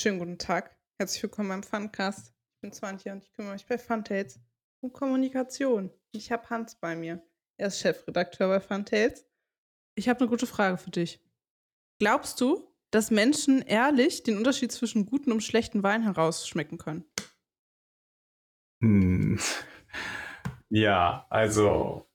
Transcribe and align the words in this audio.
Schönen 0.00 0.20
guten 0.20 0.38
Tag. 0.38 0.78
Herzlich 1.00 1.20
willkommen 1.24 1.48
beim 1.48 1.64
Funcast. 1.64 2.32
Ich 2.54 2.60
bin 2.60 2.72
Swantje 2.72 3.10
und 3.10 3.24
ich 3.24 3.32
kümmere 3.32 3.54
mich 3.54 3.66
bei 3.66 3.78
Funtails 3.78 4.38
um 4.80 4.92
Kommunikation. 4.92 5.90
Ich 6.12 6.30
habe 6.30 6.48
Hans 6.50 6.76
bei 6.76 6.94
mir. 6.94 7.20
Er 7.56 7.66
ist 7.66 7.80
Chefredakteur 7.80 8.46
bei 8.46 8.60
Funtails. 8.60 9.26
Ich 9.96 10.08
habe 10.08 10.20
eine 10.20 10.28
gute 10.28 10.46
Frage 10.46 10.76
für 10.76 10.92
dich. 10.92 11.20
Glaubst 11.98 12.40
du, 12.40 12.72
dass 12.92 13.10
Menschen 13.10 13.60
ehrlich 13.60 14.22
den 14.22 14.38
Unterschied 14.38 14.70
zwischen 14.70 15.04
guten 15.04 15.32
und 15.32 15.42
schlechten 15.42 15.82
Wein 15.82 16.04
herausschmecken 16.04 16.78
können? 16.78 17.04
Hm. 18.80 19.40
Ja, 20.68 21.26
also, 21.28 22.08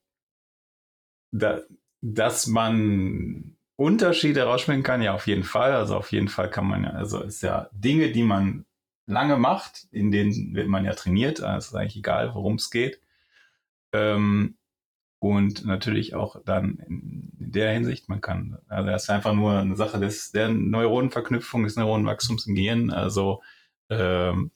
da, 1.34 1.61
dass 2.00 2.47
man 2.47 3.52
Unterschiede 3.84 4.41
herausschmecken 4.41 4.84
kann, 4.84 5.02
ja, 5.02 5.13
auf 5.13 5.27
jeden 5.27 5.43
Fall. 5.43 5.73
Also, 5.73 5.97
auf 5.97 6.11
jeden 6.11 6.29
Fall 6.29 6.50
kann 6.50 6.65
man 6.68 6.83
ja, 6.86 6.91
also, 6.91 7.21
ist 7.21 7.43
ja 7.43 7.70
Dinge, 7.73 8.11
die 8.11 8.23
man 8.23 8.65
lange 9.06 9.37
macht, 9.37 9.87
in 9.92 10.11
denen 10.11 10.56
wird 10.56 10.68
man 10.68 10.86
ja 10.86 10.93
trainiert. 10.93 11.42
Also, 11.42 11.69
ist 11.69 11.75
eigentlich 11.75 11.97
egal, 11.97 12.33
worum 12.33 12.56
es 12.56 12.71
geht. 12.71 13.01
Ähm, 13.93 14.57
und 15.19 15.65
natürlich 15.65 16.15
auch 16.15 16.43
dann 16.43 16.79
in 16.79 17.32
der 17.39 17.71
Hinsicht, 17.71 18.09
man 18.09 18.19
kann, 18.19 18.57
also 18.68 18.89
das 18.89 19.04
ist 19.04 19.09
einfach 19.09 19.33
nur 19.33 19.57
eine 19.57 19.78
Sache 19.78 20.00
des, 20.00 20.31
der 20.31 20.50
Neuronenverknüpfung, 20.50 21.64
des 21.64 21.78
Neuronenwachstums 21.78 22.45
im 22.47 22.56
Gehirn, 22.56 22.92
also 22.92 23.42
ähm, 23.89 24.51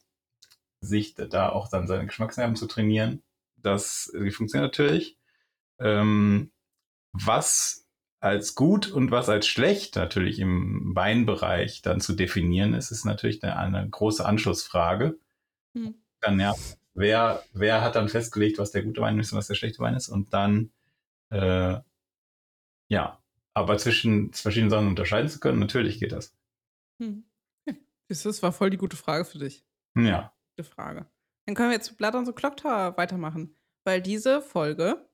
sich 0.82 1.16
da 1.16 1.50
auch 1.50 1.70
dann 1.70 1.88
seine 1.88 2.06
Geschmacksnerven 2.06 2.58
zu 2.58 2.68
trainieren. 2.68 3.24
Das 3.56 4.12
funktioniert 4.14 4.72
natürlich. 4.72 5.18
Ähm, 5.80 6.52
was 7.14 7.87
als 8.28 8.56
gut 8.56 8.92
und 8.92 9.12
was 9.12 9.30
als 9.30 9.48
schlecht 9.48 9.96
natürlich 9.96 10.40
im 10.40 10.96
Weinbereich 10.96 11.82
dann 11.82 12.02
zu 12.02 12.14
definieren 12.14 12.74
ist, 12.74 12.92
ist 12.92 13.06
natürlich 13.06 13.44
eine, 13.44 13.58
eine 13.58 13.90
große 13.90 14.26
Anschlussfrage. 14.26 15.18
Hm. 15.76 15.96
Dann 16.22 16.40
ja, 16.40 16.56
wer, 16.94 17.44
wer 17.54 17.82
hat 17.82 17.96
dann 17.96 18.10
festgelegt, 18.10 18.60
was 18.60 18.72
der 18.72 18.84
gute 18.84 19.02
Wein 19.02 19.20
ist 19.20 19.32
und 19.32 19.38
was 19.38 19.48
der 19.48 19.56
schlechte 19.56 19.80
Wein 19.80 19.96
ist 19.96 20.10
und 20.10 20.34
dann 20.34 20.72
äh, 21.30 21.78
ja, 22.90 23.22
aber 23.54 23.78
zwischen 23.78 24.34
verschiedenen 24.34 24.70
Sachen 24.70 24.88
unterscheiden 24.88 25.30
zu 25.30 25.40
können, 25.40 25.60
natürlich 25.60 26.00
geht 26.00 26.12
das. 26.12 26.36
Hm. 27.02 27.24
Das 28.10 28.42
war 28.42 28.54
voll 28.54 28.70
die 28.70 28.78
gute 28.78 28.96
Frage 28.96 29.26
für 29.26 29.40
dich. 29.40 29.66
Ja. 29.98 30.34
Gute 30.56 30.70
Frage. 30.70 31.08
Dann 31.46 31.56
können 31.56 31.70
wir 31.70 31.76
jetzt 31.76 31.90
mit 31.90 31.98
Blood 31.98 32.16
on 32.16 32.26
the 32.26 32.32
Clock 32.32 32.56
Tower 32.56 32.96
weitermachen, 32.98 33.56
weil 33.84 34.02
diese 34.02 34.42
Folge 34.42 35.06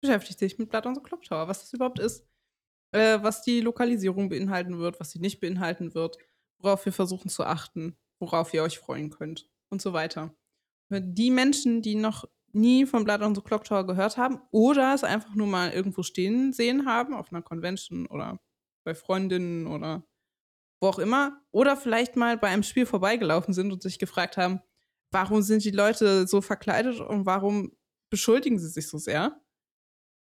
beschäftigt 0.00 0.40
sich 0.40 0.58
mit 0.58 0.70
Blood 0.70 0.86
on 0.86 0.94
the 0.96 1.00
Clock 1.00 1.22
Tower, 1.22 1.46
was 1.46 1.60
das 1.60 1.72
überhaupt 1.72 2.00
ist, 2.00 2.26
äh, 2.92 3.18
was 3.22 3.42
die 3.42 3.60
Lokalisierung 3.60 4.28
beinhalten 4.28 4.78
wird, 4.78 5.00
was 5.00 5.10
sie 5.10 5.18
nicht 5.18 5.40
beinhalten 5.40 5.94
wird, 5.94 6.18
worauf 6.58 6.84
wir 6.84 6.92
versuchen 6.92 7.28
zu 7.28 7.44
achten, 7.44 7.96
worauf 8.20 8.54
ihr 8.54 8.62
euch 8.62 8.78
freuen 8.78 9.10
könnt 9.10 9.50
und 9.70 9.82
so 9.82 9.92
weiter. 9.92 10.34
Für 10.88 11.00
die 11.00 11.30
Menschen, 11.30 11.82
die 11.82 11.94
noch 11.94 12.28
nie 12.52 12.86
von 12.86 13.04
Blood 13.04 13.22
on 13.22 13.34
the 13.34 13.40
Clock 13.40 13.64
Tower 13.64 13.86
gehört 13.86 14.16
haben 14.16 14.40
oder 14.50 14.94
es 14.94 15.04
einfach 15.04 15.34
nur 15.34 15.46
mal 15.46 15.72
irgendwo 15.72 16.02
stehen 16.02 16.52
sehen 16.52 16.86
haben, 16.86 17.14
auf 17.14 17.32
einer 17.32 17.42
Convention 17.42 18.06
oder 18.06 18.38
bei 18.84 18.94
Freundinnen 18.94 19.66
oder 19.66 20.04
wo 20.80 20.88
auch 20.88 20.98
immer, 20.98 21.40
oder 21.52 21.76
vielleicht 21.76 22.16
mal 22.16 22.36
bei 22.36 22.48
einem 22.48 22.64
Spiel 22.64 22.86
vorbeigelaufen 22.86 23.54
sind 23.54 23.72
und 23.72 23.82
sich 23.82 23.98
gefragt 23.98 24.36
haben, 24.36 24.60
warum 25.12 25.40
sind 25.42 25.64
die 25.64 25.70
Leute 25.70 26.26
so 26.26 26.40
verkleidet 26.40 27.00
und 27.00 27.24
warum 27.24 27.72
beschuldigen 28.10 28.58
sie 28.58 28.68
sich 28.68 28.88
so 28.88 28.98
sehr? 28.98 29.40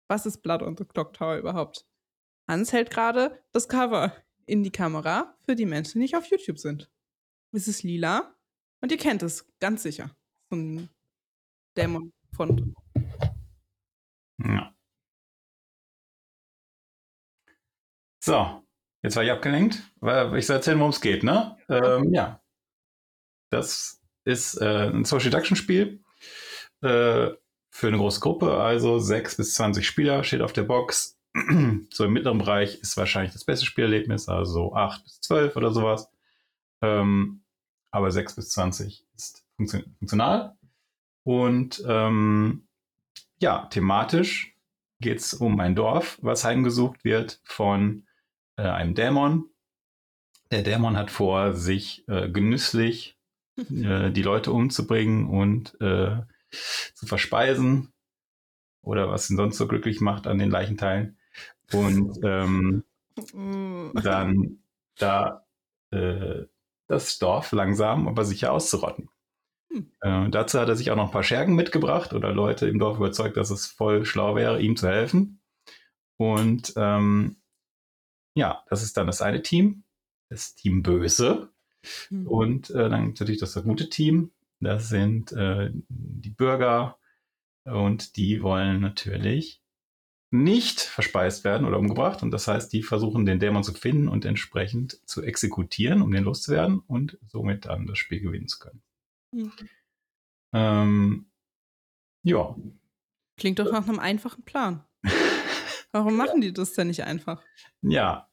Was 0.09 0.27
ist 0.27 0.43
Blood 0.43 0.63
on 0.63 0.77
the 0.77 0.85
Clock 0.85 1.15
Tower 1.15 1.39
überhaupt? 1.39 1.87
Hans 2.51 2.73
hält 2.73 2.91
gerade 2.91 3.41
das 3.53 3.69
Cover 3.69 4.13
in 4.45 4.65
die 4.65 4.73
Kamera 4.73 5.37
für 5.47 5.55
die 5.55 5.67
Menschen, 5.67 5.93
die 5.93 5.99
nicht 6.01 6.17
auf 6.17 6.27
YouTube 6.27 6.59
sind. 6.59 6.91
Es 7.53 7.69
ist 7.69 7.85
lila 7.85 8.35
und 8.81 8.91
ihr 8.91 8.99
kennt 8.99 9.23
es 9.23 9.49
ganz 9.61 9.85
sicher. 9.85 10.11
So 10.51 10.57
ein 10.57 10.91
Dämon 11.77 12.13
von. 12.33 12.75
Ja. 14.43 14.75
So, 18.19 18.67
jetzt 19.05 19.15
war 19.15 19.23
ich 19.23 19.31
abgelenkt. 19.31 19.77
Ich 20.37 20.47
soll 20.47 20.57
erzählen, 20.57 20.81
worum 20.81 20.91
es 20.91 21.01
geht, 21.01 21.23
ne? 21.23 21.57
Ähm, 21.69 22.13
ja. 22.13 22.43
Das 23.53 24.03
ist 24.25 24.61
äh, 24.61 24.89
ein 24.89 25.05
Social 25.05 25.31
Deduction 25.31 25.57
Spiel 25.57 26.03
äh, 26.83 27.31
für 27.71 27.87
eine 27.87 27.99
große 27.99 28.19
Gruppe, 28.19 28.55
also 28.55 28.99
6 28.99 29.37
bis 29.37 29.55
20 29.55 29.87
Spieler 29.87 30.25
steht 30.25 30.43
auf 30.43 30.53
der 30.53 30.65
Box. 30.65 31.20
so 31.91 32.05
im 32.05 32.13
mittleren 32.13 32.39
Bereich 32.39 32.81
ist 32.81 32.97
wahrscheinlich 32.97 33.33
das 33.33 33.45
beste 33.45 33.67
Spielerlebnis, 33.67 34.29
also 34.29 34.53
so 34.53 34.75
8 34.75 35.05
bis 35.05 35.21
12 35.21 35.57
oder 35.57 35.71
sowas. 35.73 36.11
Ähm, 36.83 37.45
aber 37.91 38.11
6 38.11 38.37
bis 38.37 38.51
20 38.51 39.07
ist 39.15 39.45
funktion 39.57 39.95
funktional. 39.99 40.57
Und 41.25 41.83
ähm, 41.87 42.69
ja, 43.41 43.67
thematisch 43.67 44.57
geht 45.01 45.19
es 45.19 45.35
um 45.35 45.61
ein 45.61 45.75
Dorf, 45.75 46.19
was 46.23 46.45
heimgesucht 46.45 47.05
wird 47.05 47.41
von 47.45 48.07
äh, 48.57 48.63
einem 48.63 48.95
Dämon. 48.95 49.47
Der 50.51 50.63
Dämon 50.63 50.97
hat 50.97 51.11
vor, 51.11 51.55
sich 51.55 52.07
äh, 52.09 52.29
genüsslich 52.29 53.19
äh, 53.57 54.11
die 54.11 54.23
Leute 54.23 54.53
umzubringen 54.53 55.29
und 55.29 55.81
äh, 55.81 56.23
zu 56.95 57.07
verspeisen 57.07 57.93
oder 58.83 59.09
was 59.09 59.31
ihn 59.31 59.37
sonst 59.37 59.59
so 59.59 59.69
glücklich 59.69 60.01
macht 60.01 60.27
an 60.27 60.39
den 60.39 60.51
Leichenteilen. 60.51 61.19
Und 61.73 62.19
ähm, 62.25 62.85
mm. 63.33 63.99
dann 64.03 64.63
da 64.97 65.47
äh, 65.91 66.45
das 66.89 67.19
Dorf 67.19 67.53
langsam 67.53 68.09
aber 68.09 68.25
sicher 68.25 68.53
auszurotten. 68.53 69.09
Hm. 69.73 69.93
Äh, 70.01 70.31
dazu 70.31 70.59
hat 70.59 70.69
er 70.69 70.77
sich 70.77 70.91
auch 70.91 70.97
noch 70.97 71.07
ein 71.07 71.13
paar 71.13 71.23
Schergen 71.23 71.55
mitgebracht 71.55 72.13
oder 72.13 72.33
Leute 72.33 72.69
im 72.69 72.79
Dorf 72.79 72.97
überzeugt, 72.99 73.37
dass 73.37 73.51
es 73.51 73.67
voll 73.67 74.05
schlau 74.05 74.35
wäre, 74.35 74.61
ihm 74.61 74.77
zu 74.77 74.89
helfen. 74.89 75.41
Und 76.17 76.73
ähm, 76.77 77.37
ja, 78.35 78.65
das 78.69 78.83
ist 78.83 78.97
dann 78.97 79.07
das 79.07 79.23
eine 79.23 79.43
Team, 79.43 79.85
das 80.29 80.55
Team 80.55 80.83
Böse. 80.83 81.53
Mhm. 82.11 82.27
Und 82.27 82.71
äh, 82.71 82.91
dann 82.91 83.09
natürlich 83.09 83.39
das 83.39 83.55
gute 83.63 83.89
Team. 83.89 84.33
Das 84.61 84.89
sind 84.89 85.33
äh, 85.33 85.71
die 85.89 86.31
Bürger 86.31 86.99
und 87.65 88.17
die 88.17 88.43
wollen 88.43 88.81
natürlich 88.81 89.60
nicht 90.31 90.81
verspeist 90.81 91.45
werden 91.45 91.67
oder 91.67 91.79
umgebracht. 91.79 92.23
Und 92.23 92.31
das 92.31 92.47
heißt, 92.47 92.73
die 92.73 92.83
versuchen 92.83 93.27
den 93.27 93.41
Dämon 93.41 93.65
zu 93.65 93.75
finden 93.75 94.09
und 94.09 94.25
entsprechend 94.25 95.01
zu 95.07 95.23
exekutieren, 95.23 96.03
um 96.03 96.13
den 96.13 96.25
loszuwerden 96.25 96.81
und 96.87 97.19
somit 97.27 97.67
dann 97.67 97.87
das 97.87 97.99
Spiel 97.99 98.21
gewinnen 98.21 98.49
zu 98.49 98.59
können. 98.59 98.83
Mhm. 99.33 99.53
Ähm, 100.53 101.27
ja. 102.23 102.55
Klingt 103.37 103.59
doch 103.59 103.73
nach 103.73 103.89
einem 103.89 103.99
einfachen 103.99 104.45
Plan. 104.45 104.85
Warum 105.93 106.17
machen 106.17 106.41
die 106.41 106.53
das 106.53 106.75
denn 106.75 106.89
nicht 106.89 107.05
einfach? 107.05 107.43
Ja, 107.83 108.29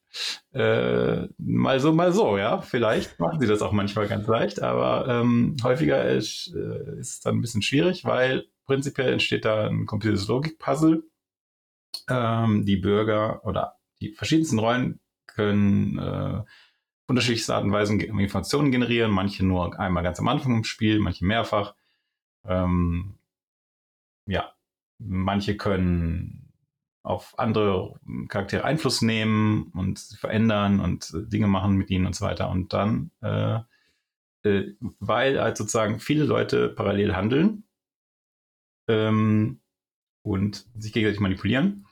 äh, 0.53 1.27
mal 1.37 1.79
so, 1.79 1.91
mal 1.93 2.11
so, 2.11 2.37
ja. 2.37 2.61
Vielleicht 2.61 3.19
machen 3.19 3.39
sie 3.39 3.47
das 3.47 3.61
auch 3.61 3.71
manchmal 3.71 4.07
ganz 4.07 4.27
leicht, 4.27 4.61
aber 4.61 5.07
ähm, 5.07 5.55
häufiger 5.63 6.07
ist, 6.09 6.53
äh, 6.55 6.99
ist 6.99 7.13
es 7.13 7.19
dann 7.21 7.35
ein 7.37 7.41
bisschen 7.41 7.61
schwierig, 7.61 8.05
weil 8.05 8.45
prinzipiell 8.65 9.13
entsteht 9.13 9.45
da 9.45 9.67
ein 9.67 9.85
kompliziertes 9.85 10.27
Logikpuzzle. 10.27 11.03
Ähm, 12.09 12.65
die 12.65 12.77
Bürger 12.77 13.45
oder 13.45 13.77
die 14.01 14.13
verschiedensten 14.13 14.59
Rollen 14.59 14.99
können 15.25 15.97
äh, 15.97 16.43
unterschiedlichste 17.07 17.55
Art 17.55 17.63
und 17.63 17.71
Weisen 17.71 17.99
Informationen 17.99 18.71
generieren, 18.71 19.11
manche 19.11 19.45
nur 19.45 19.79
einmal 19.79 20.03
ganz 20.03 20.19
am 20.19 20.27
Anfang 20.27 20.55
im 20.57 20.63
Spiel, 20.63 20.99
manche 20.99 21.25
mehrfach. 21.25 21.73
Ähm, 22.45 23.15
ja, 24.27 24.53
manche 24.99 25.55
können 25.57 26.47
auf 27.03 27.39
andere 27.39 27.97
Charaktere 28.27 28.65
Einfluss 28.65 29.01
nehmen 29.01 29.71
und 29.73 29.97
verändern 29.97 30.81
und 30.81 31.13
Dinge 31.13 31.47
machen 31.47 31.75
mit 31.77 31.89
ihnen 31.89 32.05
und 32.05 32.15
so 32.15 32.25
weiter. 32.25 32.49
Und 32.49 32.73
dann, 32.73 33.11
äh, 33.21 33.59
äh, 34.43 34.73
weil 34.99 35.39
halt 35.39 35.55
sozusagen 35.55 36.01
viele 36.01 36.25
Leute 36.25 36.67
parallel 36.67 37.15
handeln 37.15 37.63
ähm, 38.89 39.61
und 40.21 40.67
sich 40.77 40.91
gegenseitig 40.91 41.21
manipulieren, 41.21 41.86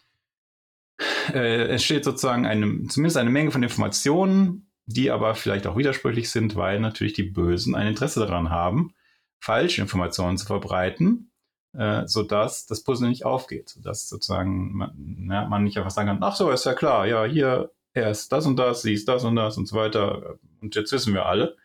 äh, 1.33 1.67
entsteht 1.69 2.03
sozusagen 2.03 2.45
eine, 2.45 2.87
zumindest 2.87 3.17
eine 3.17 3.29
Menge 3.29 3.51
von 3.51 3.63
Informationen, 3.63 4.69
die 4.85 5.11
aber 5.11 5.35
vielleicht 5.35 5.67
auch 5.67 5.77
widersprüchlich 5.77 6.29
sind, 6.29 6.55
weil 6.55 6.79
natürlich 6.79 7.13
die 7.13 7.23
Bösen 7.23 7.75
ein 7.75 7.87
Interesse 7.87 8.19
daran 8.19 8.49
haben, 8.49 8.93
falsche 9.39 9.81
Informationen 9.81 10.37
zu 10.37 10.45
verbreiten 10.45 11.31
äh, 11.77 12.07
sodass 12.07 12.65
das 12.65 12.83
Puzzle 12.83 13.09
nicht 13.09 13.25
aufgeht, 13.25 13.69
sodass 13.69 14.07
sozusagen 14.07 14.73
man, 14.73 15.27
ja, 15.29 15.45
man 15.45 15.63
nicht 15.63 15.77
einfach 15.77 15.91
sagen 15.91 16.07
kann, 16.07 16.23
ach 16.23 16.35
so, 16.35 16.49
ist 16.49 16.65
ja 16.65 16.73
klar, 16.73 17.05
ja, 17.05 17.25
hier, 17.25 17.71
er 17.93 18.11
ist 18.11 18.31
das 18.31 18.45
und 18.45 18.57
das, 18.57 18.81
sie 18.81 18.93
ist 18.93 19.07
das 19.07 19.23
und 19.23 19.35
das 19.35 19.57
und 19.57 19.67
so 19.67 19.75
weiter 19.75 20.37
und 20.61 20.75
jetzt 20.75 20.91
wissen 20.91 21.13
wir 21.13 21.25
alle, 21.25 21.55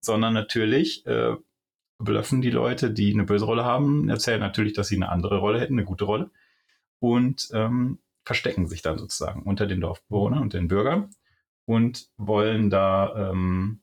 sondern 0.00 0.34
natürlich 0.34 1.04
äh, 1.06 1.34
blöffen 1.98 2.40
die 2.40 2.50
Leute, 2.50 2.90
die 2.92 3.12
eine 3.12 3.24
böse 3.24 3.44
Rolle 3.44 3.64
haben, 3.64 4.08
erzählen 4.08 4.40
natürlich, 4.40 4.74
dass 4.74 4.88
sie 4.88 4.96
eine 4.96 5.08
andere 5.08 5.38
Rolle 5.38 5.60
hätten, 5.60 5.74
eine 5.74 5.84
gute 5.84 6.04
Rolle. 6.04 6.30
Und 7.00 7.48
ähm, 7.52 7.98
verstecken 8.28 8.66
sich 8.66 8.82
dann 8.82 8.98
sozusagen 8.98 9.42
unter 9.44 9.66
den 9.66 9.80
Dorfbewohnern 9.80 10.42
und 10.42 10.52
den 10.52 10.68
Bürgern 10.68 11.08
und 11.64 12.10
wollen 12.18 12.68
da 12.68 13.30
ähm, 13.30 13.80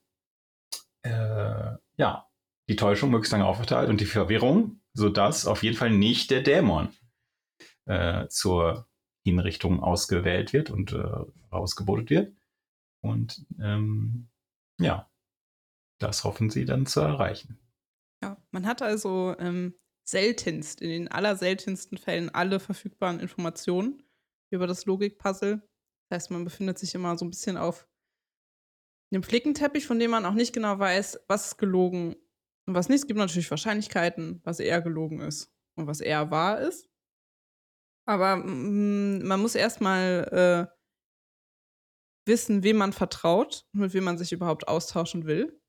äh, 1.02 1.72
ja, 1.98 2.28
die 2.70 2.76
Täuschung 2.76 3.10
möglichst 3.10 3.32
lange 3.32 3.48
aufgeteilt 3.48 3.90
und 3.90 4.02
die 4.02 4.06
Verwirrung, 4.06 4.82
sodass 4.94 5.48
auf 5.48 5.64
jeden 5.64 5.76
Fall 5.76 5.90
nicht 5.90 6.30
der 6.30 6.44
Dämon 6.44 6.90
äh, 7.86 8.28
zur 8.28 8.88
Hinrichtung 9.24 9.80
ausgewählt 9.82 10.54
wird 10.54 10.70
und 10.70 10.94
äh, 10.94 11.26
ausgebotet 11.50 12.12
wird. 12.12 12.36
Und 13.02 13.48
ähm, 13.60 14.28
ja, 14.80 15.10
das 15.98 16.24
hoffen 16.24 16.52
sie 16.52 16.66
dann 16.66 16.86
zu 16.86 17.00
erreichen. 17.00 17.58
Ja, 18.22 18.38
man 18.52 18.68
hat 18.68 18.84
also 18.84 19.36
ähm, 19.40 19.74
seltenst, 20.04 20.82
in 20.82 20.90
den 20.90 21.08
allerseltensten 21.08 21.98
Fällen 21.98 22.30
alle 22.30 22.60
verfügbaren 22.60 23.20
Informationen 23.20 24.04
über 24.52 24.68
das 24.68 24.86
Logikpuzzle. 24.86 25.62
Das 26.10 26.16
heißt, 26.16 26.32
man 26.32 26.44
befindet 26.44 26.78
sich 26.78 26.94
immer 26.96 27.18
so 27.18 27.26
ein 27.26 27.32
bisschen 27.32 27.58
auf 27.58 27.88
einem 29.12 29.24
Flickenteppich, 29.24 29.86
von 29.86 30.00
dem 30.00 30.12
man 30.12 30.26
auch 30.26 30.34
nicht 30.34 30.54
genau 30.54 30.78
weiß, 30.78 31.22
was 31.28 31.48
ist 31.48 31.58
gelogen 31.58 32.16
und 32.68 32.76
was 32.76 32.90
nicht. 32.90 33.02
Es 33.02 33.08
gibt 33.08 33.18
natürlich 33.18 33.50
Wahrscheinlichkeiten, 33.50 34.42
was 34.44 34.60
eher 34.60 34.82
gelogen 34.82 35.22
ist 35.22 35.54
und 35.78 35.88
was 35.88 36.02
eher 36.02 36.32
wahr 36.32 36.60
ist. 36.60 36.90
Aber 38.08 38.38
mm, 38.38 39.24
man 39.24 39.42
muss 39.42 39.56
erstmal 39.56 40.70
äh, 40.70 40.76
wissen, 42.28 42.64
wem 42.64 42.78
man 42.78 42.94
vertraut 42.94 43.68
und 43.74 43.82
mit 43.82 43.94
wem 43.94 44.04
man 44.04 44.18
sich 44.18 44.32
überhaupt 44.32 44.68
austauschen 44.68 45.26
will. 45.26 45.60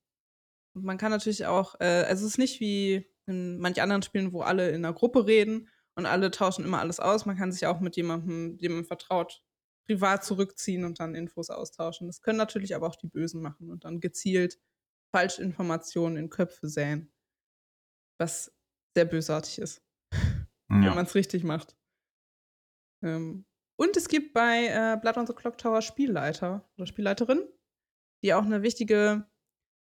Und 0.74 0.84
man 0.84 0.98
kann 0.98 1.10
natürlich 1.10 1.46
auch, 1.46 1.74
äh, 1.80 2.04
also 2.06 2.26
es 2.26 2.32
ist 2.32 2.38
nicht 2.38 2.60
wie 2.60 3.06
in 3.26 3.58
manch 3.58 3.80
anderen 3.80 4.02
Spielen, 4.02 4.32
wo 4.32 4.42
alle 4.42 4.70
in 4.70 4.84
einer 4.84 4.92
Gruppe 4.94 5.26
reden 5.26 5.68
und 5.96 6.06
alle 6.06 6.30
tauschen 6.30 6.64
immer 6.64 6.78
alles 6.78 7.00
aus. 7.00 7.26
Man 7.26 7.36
kann 7.36 7.52
sich 7.52 7.66
auch 7.66 7.80
mit 7.80 7.96
jemandem, 7.96 8.58
dem 8.58 8.74
man 8.74 8.84
vertraut, 8.84 9.42
privat 9.86 10.24
zurückziehen 10.24 10.84
und 10.84 11.00
dann 11.00 11.14
Infos 11.14 11.50
austauschen. 11.50 12.06
Das 12.06 12.20
können 12.20 12.38
natürlich 12.38 12.74
aber 12.74 12.86
auch 12.86 12.96
die 12.96 13.08
Bösen 13.08 13.40
machen 13.40 13.70
und 13.70 13.84
dann 13.84 14.00
gezielt 14.00 14.58
Falschinformationen 15.14 16.18
in 16.18 16.30
Köpfe 16.30 16.68
säen. 16.68 17.12
Was 18.18 18.54
sehr 18.94 19.04
bösartig 19.04 19.58
ist, 19.58 19.82
ja. 20.12 20.46
wenn 20.68 20.94
man 20.94 21.06
es 21.06 21.14
richtig 21.14 21.44
macht. 21.44 21.76
Ähm, 23.02 23.46
und 23.78 23.96
es 23.96 24.08
gibt 24.08 24.32
bei 24.32 24.66
äh, 24.66 24.98
Blood 25.00 25.18
on 25.18 25.26
the 25.26 25.34
Clock 25.34 25.58
Tower 25.58 25.82
Spielleiter 25.82 26.68
oder 26.76 26.86
Spielleiterin, 26.86 27.46
die 28.22 28.34
auch 28.34 28.44
eine 28.44 28.62
wichtige 28.62 29.26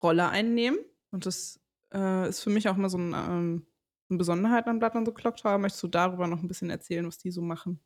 Rolle 0.02 0.28
einnehmen. 0.28 0.78
Und 1.10 1.26
das 1.26 1.60
äh, 1.92 2.28
ist 2.28 2.40
für 2.40 2.50
mich 2.50 2.68
auch 2.68 2.76
mal 2.76 2.88
so 2.88 2.98
ein, 2.98 3.14
ähm, 3.14 3.66
eine 4.10 4.18
Besonderheit 4.18 4.66
an 4.66 4.78
Blood 4.78 4.94
on 4.94 5.06
the 5.06 5.12
Clock 5.12 5.36
Tower. 5.36 5.58
Möchtest 5.58 5.82
du 5.82 5.88
darüber 5.88 6.26
noch 6.26 6.42
ein 6.42 6.48
bisschen 6.48 6.70
erzählen, 6.70 7.06
was 7.06 7.18
die 7.18 7.30
so 7.30 7.42
machen? 7.42 7.80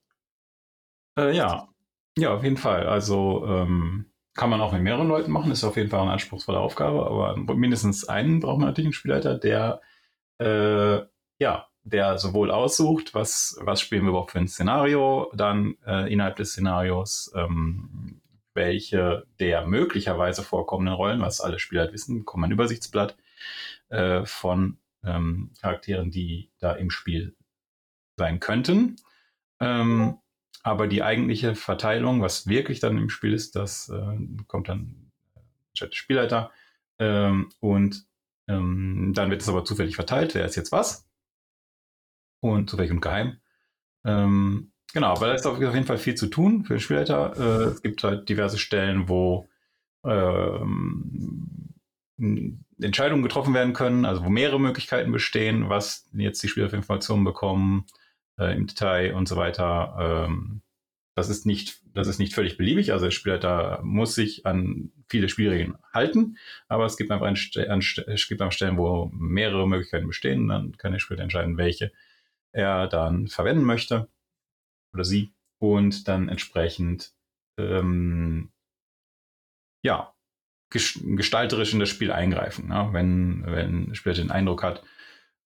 Äh, 1.19 1.37
ja, 1.37 1.69
ja, 2.17 2.35
auf 2.35 2.43
jeden 2.43 2.57
Fall. 2.57 2.87
Also 2.87 3.45
ähm, 3.47 4.07
kann 4.35 4.51
man 4.51 4.61
auch 4.61 4.73
mit 4.73 4.83
mehreren 4.83 5.09
Leuten 5.09 5.33
machen, 5.33 5.51
ist 5.51 5.65
auf 5.65 5.77
jeden 5.77 5.91
Fall 5.91 6.03
eine 6.03 6.13
anspruchsvolle 6.13 6.61
Aufgabe, 6.61 7.07
aber 7.07 7.37
mindestens 7.55 8.09
einen 8.09 8.41
braucht 8.41 8.59
man 8.59 8.69
natürlich 8.69 8.87
einen 8.87 8.93
Spielleiter, 8.93 9.37
der 9.37 9.81
äh, 10.39 11.01
ja, 11.41 11.67
der 11.83 12.19
sowohl 12.19 12.51
aussucht, 12.51 13.15
was, 13.15 13.59
was 13.61 13.81
spielen 13.81 14.03
wir 14.03 14.11
überhaupt 14.11 14.33
für 14.33 14.39
ein 14.39 14.49
Szenario, 14.49 15.31
dann 15.35 15.77
äh, 15.87 16.13
innerhalb 16.13 16.37
des 16.37 16.51
Szenarios, 16.53 17.33
ähm, 17.35 18.21
welche 18.55 19.25
der 19.41 19.67
möglicherweise 19.67 20.43
vorkommenden 20.43 20.95
Rollen, 20.95 21.21
was 21.21 21.41
alle 21.41 21.59
Spieler 21.59 21.83
halt 21.83 21.93
wissen, 21.93 22.25
kommt 22.25 22.45
ein 22.45 22.53
Übersichtsblatt 22.53 23.17
äh, 23.89 24.25
von 24.25 24.79
ähm, 25.05 25.53
Charakteren, 25.61 26.11
die 26.11 26.51
da 26.59 26.73
im 26.73 26.91
Spiel 26.91 27.37
sein 28.17 28.41
könnten. 28.41 28.97
Ähm, 29.61 30.19
aber 30.63 30.87
die 30.87 31.03
eigentliche 31.03 31.55
Verteilung, 31.55 32.21
was 32.21 32.47
wirklich 32.47 32.81
dann 32.81 32.99
im 32.99 33.11
Spiel 33.11 33.33
ist, 33.33 33.57
das 33.57 33.89
äh, 33.89 34.19
kommt 34.47 34.69
dann 34.69 35.11
äh, 35.35 35.41
der 35.81 35.93
Spielleiter. 35.93 36.51
Ähm, 36.99 37.51
und 37.61 38.07
ähm, 38.49 39.13
dann 39.15 39.31
wird 39.31 39.43
es 39.43 39.49
aber 39.49 39.65
zufällig 39.65 39.95
verteilt, 39.95 40.35
wer 40.35 40.45
ist 40.45 40.57
jetzt 40.57 40.73
was. 40.73 41.09
Und 42.41 42.71
zufällig 42.71 42.91
und 42.91 43.01
geheim. 43.01 43.39
Ähm, 44.05 44.73
genau, 44.93 45.13
aber 45.13 45.29
da 45.29 45.35
ist 45.35 45.47
auf 45.47 45.61
jeden 45.61 45.87
Fall 45.87 45.99
viel 45.99 46.15
zu 46.15 46.29
tun 46.29 46.65
für 46.65 46.75
den 46.75 46.81
Spielleiter. 46.81 47.37
Äh, 47.37 47.65
es 47.69 47.83
gibt 47.83 48.03
halt 48.05 48.29
diverse 48.29 48.59
Stellen, 48.59 49.09
wo 49.09 49.49
ähm, 50.05 51.58
Entscheidungen 52.19 53.23
getroffen 53.23 53.55
werden 53.55 53.73
können, 53.73 54.05
also 54.05 54.25
wo 54.25 54.29
mehrere 54.29 54.61
Möglichkeiten 54.61 55.13
bestehen, 55.13 55.69
was 55.69 56.09
jetzt 56.13 56.43
die 56.43 56.49
Spieler 56.49 56.69
für 56.69 56.77
Informationen 56.77 57.25
bekommen 57.25 57.87
äh, 58.39 58.57
im 58.57 58.67
Detail 58.67 59.15
und 59.15 59.29
so 59.29 59.37
weiter. 59.37 60.27
Ähm, 60.29 60.63
das 61.15 61.29
ist 61.29 61.47
nicht, 61.47 61.81
das 61.95 62.09
ist 62.09 62.19
nicht 62.19 62.35
völlig 62.35 62.57
beliebig. 62.57 62.93
Also 62.93 63.07
der 63.07 63.11
Spielleiter 63.11 63.81
muss 63.83 64.15
sich 64.15 64.47
an 64.47 64.93
viele 65.09 65.29
Spielregeln 65.29 65.77
halten, 65.93 66.39
aber 66.69 66.87
es 66.87 66.97
gibt 66.97 67.11
einfach, 67.11 67.27
ein, 67.27 67.37
an, 67.69 67.81
es 67.81 68.29
gibt 68.29 68.41
einfach 68.41 68.53
Stellen, 68.53 68.77
wo 68.77 69.11
mehrere 69.13 69.69
Möglichkeiten 69.69 70.07
bestehen. 70.07 70.49
Dann 70.49 70.77
kann 70.77 70.93
der 70.93 71.01
Spieler 71.01 71.23
entscheiden, 71.23 71.57
welche 71.57 71.93
er 72.53 72.89
dann 72.89 73.29
verwenden 73.29 73.65
möchte 73.65 74.09
oder 74.93 75.05
sie 75.05 75.33
und 75.59 76.09
dann 76.09 76.29
entsprechend 76.29 77.13
ähm, 77.59 78.51
ja 79.83 80.15
gestalterisch 80.71 81.73
in 81.73 81.81
das 81.81 81.89
Spiel 81.89 82.13
eingreifen. 82.13 82.69
Ne? 82.69 82.89
Wenn, 82.93 83.45
wenn 83.47 83.87
der 83.87 83.95
Spieler 83.95 84.15
den 84.15 84.31
Eindruck 84.31 84.63
hat, 84.63 84.83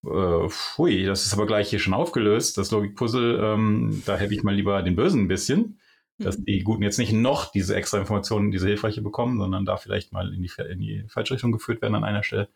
äh, 0.04 0.48
pfui, 0.48 1.04
das 1.04 1.26
ist 1.26 1.32
aber 1.32 1.46
gleich 1.46 1.70
hier 1.70 1.78
schon 1.78 1.94
aufgelöst, 1.94 2.58
das 2.58 2.70
Logikpuzzle, 2.70 3.38
ähm, 3.38 4.02
da 4.04 4.16
helfe 4.16 4.34
ich 4.34 4.42
mal 4.42 4.54
lieber 4.54 4.82
den 4.82 4.96
Bösen 4.96 5.22
ein 5.22 5.28
bisschen, 5.28 5.78
mhm. 6.18 6.24
dass 6.24 6.42
die 6.42 6.64
Guten 6.64 6.82
jetzt 6.82 6.98
nicht 6.98 7.12
noch 7.12 7.52
diese 7.52 7.76
extra 7.76 7.98
Informationen, 7.98 8.50
diese 8.50 8.66
hilfreiche 8.66 9.02
bekommen, 9.02 9.38
sondern 9.38 9.64
da 9.64 9.76
vielleicht 9.76 10.12
mal 10.12 10.32
in 10.34 10.42
die, 10.42 10.50
in 10.70 10.80
die 10.80 11.04
falsche 11.08 11.34
Richtung 11.34 11.52
geführt 11.52 11.82
werden 11.82 11.94
an 11.94 12.04
einer 12.04 12.24
Stelle 12.24 12.48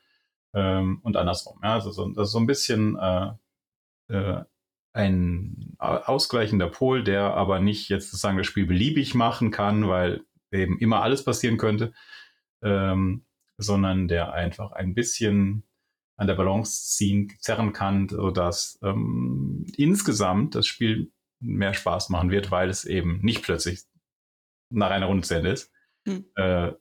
ähm, 0.55 0.99
und 1.03 1.17
andersrum. 1.17 1.61
Ja? 1.63 1.75
Also 1.75 1.93
so, 1.93 2.09
das 2.09 2.29
ist 2.29 2.33
so 2.33 2.39
ein 2.39 2.47
bisschen 2.47 2.99
äh, 2.99 3.31
äh, 4.09 4.45
ein 4.93 5.77
ausgleichender 5.79 6.69
Pol, 6.69 7.05
der 7.05 7.35
aber 7.35 7.61
nicht 7.61 7.91
jetzt 7.91 8.11
sozusagen 8.11 8.39
das 8.39 8.47
Spiel 8.47 8.67
beliebig 8.67 9.15
machen 9.15 9.51
kann, 9.51 9.87
weil 9.89 10.23
eben 10.51 10.79
immer 10.79 11.03
alles 11.03 11.23
passieren 11.23 11.59
könnte, 11.59 11.93
ähm, 12.63 13.25
sondern 13.59 14.09
der 14.09 14.33
einfach 14.33 14.73
ein 14.73 14.95
bisschen 14.95 15.65
an 16.17 16.27
der 16.27 16.35
Balance 16.35 16.97
ziehen, 16.97 17.37
zerren 17.41 17.73
kann, 17.73 18.09
sodass 18.09 18.79
ähm, 18.83 19.67
insgesamt 19.77 20.55
das 20.55 20.67
Spiel 20.67 21.13
mehr 21.41 21.75
Spaß 21.75 22.09
machen 22.09 22.31
wird, 22.31 22.51
weil 22.51 22.71
es 22.71 22.85
eben 22.85 23.21
nicht 23.21 23.43
plötzlich 23.43 23.85
nach 24.71 24.91
einer 24.91 25.07
Runde 25.07 25.27
zu 25.27 25.35
Ende 25.35 25.51
ist, 25.51 25.73
mhm. 26.07 26.25
äh, 26.37 26.73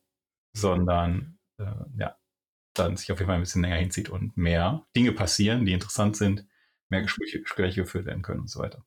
sondern 0.53 1.37
äh, 1.57 1.65
ja, 1.97 2.17
dann 2.73 2.97
sich 2.97 3.11
auf 3.11 3.19
jeden 3.19 3.27
Fall 3.27 3.35
ein 3.35 3.41
bisschen 3.41 3.61
länger 3.61 3.75
hinzieht 3.75 4.09
und 4.09 4.37
mehr 4.37 4.85
Dinge 4.95 5.11
passieren, 5.11 5.65
die 5.65 5.73
interessant 5.73 6.15
sind, 6.15 6.47
mehr 6.89 7.01
Gespräche, 7.01 7.41
Gespräche 7.41 7.81
geführt 7.81 8.05
werden 8.05 8.21
können 8.21 8.41
und 8.41 8.49
so 8.49 8.59
weiter. 8.59 8.85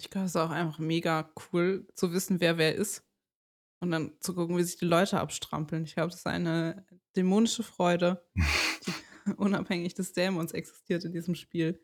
Ich 0.00 0.10
glaube, 0.10 0.26
es 0.26 0.32
ist 0.32 0.36
auch 0.36 0.50
einfach 0.50 0.78
mega 0.78 1.32
cool 1.52 1.86
zu 1.94 2.12
wissen, 2.12 2.40
wer 2.40 2.58
wer 2.58 2.74
ist 2.74 3.07
und 3.80 3.90
dann 3.90 4.12
zu 4.20 4.34
gucken, 4.34 4.56
wie 4.56 4.62
sich 4.62 4.76
die 4.76 4.84
Leute 4.84 5.20
abstrampeln. 5.20 5.84
Ich 5.84 5.94
glaube, 5.94 6.10
das 6.10 6.20
ist 6.20 6.26
eine 6.26 6.84
dämonische 7.16 7.62
Freude, 7.62 8.24
die 8.34 8.92
unabhängig 9.36 9.94
des 9.94 10.12
Dämons 10.12 10.52
existiert 10.52 11.04
in 11.04 11.12
diesem 11.12 11.34
Spiel. 11.34 11.80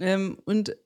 Ähm, 0.00 0.40
und 0.44 0.76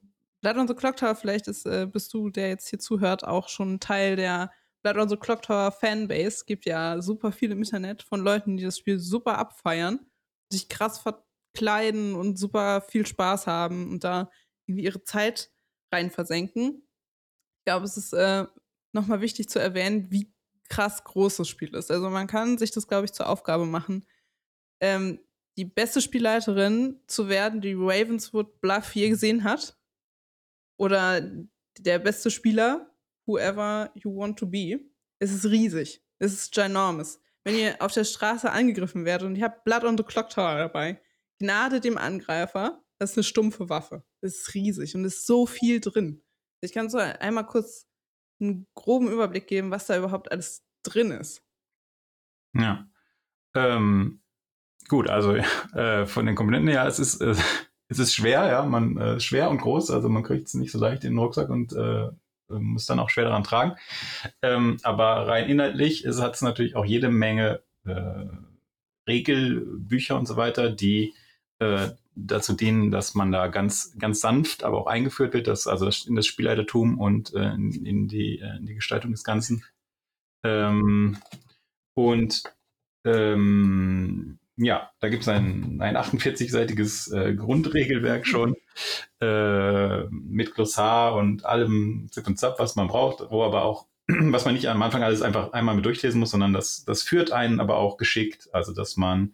Blood 0.41 0.57
on 0.57 0.69
the 0.69 0.75
Clock 0.75 0.97
Tower, 0.97 1.14
vielleicht 1.14 1.49
ist, 1.49 1.67
äh, 1.67 1.87
bist 1.87 2.12
du, 2.12 2.31
der 2.31 2.49
jetzt 2.49 2.69
hier 2.69 2.79
zuhört, 2.79 3.25
auch 3.25 3.49
schon 3.49 3.79
Teil 3.81 4.17
der 4.17 4.50
Blood 4.83 4.97
on 4.97 5.09
the 5.09 5.17
Clock 5.17 5.43
Tower 5.43 5.71
Fanbase. 5.71 6.45
Gibt 6.47 6.67
ja 6.67 7.00
super 7.00 7.33
viel 7.33 7.52
im 7.52 7.59
Internet 7.59 8.02
von 8.02 8.21
Leuten, 8.21 8.57
die 8.57 8.64
das 8.64 8.79
Spiel 8.79 8.99
super 8.99 9.38
abfeiern, 9.38 10.00
sich 10.50 10.69
krass 10.69 10.99
verkleiden 10.99 12.14
und 12.14 12.38
super 12.38 12.81
viel 12.81 13.07
Spaß 13.07 13.47
haben 13.47 13.91
und 13.91 14.05
da 14.05 14.31
irgendwie 14.67 14.85
ihre 14.85 15.05
Zeit 15.05 15.52
rein 15.93 16.11
versenken. 16.11 16.83
Ich 17.61 17.64
glaube, 17.67 17.85
es 17.85 17.97
ist 17.97 18.12
äh, 18.12 18.47
nochmal 18.93 19.21
wichtig 19.21 19.49
zu 19.49 19.59
erwähnen, 19.59 20.11
wie 20.11 20.33
krass 20.69 21.05
groß 21.05 21.37
das 21.37 21.49
Spiel 21.49 21.75
ist. 21.75 21.91
Also 21.91 22.09
man 22.11 22.27
kann 22.27 22.59
sich 22.59 22.71
das, 22.71 22.89
glaube 22.89 23.05
ich, 23.05 23.13
zur 23.13 23.29
Aufgabe 23.29 23.67
machen, 23.67 24.07
ähm, 24.81 25.21
die 25.59 25.65
beste 25.65 26.01
Spielleiterin 26.01 27.01
zu 27.07 27.29
werden, 27.29 27.61
die 27.61 27.75
Ravenswood 27.75 28.61
Bluff 28.61 28.95
je 28.95 29.11
gesehen 29.11 29.45
hat. 29.45 29.77
Oder 30.79 31.21
der 31.79 31.99
beste 31.99 32.31
Spieler, 32.31 32.91
whoever 33.27 33.91
you 33.95 34.17
want 34.17 34.39
to 34.39 34.47
be. 34.47 34.81
Es 35.19 35.31
ist 35.31 35.45
riesig. 35.45 36.03
Es 36.19 36.33
ist 36.33 36.53
ginormous. 36.53 37.21
Wenn 37.45 37.57
ihr 37.57 37.77
auf 37.81 37.93
der 37.93 38.05
Straße 38.05 38.51
angegriffen 38.51 39.05
werdet 39.05 39.27
und 39.27 39.37
ihr 39.37 39.45
habt 39.45 39.65
Blood 39.65 39.85
on 39.85 39.97
the 39.97 40.05
Clock 40.05 40.31
Tower 40.31 40.57
dabei, 40.57 41.01
Gnade 41.39 41.81
dem 41.81 41.99
Angreifer, 41.99 42.83
das 42.99 43.11
ist 43.11 43.19
eine 43.19 43.25
stumpfe 43.25 43.69
Waffe. 43.69 44.05
Es 44.21 44.39
ist 44.39 44.55
riesig 44.55 44.95
und 44.95 45.05
es 45.05 45.17
ist 45.17 45.27
so 45.27 45.45
viel 45.47 45.81
drin. 45.81 46.23
Ich 46.61 46.73
kann 46.73 46.89
so 46.89 46.99
einmal 46.99 47.47
kurz 47.47 47.89
einen 48.43 48.67
groben 48.75 49.09
Überblick 49.11 49.47
geben, 49.47 49.71
was 49.71 49.87
da 49.87 49.97
überhaupt 49.97 50.31
alles 50.31 50.65
drin 50.83 51.11
ist. 51.11 51.43
Ja. 52.55 52.87
Ähm, 53.55 54.21
gut, 54.89 55.09
also 55.09 55.35
äh, 55.75 56.07
von 56.07 56.27
den 56.27 56.35
Komponenten 56.35 56.69
her, 56.69 56.87
es 56.87 56.99
ist, 56.99 57.21
äh, 57.21 57.35
es 57.89 57.99
ist 57.99 58.15
schwer, 58.15 58.47
ja, 58.47 58.65
man 58.65 58.97
äh, 58.99 59.21
schwer 59.21 59.51
und 59.51 59.59
groß, 59.59 59.91
also 59.91 60.09
man 60.09 60.23
kriegt 60.23 60.49
es 60.49 60.55
nicht 60.55 60.73
so 60.73 60.79
leicht 60.79 61.05
in 61.05 61.13
den 61.13 61.19
Rucksack 61.19 61.49
und 61.49 61.73
äh, 61.73 62.09
muss 62.49 62.87
dann 62.87 62.99
auch 62.99 63.09
schwer 63.09 63.25
daran 63.25 63.45
tragen. 63.45 63.77
Ähm, 64.43 64.77
aber 64.83 65.27
rein 65.27 65.49
inhaltlich 65.49 66.05
hat 66.07 66.35
es 66.35 66.43
natürlich 66.43 66.77
auch 66.77 66.85
jede 66.85 67.09
Menge 67.09 67.63
äh, 67.85 68.27
Regelbücher 69.09 70.19
und 70.19 70.27
so 70.27 70.37
weiter, 70.37 70.71
die 70.71 71.15
äh, 71.59 71.91
dazu 72.14 72.54
dienen, 72.54 72.90
dass 72.90 73.14
man 73.14 73.33
da 73.33 73.49
ganz, 73.49 73.97
ganz 73.99 74.21
sanft, 74.21 74.64
aber 74.64 74.78
auch 74.78 74.87
eingeführt 74.87 75.35
wird, 75.35 75.47
dass, 75.47 75.66
also 75.66 75.88
in 76.07 76.14
das 76.14 76.26
Spielleitertum 76.26 76.99
und 76.99 77.35
äh, 77.35 77.50
in, 77.54 77.87
in, 77.87 78.09
die, 78.09 78.38
äh, 78.38 78.57
in 78.57 78.66
die 78.66 78.75
Gestaltung 78.75 79.12
des 79.12 79.25
Ganzen. 79.25 79.64
Ähm, 80.45 81.19
und 81.95 82.42
ähm, 83.04 84.38
ja, 84.57 84.90
da 85.00 85.09
gibt 85.09 85.23
es 85.23 85.28
ein, 85.28 85.81
ein 85.81 85.97
48-seitiges 85.97 87.12
äh, 87.12 87.35
Grundregelwerk 87.35 88.26
schon 88.26 88.57
äh, 89.21 90.04
mit 90.11 90.54
Glossar 90.54 91.14
und 91.14 91.45
allem 91.45 92.09
Zip 92.11 92.26
und 92.26 92.38
Zap, 92.38 92.59
was 92.59 92.76
man 92.76 92.88
braucht, 92.88 93.31
wo 93.31 93.42
aber 93.45 93.64
auch, 93.64 93.87
was 94.07 94.45
man 94.45 94.54
nicht 94.54 94.69
am 94.69 94.83
Anfang 94.83 95.02
alles 95.02 95.23
einfach 95.23 95.52
einmal 95.52 95.75
mit 95.75 95.87
durchlesen 95.87 96.21
muss, 96.21 96.31
sondern 96.31 96.52
das, 96.52 96.85
das 96.85 97.02
führt 97.02 97.33
einen 97.33 97.61
aber 97.61 97.76
auch 97.78 97.97
geschickt. 97.97 98.49
Also, 98.52 98.75
dass 98.75 98.97
man 98.97 99.33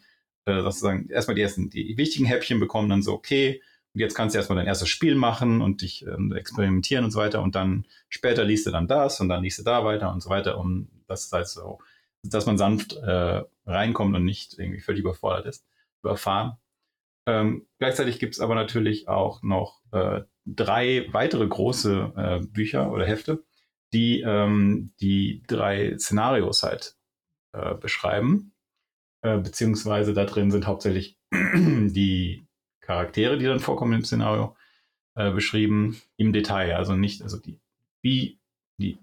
äh, 0.48 0.62
sozusagen 0.62 1.08
erstmal 1.08 1.34
die 1.34 1.42
ersten, 1.42 1.70
die 1.70 1.96
wichtigen 1.96 2.26
Häppchen 2.26 2.60
bekommen, 2.60 2.88
dann 2.88 3.02
so, 3.02 3.12
okay, 3.12 3.62
und 3.94 4.00
jetzt 4.00 4.14
kannst 4.14 4.34
du 4.34 4.38
erstmal 4.38 4.58
dein 4.58 4.66
erstes 4.66 4.88
Spiel 4.88 5.14
machen 5.14 5.60
und 5.60 5.82
dich 5.82 6.06
ähm, 6.06 6.32
experimentieren 6.32 7.04
und 7.04 7.10
so 7.10 7.18
weiter. 7.18 7.42
Und 7.42 7.54
dann 7.54 7.86
später 8.08 8.44
liest 8.44 8.66
du 8.66 8.70
dann 8.70 8.86
das 8.86 9.20
und 9.20 9.28
dann 9.28 9.42
liest 9.42 9.58
du 9.58 9.62
da 9.62 9.84
weiter 9.84 10.12
und 10.12 10.22
so 10.22 10.30
weiter, 10.30 10.58
um 10.58 10.88
das 11.06 11.30
halt 11.32 11.48
so 11.48 11.78
dass 12.22 12.46
man 12.46 12.58
sanft 12.58 12.96
äh, 12.96 13.42
reinkommt 13.66 14.14
und 14.16 14.24
nicht 14.24 14.58
irgendwie 14.58 14.80
völlig 14.80 15.00
überfordert 15.00 15.46
ist, 15.46 15.66
überfahren. 16.02 16.56
Ähm, 17.26 17.66
gleichzeitig 17.78 18.18
gibt 18.18 18.34
es 18.34 18.40
aber 18.40 18.54
natürlich 18.54 19.08
auch 19.08 19.42
noch 19.42 19.80
äh, 19.92 20.22
drei 20.46 21.06
weitere 21.12 21.46
große 21.46 22.12
äh, 22.16 22.46
Bücher 22.46 22.90
oder 22.90 23.06
Hefte, 23.06 23.44
die 23.92 24.22
ähm, 24.22 24.94
die 25.00 25.42
drei 25.46 25.96
Szenarios 25.98 26.62
halt 26.62 26.96
äh, 27.52 27.74
beschreiben. 27.74 28.52
Äh, 29.22 29.38
beziehungsweise 29.38 30.14
da 30.14 30.24
drin 30.24 30.50
sind 30.50 30.66
hauptsächlich 30.66 31.18
die 31.32 32.46
Charaktere, 32.80 33.38
die 33.38 33.46
dann 33.46 33.60
vorkommen 33.60 33.92
im 33.92 34.04
Szenario, 34.04 34.56
äh, 35.16 35.30
beschrieben 35.30 36.00
im 36.16 36.32
Detail. 36.32 36.76
Also 36.76 36.94
nicht, 36.94 37.22
also 37.22 37.38
die, 37.38 37.60
wie 38.02 38.38
die 38.80 38.98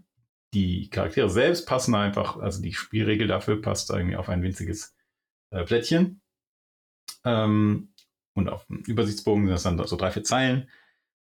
die 0.55 0.89
Charaktere 0.89 1.29
selbst 1.29 1.67
passen 1.67 1.93
einfach, 1.93 2.37
also 2.37 2.61
die 2.61 2.73
Spielregel 2.73 3.27
dafür 3.27 3.61
passt 3.61 3.89
irgendwie 3.89 4.15
auf 4.15 4.29
ein 4.29 4.41
winziges 4.41 4.95
äh, 5.51 5.63
Plättchen. 5.63 6.21
Ähm, 7.25 7.89
und 8.33 8.49
auf 8.49 8.65
dem 8.65 8.77
Übersichtsbogen 8.79 9.45
sind 9.45 9.53
das 9.53 9.63
dann 9.63 9.85
so 9.85 9.97
drei, 9.97 10.11
vier 10.11 10.23
Zeilen. 10.23 10.69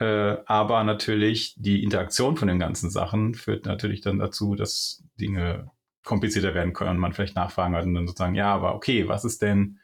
Äh, 0.00 0.38
aber 0.46 0.82
natürlich 0.82 1.54
die 1.56 1.84
Interaktion 1.84 2.36
von 2.36 2.48
den 2.48 2.58
ganzen 2.58 2.90
Sachen 2.90 3.34
führt 3.34 3.64
natürlich 3.64 4.00
dann 4.00 4.18
dazu, 4.18 4.56
dass 4.56 5.04
Dinge 5.20 5.70
komplizierter 6.04 6.54
werden 6.54 6.72
können 6.72 6.90
und 6.90 6.98
man 6.98 7.12
vielleicht 7.12 7.36
nachfragen 7.36 7.74
hat 7.74 7.84
und 7.84 7.94
dann 7.94 8.06
sozusagen, 8.06 8.34
ja, 8.34 8.52
aber 8.52 8.74
okay, 8.74 9.08
was 9.08 9.24
ist 9.24 9.42
denn, 9.42 9.78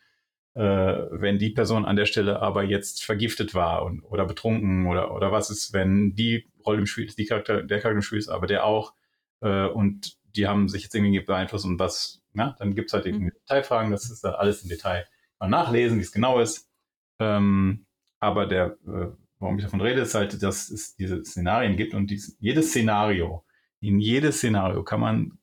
äh, 0.54 0.60
wenn 0.62 1.38
die 1.38 1.50
Person 1.50 1.84
an 1.84 1.96
der 1.96 2.06
Stelle 2.06 2.42
aber 2.42 2.64
jetzt 2.64 3.04
vergiftet 3.04 3.54
war 3.54 3.84
und, 3.84 4.02
oder 4.02 4.26
betrunken 4.26 4.86
oder, 4.86 5.14
oder 5.14 5.30
was 5.30 5.50
ist, 5.50 5.72
wenn 5.72 6.14
die 6.14 6.48
Rolle 6.64 6.78
im 6.78 6.86
Spiel 6.86 7.04
ist, 7.04 7.18
die 7.18 7.26
Charakter, 7.26 7.62
der 7.62 7.78
Charakter 7.78 7.96
im 7.96 8.02
Spiel 8.02 8.18
ist, 8.18 8.28
aber 8.28 8.46
der 8.46 8.64
auch 8.64 8.94
äh, 9.40 9.66
und 9.66 10.16
die 10.36 10.46
haben 10.46 10.68
sich 10.68 10.82
jetzt 10.82 10.94
irgendwie 10.94 11.20
beeinflusst 11.20 11.64
und 11.64 11.78
was, 11.78 12.22
na, 12.32 12.56
dann 12.58 12.74
gibt 12.74 12.90
es 12.90 12.94
halt 12.94 13.06
irgendwie 13.06 13.26
mhm. 13.26 13.32
Detailfragen, 13.42 13.90
das 13.90 14.10
ist 14.10 14.24
da 14.24 14.32
alles 14.32 14.62
im 14.62 14.68
Detail 14.68 15.06
mal 15.38 15.48
nachlesen, 15.48 15.98
wie 15.98 16.02
es 16.02 16.12
genau 16.12 16.40
ist. 16.40 16.68
Ähm, 17.20 17.86
aber 18.20 18.46
der, 18.46 18.76
äh, 18.86 19.08
warum 19.38 19.58
ich 19.58 19.64
davon 19.64 19.80
rede, 19.80 20.00
ist 20.00 20.14
halt, 20.14 20.42
dass 20.42 20.70
es 20.70 20.96
diese 20.96 21.24
Szenarien 21.24 21.76
gibt 21.76 21.94
und 21.94 22.10
dies, 22.10 22.36
jedes 22.40 22.70
Szenario, 22.70 23.44
in 23.80 24.00
jedes 24.00 24.38
Szenario 24.38 24.82
kann 24.82 25.00
man 25.00 25.38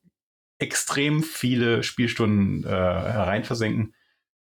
extrem 0.59 1.23
viele 1.23 1.83
Spielstunden 1.83 2.63
äh, 2.63 2.67
hereinversenken. 2.69 3.93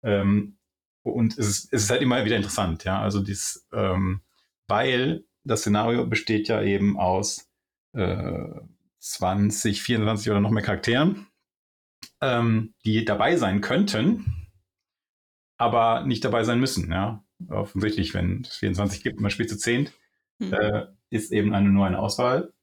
Ähm, 0.03 0.57
und 1.03 1.37
es 1.37 1.47
ist, 1.47 1.73
es 1.73 1.83
ist 1.83 1.89
halt 1.89 2.01
immer 2.01 2.25
wieder 2.25 2.35
interessant, 2.35 2.83
ja. 2.83 3.01
Also 3.01 3.21
dies, 3.21 3.67
ähm, 3.73 4.21
weil 4.67 5.23
das 5.43 5.61
Szenario 5.61 6.05
besteht 6.05 6.47
ja 6.47 6.61
eben 6.61 6.99
aus 6.99 7.49
äh, 7.93 8.49
20, 8.99 9.81
24 9.81 10.29
oder 10.29 10.39
noch 10.39 10.51
mehr 10.51 10.63
Charakteren, 10.63 11.27
ähm, 12.21 12.73
die 12.85 13.03
dabei 13.03 13.35
sein 13.37 13.61
könnten, 13.61 14.47
aber 15.57 16.05
nicht 16.05 16.23
dabei 16.23 16.43
sein 16.43 16.59
müssen. 16.59 16.91
Ja? 16.91 17.23
Offensichtlich, 17.49 18.13
wenn 18.13 18.41
es 18.41 18.55
24 18.57 19.01
gibt, 19.01 19.19
man 19.19 19.31
spielt 19.31 19.49
zu 19.49 19.57
10, 19.57 19.89
mhm. 20.39 20.53
äh, 20.53 20.85
ist 21.09 21.31
eben 21.31 21.53
eine, 21.55 21.69
nur 21.69 21.87
eine 21.87 21.99
Auswahl 21.99 22.53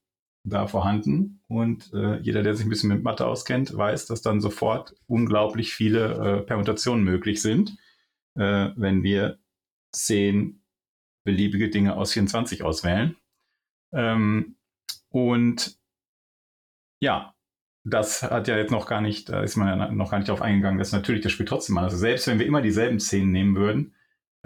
da 0.49 0.67
vorhanden. 0.67 1.41
Und 1.49 1.93
äh, 1.93 2.19
jeder, 2.21 2.43
der 2.43 2.55
sich 2.55 2.67
ein 2.67 2.71
bisschen 2.71 2.91
mit 2.91 3.03
Mathe 3.03 3.27
auskennt, 3.27 3.77
weiß, 3.77 4.07
dass 4.07 4.23
dann 4.23 4.41
sofort 4.41 4.95
unglaublich 5.07 5.75
viele 5.75 6.41
äh, 6.41 6.43
Permutationen 6.43 7.05
möglich 7.05 7.43
sind, 7.43 7.77
äh, 8.37 8.71
wenn 8.77 9.03
wir 9.03 9.39
10 9.93 10.63
beliebige 11.25 11.71
Dinge 11.71 11.97
aus 11.97 12.13
24 12.13 12.63
auswählen. 12.63 13.17
Ähm, 13.93 14.57
und 15.11 15.79
ja, 17.01 17.35
das 17.85 18.23
hat 18.23 18.49
ja 18.49 18.57
jetzt 18.57 18.71
noch 18.71 18.87
gar 18.87 19.01
nicht, 19.01 19.29
da 19.29 19.43
ist 19.43 19.57
man 19.57 19.69
ja 19.69 19.91
noch 19.91 20.11
gar 20.11 20.19
nicht 20.19 20.29
darauf 20.29 20.43
eingegangen, 20.43 20.79
dass 20.79 20.93
natürlich 20.93 21.23
das 21.23 21.33
Spiel 21.33 21.47
trotzdem 21.47 21.75
mal, 21.75 21.85
also 21.85 21.97
selbst 21.97 22.27
wenn 22.27 22.39
wir 22.39 22.47
immer 22.47 22.63
dieselben 22.63 23.01
Szenen 23.01 23.33
nehmen 23.33 23.57
würden, 23.57 23.95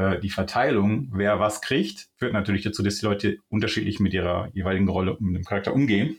äh, 0.02 0.20
die 0.20 0.30
Verteilung, 0.30 1.08
wer 1.12 1.38
was 1.38 1.60
kriegt, 1.60 2.08
führt 2.16 2.32
natürlich 2.32 2.62
dazu, 2.62 2.82
dass 2.82 2.98
die 2.98 3.06
Leute 3.06 3.38
unterschiedlich 3.48 4.00
mit 4.00 4.12
ihrer 4.12 4.50
jeweiligen 4.52 4.88
Rolle 4.88 5.16
und 5.16 5.34
dem 5.34 5.44
Charakter 5.44 5.72
umgehen, 5.72 6.18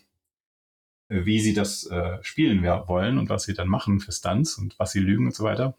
äh, 1.10 1.26
wie 1.26 1.40
sie 1.40 1.54
das 1.54 1.86
äh, 1.88 2.24
spielen 2.24 2.64
wollen 2.64 3.18
und 3.18 3.30
was 3.30 3.44
sie 3.44 3.54
dann 3.54 3.68
machen 3.68 4.00
für 4.00 4.12
Stunts 4.12 4.58
und 4.58 4.78
was 4.80 4.92
sie 4.94 5.00
lügen 5.00 5.26
und 5.26 5.36
so 5.36 5.44
weiter. 5.44 5.78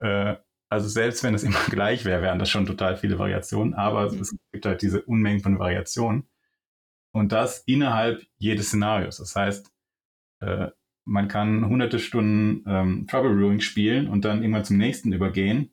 Äh, 0.00 0.36
also 0.68 0.88
selbst 0.88 1.22
wenn 1.22 1.34
es 1.34 1.44
immer 1.48 1.62
gleich 1.70 2.04
wäre, 2.04 2.22
wären 2.22 2.38
das 2.38 2.50
schon 2.50 2.66
total 2.66 2.96
viele 2.96 3.18
Variationen, 3.18 3.74
aber 3.74 4.10
mhm. 4.12 4.20
es 4.20 4.36
gibt 4.52 4.66
halt 4.66 4.82
diese 4.82 5.02
Unmengen 5.02 5.40
von 5.40 5.58
Variationen. 5.58 6.28
Und 7.14 7.30
das 7.32 7.58
innerhalb 7.66 8.26
jedes 8.38 8.68
Szenarios. 8.68 9.18
Das 9.18 9.36
heißt, 9.36 9.70
äh, 10.40 10.68
man 11.04 11.28
kann 11.28 11.68
hunderte 11.68 11.98
Stunden 11.98 12.64
ähm, 12.66 13.06
Trouble 13.06 13.34
Brewing 13.34 13.60
spielen 13.60 14.08
und 14.08 14.24
dann 14.24 14.42
irgendwann 14.42 14.64
zum 14.64 14.78
nächsten 14.78 15.12
übergehen 15.12 15.72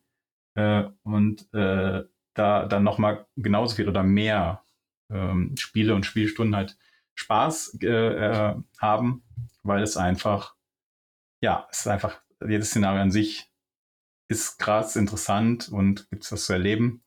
äh, 0.56 0.84
und 1.04 1.52
äh, 1.54 2.04
da 2.34 2.66
dann 2.66 2.84
nochmal 2.84 3.28
genauso 3.36 3.76
viel 3.76 3.90
oder 3.90 4.04
mehr 4.04 4.64
ähm, 5.12 5.56
Spiele 5.58 5.96
und 5.96 6.06
Spielstunden 6.06 6.56
halt 6.56 6.78
Spaß 7.16 7.80
äh, 7.82 7.88
äh, 7.88 8.56
haben, 8.80 9.24
weil 9.64 9.84
es 9.84 9.98
einfach, 9.98 10.56
ja, 11.42 11.68
es 11.72 11.80
ist 11.80 11.88
einfach, 11.88 12.22
jedes 12.48 12.70
Szenario 12.70 13.02
an 13.02 13.12
sich 13.12 13.52
ist 14.30 14.60
krass 14.60 14.96
interessant 14.96 15.70
und 15.70 16.10
gibt 16.10 16.24
es 16.24 16.32
was 16.32 16.46
zu 16.46 16.54
erleben. 16.54 17.04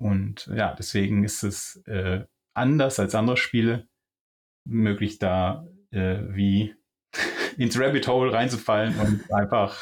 Und 0.00 0.46
ja, 0.46 0.74
deswegen 0.74 1.24
ist 1.24 1.42
es 1.42 1.76
äh, 1.86 2.24
anders 2.54 2.98
als 2.98 3.14
andere 3.14 3.36
Spiele 3.36 3.88
möglich, 4.64 5.18
da 5.18 5.66
äh, 5.90 6.20
wie 6.30 6.74
ins 7.56 7.78
Rabbit 7.78 8.08
Hole 8.08 8.32
reinzufallen 8.32 8.98
und 8.98 9.32
einfach 9.32 9.78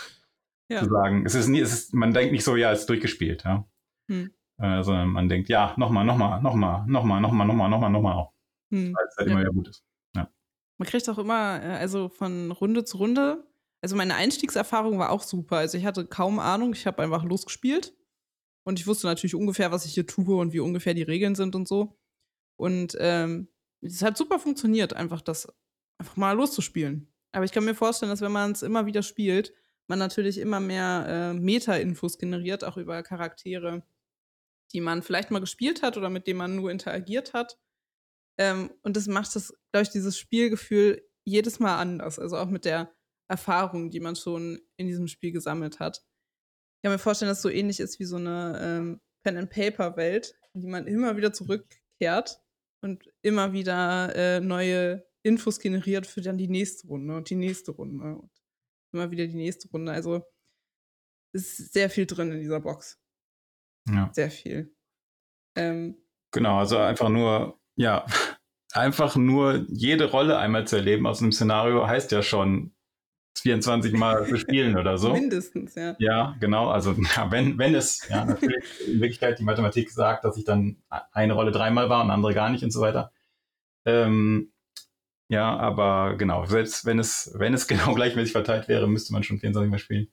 ja. 0.68 0.82
zu 0.82 0.90
sagen, 0.90 1.24
es 1.26 1.34
ist 1.34 1.48
nie, 1.48 1.60
es 1.60 1.72
ist, 1.72 1.94
man 1.94 2.12
denkt 2.12 2.32
nicht 2.32 2.44
so, 2.44 2.56
ja, 2.56 2.72
es 2.72 2.80
ist 2.80 2.88
durchgespielt, 2.88 3.44
ja. 3.44 3.68
Hm. 4.10 4.30
Sondern 4.58 5.08
man 5.08 5.28
denkt, 5.28 5.50
ja, 5.50 5.74
nochmal, 5.76 6.04
nochmal, 6.04 6.40
nochmal, 6.40 6.86
nochmal, 6.86 7.20
nochmal, 7.20 7.46
nochmal, 7.46 7.68
nochmal, 7.68 7.90
nochmal, 7.90 8.28
hm. 8.72 8.94
weil 8.94 9.06
es 9.06 9.16
halt 9.18 9.28
ja. 9.28 9.32
immer 9.32 9.40
wieder 9.42 9.52
gut 9.52 9.68
ist. 9.68 9.84
Ja. 10.16 10.30
Man 10.78 10.88
kriegt 10.88 11.08
auch 11.10 11.18
immer, 11.18 11.62
äh, 11.62 11.76
also 11.76 12.08
von 12.08 12.50
Runde 12.52 12.84
zu 12.84 12.96
Runde, 12.96 13.44
also 13.82 13.96
meine 13.96 14.14
Einstiegserfahrung 14.14 14.98
war 14.98 15.10
auch 15.10 15.22
super. 15.22 15.58
Also 15.58 15.78
ich 15.78 15.84
hatte 15.84 16.06
kaum 16.06 16.38
Ahnung, 16.38 16.72
ich 16.72 16.86
habe 16.86 17.02
einfach 17.02 17.24
losgespielt 17.24 17.94
und 18.64 18.80
ich 18.80 18.86
wusste 18.86 19.06
natürlich 19.06 19.34
ungefähr, 19.34 19.70
was 19.70 19.84
ich 19.84 19.94
hier 19.94 20.06
tue 20.06 20.36
und 20.36 20.52
wie 20.52 20.60
ungefähr 20.60 20.94
die 20.94 21.02
Regeln 21.02 21.34
sind 21.34 21.54
und 21.54 21.68
so. 21.68 21.98
Und 22.58 22.96
ähm, 22.98 23.48
es 23.82 24.02
hat 24.02 24.16
super 24.16 24.38
funktioniert, 24.38 24.94
einfach 24.94 25.20
das 25.20 25.46
einfach 25.98 26.16
mal 26.16 26.32
loszuspielen. 26.32 27.12
Aber 27.32 27.44
ich 27.44 27.52
kann 27.52 27.64
mir 27.64 27.74
vorstellen, 27.74 28.10
dass 28.10 28.22
wenn 28.22 28.32
man 28.32 28.52
es 28.52 28.62
immer 28.62 28.86
wieder 28.86 29.02
spielt, 29.02 29.52
man 29.88 29.98
natürlich 29.98 30.38
immer 30.38 30.60
mehr 30.60 31.06
äh, 31.08 31.34
Meta-Infos 31.34 32.18
generiert, 32.18 32.64
auch 32.64 32.76
über 32.76 33.02
Charaktere, 33.02 33.82
die 34.72 34.80
man 34.80 35.02
vielleicht 35.02 35.30
mal 35.30 35.40
gespielt 35.40 35.82
hat 35.82 35.96
oder 35.96 36.10
mit 36.10 36.26
denen 36.26 36.38
man 36.38 36.56
nur 36.56 36.70
interagiert 36.70 37.32
hat. 37.34 37.58
Ähm, 38.38 38.70
und 38.82 38.96
das 38.96 39.06
macht 39.06 39.34
das, 39.34 39.54
glaube 39.72 39.82
ich, 39.82 39.90
dieses 39.90 40.18
Spielgefühl 40.18 41.06
jedes 41.24 41.58
Mal 41.58 41.78
anders. 41.78 42.18
Also 42.18 42.36
auch 42.36 42.48
mit 42.48 42.64
der 42.64 42.94
Erfahrung, 43.28 43.90
die 43.90 44.00
man 44.00 44.16
schon 44.16 44.60
in 44.76 44.86
diesem 44.86 45.08
Spiel 45.08 45.32
gesammelt 45.32 45.80
hat. 45.80 45.98
Ich 45.98 46.82
kann 46.82 46.92
mir 46.92 46.98
vorstellen, 46.98 47.28
dass 47.28 47.38
es 47.38 47.42
so 47.42 47.50
ähnlich 47.50 47.80
ist 47.80 47.98
wie 47.98 48.04
so 48.04 48.16
eine 48.16 48.60
ähm, 48.62 49.00
Pen-and-Paper-Welt, 49.24 50.34
in 50.54 50.60
die 50.60 50.68
man 50.68 50.86
immer 50.86 51.16
wieder 51.16 51.32
zurückkehrt 51.32 52.40
und 52.82 53.10
immer 53.22 53.52
wieder 53.52 54.14
äh, 54.14 54.40
neue 54.40 55.04
Infos 55.22 55.58
generiert 55.58 56.06
für 56.06 56.20
dann 56.20 56.38
die 56.38 56.48
nächste 56.48 56.86
Runde 56.86 57.16
und 57.16 57.30
die 57.30 57.34
nächste 57.34 57.72
Runde 57.72 58.16
und 58.16 58.30
immer 58.96 59.10
wieder 59.10 59.26
die 59.26 59.36
nächste 59.36 59.68
Runde. 59.68 59.92
Also 59.92 60.24
ist 61.32 61.72
sehr 61.72 61.90
viel 61.90 62.06
drin 62.06 62.32
in 62.32 62.40
dieser 62.40 62.60
Box. 62.60 62.98
Ja. 63.88 64.10
Sehr 64.12 64.30
viel. 64.30 64.74
Ähm, 65.54 65.96
genau, 66.32 66.58
also 66.58 66.78
einfach 66.78 67.08
nur, 67.08 67.60
ja, 67.76 68.04
einfach 68.72 69.16
nur 69.16 69.64
jede 69.68 70.10
Rolle 70.10 70.38
einmal 70.38 70.66
zu 70.66 70.76
erleben 70.76 71.06
aus 71.06 71.22
einem 71.22 71.32
Szenario 71.32 71.86
heißt 71.86 72.12
ja 72.12 72.22
schon 72.22 72.74
24 73.38 73.92
Mal 73.92 74.26
zu 74.26 74.36
spielen 74.38 74.78
oder 74.78 74.98
so. 74.98 75.12
Mindestens, 75.12 75.74
ja. 75.74 75.94
Ja, 75.98 76.36
genau. 76.40 76.68
Also 76.70 76.92
ja, 77.16 77.30
wenn, 77.30 77.58
wenn 77.58 77.74
es, 77.74 78.08
ja, 78.08 78.24
natürlich 78.24 78.64
in 78.86 79.00
Wirklichkeit 79.00 79.38
die 79.38 79.44
Mathematik 79.44 79.90
sagt, 79.90 80.24
dass 80.24 80.36
ich 80.36 80.44
dann 80.44 80.82
eine 81.12 81.34
Rolle 81.34 81.52
dreimal 81.52 81.88
war 81.88 82.02
und 82.02 82.10
andere 82.10 82.34
gar 82.34 82.50
nicht 82.50 82.64
und 82.64 82.70
so 82.70 82.80
weiter. 82.80 83.12
Ähm, 83.84 84.52
ja, 85.28 85.56
aber 85.56 86.16
genau, 86.16 86.44
selbst 86.44 86.84
wenn 86.84 86.98
es, 86.98 87.32
wenn 87.36 87.54
es 87.54 87.66
genau 87.68 87.94
gleichmäßig 87.94 88.32
verteilt 88.32 88.68
wäre, 88.68 88.88
müsste 88.88 89.12
man 89.12 89.22
schon 89.22 89.38
24 89.38 89.70
Mal 89.70 89.78
spielen. 89.78 90.08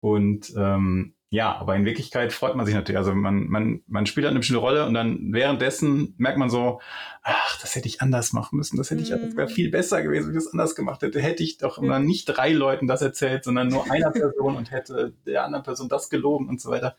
Und 0.00 0.52
ähm, 0.56 1.14
ja, 1.30 1.54
aber 1.56 1.76
in 1.76 1.84
Wirklichkeit 1.84 2.32
freut 2.32 2.56
man 2.56 2.64
sich 2.64 2.74
natürlich. 2.74 2.96
Also 2.96 3.14
man, 3.14 3.48
man, 3.48 3.82
man 3.86 4.06
spielt 4.06 4.24
halt 4.24 4.30
eine 4.30 4.38
bestimmte 4.38 4.60
Rolle 4.60 4.86
und 4.86 4.94
dann 4.94 5.32
währenddessen 5.32 6.14
merkt 6.16 6.38
man 6.38 6.48
so, 6.48 6.80
ach, 7.22 7.60
das 7.60 7.74
hätte 7.74 7.86
ich 7.86 8.00
anders 8.00 8.32
machen 8.32 8.56
müssen, 8.56 8.78
das 8.78 8.90
hätte 8.90 9.02
ich, 9.02 9.10
das 9.10 9.36
wäre 9.36 9.48
mhm. 9.48 9.52
viel 9.52 9.70
besser 9.70 10.02
gewesen, 10.02 10.28
wenn 10.28 10.38
ich 10.38 10.44
das 10.44 10.52
anders 10.52 10.74
gemacht 10.74 11.02
hätte. 11.02 11.20
Hätte 11.20 11.42
ich 11.42 11.58
doch 11.58 11.82
dann 11.82 12.06
nicht 12.06 12.24
drei 12.26 12.52
Leuten 12.52 12.86
das 12.86 13.02
erzählt, 13.02 13.44
sondern 13.44 13.68
nur 13.68 13.90
einer 13.90 14.10
Person 14.12 14.56
und 14.56 14.70
hätte 14.70 15.12
der 15.26 15.44
anderen 15.44 15.64
Person 15.64 15.90
das 15.90 16.08
gelogen 16.08 16.48
und 16.48 16.62
so 16.62 16.70
weiter. 16.70 16.96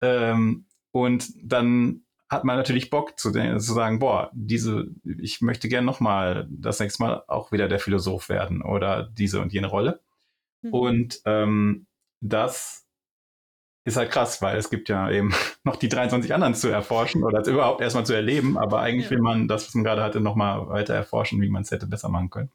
Ähm, 0.00 0.64
und 0.90 1.28
dann 1.40 2.02
hat 2.32 2.44
man 2.44 2.56
natürlich 2.56 2.88
Bock 2.88 3.18
zu, 3.18 3.30
zu 3.30 3.58
sagen, 3.58 3.98
boah, 3.98 4.30
diese, 4.32 4.86
ich 5.04 5.42
möchte 5.42 5.68
gern 5.68 5.84
nochmal 5.84 6.48
das 6.50 6.80
nächste 6.80 7.02
Mal 7.02 7.24
auch 7.28 7.52
wieder 7.52 7.68
der 7.68 7.78
Philosoph 7.78 8.30
werden 8.30 8.62
oder 8.62 9.04
diese 9.04 9.40
und 9.40 9.52
jene 9.52 9.66
Rolle. 9.66 10.00
Mhm. 10.62 10.72
Und 10.72 11.20
ähm, 11.26 11.86
das 12.20 12.88
ist 13.84 13.98
halt 13.98 14.10
krass, 14.10 14.40
weil 14.40 14.56
es 14.56 14.70
gibt 14.70 14.88
ja 14.88 15.10
eben 15.10 15.34
noch 15.64 15.76
die 15.76 15.90
23 15.90 16.32
anderen 16.32 16.54
zu 16.54 16.68
erforschen 16.68 17.22
oder 17.22 17.46
überhaupt 17.46 17.82
erstmal 17.82 18.06
zu 18.06 18.14
erleben, 18.14 18.56
aber 18.56 18.80
eigentlich 18.80 19.06
ja. 19.06 19.10
will 19.10 19.20
man 19.20 19.46
das, 19.46 19.66
was 19.66 19.74
man 19.74 19.84
gerade 19.84 20.02
hatte, 20.02 20.20
nochmal 20.20 20.68
weiter 20.68 20.94
erforschen, 20.94 21.40
wie 21.42 21.50
man 21.50 21.62
es 21.62 21.70
hätte 21.70 21.86
besser 21.86 22.08
machen 22.08 22.30
können. 22.30 22.50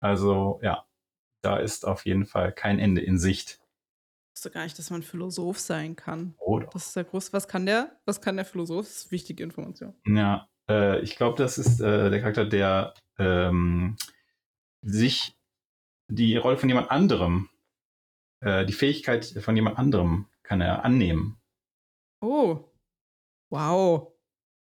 Also 0.00 0.60
ja, 0.62 0.84
da 1.42 1.56
ist 1.56 1.86
auf 1.86 2.06
jeden 2.06 2.24
Fall 2.24 2.52
kein 2.52 2.78
Ende 2.78 3.00
in 3.00 3.18
Sicht. 3.18 3.58
Wusste 4.36 4.50
gar 4.50 4.64
nicht, 4.64 4.78
dass 4.78 4.90
man 4.90 5.02
Philosoph 5.02 5.58
sein 5.58 5.96
kann. 5.96 6.34
Oh, 6.38 6.60
Das 6.60 6.88
ist 6.88 6.96
ja 6.96 7.04
groß. 7.04 7.32
Was 7.32 7.48
kann 7.48 7.64
der? 7.64 7.98
Was 8.04 8.20
kann 8.20 8.36
der 8.36 8.44
Philosoph? 8.44 8.84
Das 8.84 8.96
ist 8.98 9.10
wichtige 9.10 9.42
Information. 9.42 9.94
Ja, 10.06 10.46
äh, 10.68 11.00
ich 11.00 11.16
glaube, 11.16 11.38
das 11.42 11.56
ist 11.56 11.80
äh, 11.80 12.10
der 12.10 12.20
Charakter, 12.20 12.44
der 12.44 12.92
ähm, 13.18 13.96
sich 14.82 15.38
die 16.08 16.36
Rolle 16.36 16.58
von 16.58 16.68
jemand 16.68 16.90
anderem 16.90 17.48
äh, 18.40 18.66
die 18.66 18.74
Fähigkeit 18.74 19.24
von 19.24 19.56
jemand 19.56 19.78
anderem 19.78 20.26
kann 20.42 20.60
er 20.60 20.84
annehmen. 20.84 21.40
Oh. 22.20 22.58
Wow. 23.48 24.12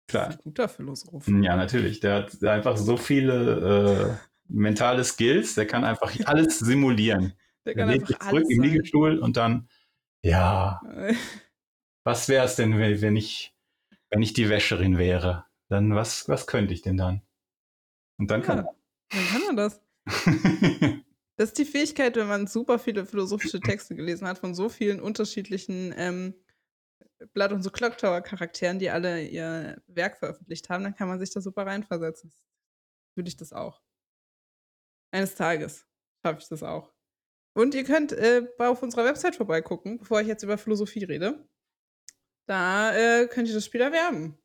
Klar. 0.07 0.29
ein 0.31 0.39
guter 0.39 0.69
Philosoph. 0.69 1.27
Ja, 1.27 1.57
natürlich. 1.57 1.99
Der 1.99 2.15
hat 2.15 2.45
einfach 2.45 2.77
so 2.77 2.97
viele 2.97 4.19
äh, 4.23 4.29
mentale 4.47 5.03
Skills, 5.03 5.57
der 5.57 5.67
kann 5.67 5.83
einfach 5.83 6.15
alles 6.27 6.61
simulieren. 6.61 7.33
Der 7.69 7.75
kann 7.75 7.91
einfach 7.91 8.09
sich 8.09 8.19
zurück 8.19 8.47
im 8.49 8.63
Liegestuhl 8.63 9.19
und 9.19 9.37
dann, 9.37 9.69
ja, 10.23 10.81
was 12.05 12.29
wäre 12.29 12.47
es 12.47 12.57
denn, 12.57 12.79
wenn 12.79 13.17
ich, 13.17 13.55
wenn 14.11 14.23
ich 14.23 14.33
die 14.33 14.49
Wäscherin 14.49 14.97
wäre? 14.97 15.45
Dann 15.69 15.95
was, 15.95 16.29
was 16.29 16.47
könnte 16.47 16.73
ich 16.73 16.81
denn 16.81 16.97
dann? 16.97 17.21
Und 18.19 18.31
dann 18.31 18.41
ja, 18.41 18.47
kann 18.47 18.59
er. 18.61 18.75
Dann 19.11 19.27
kann 19.27 19.43
man 19.43 19.57
das. 19.57 19.83
Das 21.41 21.51
ist 21.51 21.59
die 21.59 21.65
Fähigkeit, 21.65 22.17
wenn 22.17 22.27
man 22.27 22.49
super 22.49 22.81
viele 22.81 23.07
philosophische 23.07 23.61
Texte 23.61 23.95
gelesen 23.95 24.27
hat 24.27 24.39
von 24.39 24.57
so 24.57 24.69
vielen 24.69 25.01
unterschiedlichen 25.01 25.95
ähm, 25.97 26.35
Blood 27.33 27.53
und 27.53 27.63
so 27.63 27.71
Clock 27.71 27.97
Tower 27.97 28.23
Charakteren, 28.23 28.81
die 28.81 28.91
alle 28.91 29.25
ihr 29.25 29.81
Werk 29.87 30.19
veröffentlicht 30.19 30.69
haben, 30.69 30.83
dann 30.83 30.97
kann 30.97 31.07
man 31.07 31.21
sich 31.21 31.31
da 31.31 31.41
super 31.41 31.65
reinversetzen. 31.65 32.33
Würde 33.15 33.29
ich 33.29 33.37
das 33.37 33.53
auch. 33.53 33.81
Eines 35.13 35.37
Tages 35.37 35.87
schaffe 36.25 36.41
ich 36.41 36.49
das 36.49 36.65
auch. 36.65 36.93
Und 37.59 37.75
ihr 37.75 37.83
könnt 37.83 38.13
äh, 38.13 38.47
auf 38.59 38.85
unserer 38.85 39.05
Website 39.05 39.35
vorbeigucken, 39.35 39.99
bevor 39.99 40.21
ich 40.21 40.29
jetzt 40.29 40.45
über 40.45 40.57
Philosophie 40.57 41.03
rede. 41.03 41.45
Da 42.47 42.97
äh, 42.97 43.27
könnt 43.27 43.49
ihr 43.49 43.55
das 43.55 43.65
Spiel 43.65 43.81
erwerben. 43.81 44.39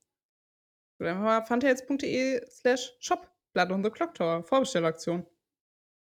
Oder 0.99 1.12
einfach 1.12 1.23
mal 1.23 1.45
fantails.de 1.45 2.43
slash 2.49 2.97
shop 2.99 3.32
Blood 3.54 3.71
on 3.71 3.84
the 3.84 3.91
Clock 3.91 4.15
Tower 4.15 4.43
Vorbestellaktion. 4.43 5.28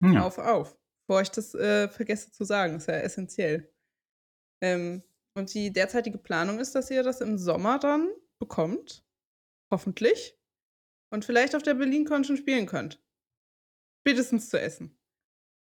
Ja. 0.05 0.25
Auf, 0.25 0.39
auf. 0.39 0.79
Bevor 1.09 1.23
ich 1.23 1.33
das 1.33 1.53
äh, 1.57 1.89
vergesse 1.89 2.31
zu 2.31 2.45
sagen, 2.45 2.77
ist 2.77 2.87
ja 2.87 2.95
essentiell. 2.95 3.75
Ähm, 4.63 5.03
und 5.35 5.53
die 5.53 5.73
derzeitige 5.73 6.19
Planung 6.19 6.61
ist, 6.61 6.77
dass 6.77 6.93
ihr 6.93 7.03
das 7.03 7.21
im 7.21 7.39
Sommer 7.39 7.81
dann 7.81 8.09
bekommt. 8.39 9.05
Hoffentlich. 9.73 10.39
Und 11.13 11.25
vielleicht 11.25 11.57
auf 11.57 11.65
der 11.65 11.75
BerlinCon 11.75 12.23
schon 12.23 12.37
spielen 12.37 12.67
könnt. 12.67 13.03
Spätestens 14.07 14.49
zu 14.49 14.61
essen. 14.61 14.97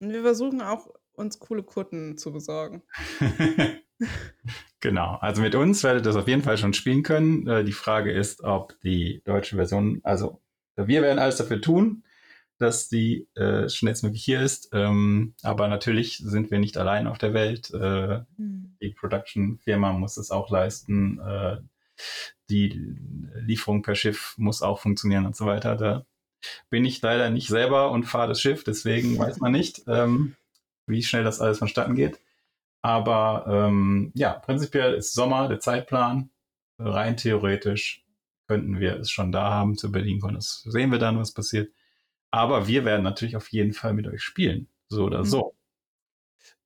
Und 0.03 0.13
wir 0.13 0.23
versuchen 0.23 0.61
auch, 0.61 0.93
uns 1.17 1.39
coole 1.39 1.63
Kutten 1.63 2.17
zu 2.17 2.33
besorgen. 2.33 2.83
genau. 4.81 5.17
Also 5.21 5.43
mit 5.43 5.55
uns 5.55 5.83
werdet 5.83 6.03
ihr 6.03 6.11
das 6.11 6.17
auf 6.17 6.29
jeden 6.29 6.43
Fall 6.43 6.59
schon 6.59 6.75
spielen 6.75 7.03
können. 7.03 7.47
Äh, 7.47 7.65
die 7.65 7.73
Frage 7.73 8.13
ist, 8.13 8.43
ob 8.43 8.79
die 8.81 9.23
deutsche 9.25 9.57
Version, 9.57 10.01
also 10.03 10.41
wir 10.77 11.03
werden 11.03 11.19
alles 11.19 11.37
dafür 11.37 11.61
tun, 11.61 12.05
dass 12.59 12.89
die 12.89 13.29
äh, 13.35 13.69
schnellstmöglich 13.69 14.25
hier 14.25 14.41
ist. 14.41 14.71
Ähm, 14.73 15.35
aber 15.43 15.69
natürlich 15.69 16.19
sind 16.19 16.51
wir 16.51 16.59
nicht 16.59 16.77
allein 16.77 17.07
auf 17.07 17.19
der 17.19 17.35
Welt. 17.35 17.71
Äh, 17.73 18.21
mhm. 18.37 18.77
Die 18.81 18.91
Production-Firma 18.91 19.93
muss 19.93 20.17
es 20.17 20.31
auch 20.31 20.51
leisten. 20.51 21.19
Äh, 21.21 21.59
die 22.51 22.97
Lieferung 23.35 23.83
per 23.83 23.95
Schiff 23.95 24.35
muss 24.37 24.63
auch 24.63 24.79
funktionieren 24.79 25.27
und 25.27 25.37
so 25.37 25.47
weiter. 25.47 25.77
Da 25.77 26.07
bin 26.71 26.85
ich 26.85 27.01
leider 27.03 27.31
nicht 27.31 27.49
selber 27.49 27.91
und 27.91 28.05
fahre 28.05 28.29
das 28.29 28.41
Schiff, 28.41 28.65
deswegen 28.65 29.19
weiß 29.19 29.41
man 29.41 29.53
nicht, 29.53 29.83
ähm, 29.89 30.37
wie 30.87 31.03
schnell 31.03 31.25
das 31.25 31.41
alles 31.41 31.59
vonstatten 31.59 31.95
geht. 31.95 32.21
Aber 32.83 33.47
ähm, 33.49 34.13
ja, 34.15 34.35
prinzipiell 34.35 34.95
ist 34.95 35.13
Sommer 35.13 35.49
der 35.49 35.61
Zeitplan. 35.61 36.31
Rein 36.79 37.17
theoretisch 37.17 38.05
könnten 38.47 38.79
wir 38.79 39.01
es 39.01 39.11
schon 39.11 39.33
da 39.33 39.51
haben 39.51 39.77
zu 39.77 39.91
Berlin. 39.91 40.21
Das 40.35 40.63
sehen 40.63 40.93
wir 40.93 40.99
dann, 40.99 41.19
was 41.19 41.33
passiert. 41.33 41.73
Aber 42.31 42.69
wir 42.69 42.85
werden 42.85 43.03
natürlich 43.03 43.37
auf 43.37 43.49
jeden 43.49 43.73
Fall 43.73 43.93
mit 43.93 44.07
euch 44.07 44.23
spielen. 44.23 44.69
So 44.89 45.05
oder 45.05 45.21
mhm. 45.21 45.25
so. 45.25 45.57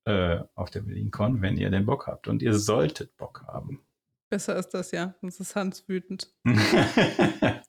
Äh, 0.04 0.40
auf 0.54 0.70
der 0.70 0.80
BerlinCon, 0.80 1.42
wenn 1.42 1.56
ihr 1.56 1.70
den 1.70 1.87
Bock 1.87 2.06
habt. 2.06 2.28
Und 2.28 2.42
ihr 2.42 2.54
solltet 2.54 3.16
Bock 3.16 3.44
haben. 3.46 3.85
Besser 4.30 4.56
ist 4.56 4.70
das 4.70 4.92
ja, 4.92 5.14
sonst 5.20 5.40
ist 5.40 5.56
Hans 5.56 5.88
wütend. 5.88 6.33
ne, 6.44 7.61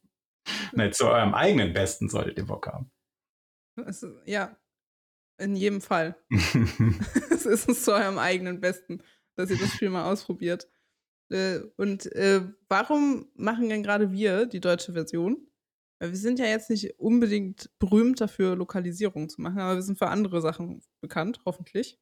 zu 0.92 1.08
eurem 1.08 1.34
eigenen 1.34 1.74
Besten 1.74 2.08
solltet 2.08 2.38
ihr 2.38 2.46
Bock 2.46 2.68
haben. 2.68 2.92
Es, 3.86 4.06
ja, 4.26 4.56
in 5.42 5.56
jedem 5.56 5.82
Fall. 5.82 6.16
es 7.30 7.46
ist 7.46 7.84
zu 7.84 7.94
eurem 7.94 8.18
eigenen 8.18 8.62
Besten, 8.62 9.02
dass 9.36 9.50
ihr 9.50 9.58
das 9.58 9.74
Spiel 9.74 9.90
mal 9.90 10.12
ausprobiert. 10.12 10.70
Äh, 11.30 11.60
und 11.78 12.14
äh, 12.16 12.42
warum 12.70 13.30
machen 13.36 13.70
denn 13.70 13.84
gerade 13.84 14.12
wir 14.12 14.46
die 14.46 14.60
deutsche 14.60 14.94
Version? 14.94 15.48
Wir 16.00 16.16
sind 16.16 16.40
ja 16.40 16.46
jetzt 16.46 16.72
nicht 16.72 17.00
unbedingt 17.00 17.70
berühmt 17.78 18.20
dafür, 18.20 18.56
Lokalisierung 18.56 19.30
zu 19.30 19.40
machen, 19.40 19.60
aber 19.60 19.76
wir 19.76 19.84
sind 19.84 20.00
für 20.00 20.08
andere 20.08 20.42
Sachen 20.42 20.82
bekannt, 21.00 21.42
hoffentlich. 21.46 22.00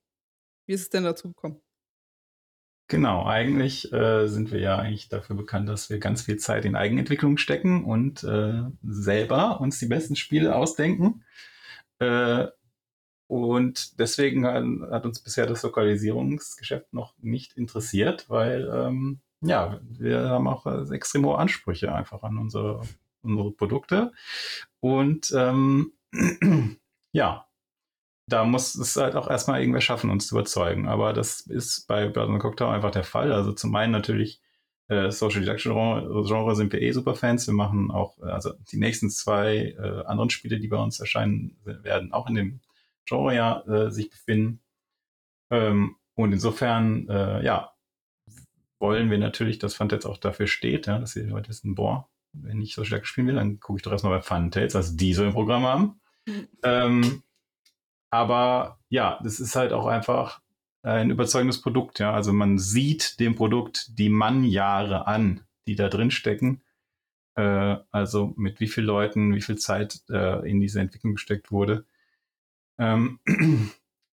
Wie 0.65 0.73
ist 0.73 0.81
es 0.81 0.89
denn 0.89 1.03
dazu 1.03 1.27
gekommen? 1.27 1.61
Genau, 2.87 3.25
eigentlich 3.25 3.93
äh, 3.93 4.27
sind 4.27 4.51
wir 4.51 4.59
ja 4.59 4.77
eigentlich 4.77 5.09
dafür 5.09 5.35
bekannt, 5.35 5.69
dass 5.69 5.91
wir 5.91 5.99
ganz 5.99 6.23
viel 6.23 6.37
Zeit 6.37 6.65
in 6.65 6.75
Eigenentwicklung 6.75 7.37
stecken 7.37 7.83
und 7.83 8.23
äh, 8.23 8.63
selber 8.83 9.61
uns 9.61 9.77
die 9.77 9.85
besten 9.85 10.15
Spiele 10.15 10.55
ausdenken. 10.55 11.23
Äh, 11.99 12.47
und 13.29 13.97
deswegen 13.99 14.45
hat, 14.45 15.05
uns 15.05 15.21
bisher 15.21 15.45
das 15.45 15.63
Lokalisierungsgeschäft 15.63 16.93
noch 16.93 17.13
nicht 17.19 17.55
interessiert, 17.55 18.29
weil 18.29 18.69
ähm, 18.73 19.19
ja, 19.41 19.79
wir 19.87 20.29
haben 20.29 20.47
auch 20.47 20.65
äh, 20.65 20.93
extrem 20.93 21.25
hohe 21.25 21.37
Ansprüche 21.37 21.93
einfach 21.93 22.23
an 22.23 22.37
unsere 22.37 22.81
unsere 23.21 23.51
Produkte. 23.51 24.11
Und 24.79 25.33
ähm, 25.35 25.93
ja, 27.11 27.45
da 28.27 28.45
muss 28.45 28.75
es 28.75 28.95
halt 28.95 29.15
auch 29.15 29.29
erstmal 29.29 29.59
irgendwer 29.59 29.81
schaffen, 29.81 30.09
uns 30.09 30.27
zu 30.27 30.35
überzeugen. 30.35 30.87
Aber 30.87 31.13
das 31.13 31.41
ist 31.41 31.87
bei 31.87 32.07
Blood 32.07 32.39
Cocktail 32.39 32.69
einfach 32.69 32.91
der 32.91 33.03
Fall. 33.03 33.31
Also 33.33 33.53
zum 33.53 33.75
einen 33.75 33.91
natürlich 33.91 34.41
äh, 34.87 35.11
Social 35.11 35.41
Deduction 35.41 35.73
Genre, 35.73 36.23
Genre 36.25 36.55
sind 36.55 36.71
wir 36.73 36.81
eh 36.81 36.91
super 36.91 37.15
Fans. 37.15 37.47
Wir 37.47 37.53
machen 37.53 37.91
auch, 37.91 38.17
äh, 38.19 38.29
also 38.29 38.53
die 38.71 38.77
nächsten 38.77 39.09
zwei 39.09 39.75
äh, 39.77 40.05
anderen 40.05 40.29
Spiele, 40.29 40.59
die 40.59 40.67
bei 40.67 40.77
uns 40.77 40.99
erscheinen, 40.99 41.57
werden 41.63 42.13
auch 42.13 42.27
in 42.27 42.35
dem 42.35 42.59
Genre 43.09 43.35
ja 43.35 43.61
äh, 43.67 43.91
sich 43.91 44.09
befinden. 44.09 44.61
Ähm, 45.51 45.95
und 46.15 46.31
insofern, 46.31 47.07
äh, 47.09 47.43
ja, 47.43 47.73
wollen 48.79 49.09
wir 49.09 49.17
natürlich, 49.17 49.59
dass 49.59 49.77
jetzt 49.77 50.05
auch 50.05 50.17
dafür 50.17 50.47
steht, 50.47 50.87
ja, 50.87 50.99
dass 50.99 51.15
ihr 51.15 51.31
heute 51.31 51.49
wissen, 51.49 51.75
boah, 51.75 52.07
wenn 52.33 52.61
ich 52.61 52.75
so 52.75 52.83
stark 52.83 53.05
spielen 53.05 53.27
will, 53.27 53.35
dann 53.35 53.59
gucke 53.59 53.77
ich 53.77 53.83
doch 53.83 53.91
erstmal 53.91 54.17
bei 54.17 54.21
Funtails, 54.21 54.75
was 54.75 54.95
die 54.95 55.13
so 55.13 55.23
im 55.23 55.33
Programm 55.33 55.63
haben. 55.63 56.01
Mhm. 56.25 56.47
Ähm, 56.63 57.23
aber 58.11 58.79
ja, 58.89 59.19
das 59.23 59.39
ist 59.39 59.55
halt 59.55 59.73
auch 59.73 59.85
einfach 59.85 60.41
ein 60.81 61.09
überzeugendes 61.09 61.61
Produkt, 61.61 61.99
ja. 61.99 62.13
Also 62.13 62.31
man 62.31 62.57
sieht 62.57 63.19
dem 63.19 63.35
Produkt 63.35 63.97
die 63.99 64.09
Mannjahre 64.09 65.07
an, 65.07 65.41
die 65.67 65.75
da 65.75 65.89
drin 65.89 66.11
stecken. 66.11 66.61
Äh, 67.35 67.77
also 67.91 68.33
mit 68.37 68.59
wie 68.59 68.67
vielen 68.67 68.87
Leuten, 68.87 69.35
wie 69.35 69.41
viel 69.41 69.57
Zeit 69.57 70.01
äh, 70.09 70.49
in 70.49 70.61
diese 70.61 70.79
Entwicklung 70.79 71.13
gesteckt 71.15 71.51
wurde. 71.51 71.85
Ähm, 72.79 73.19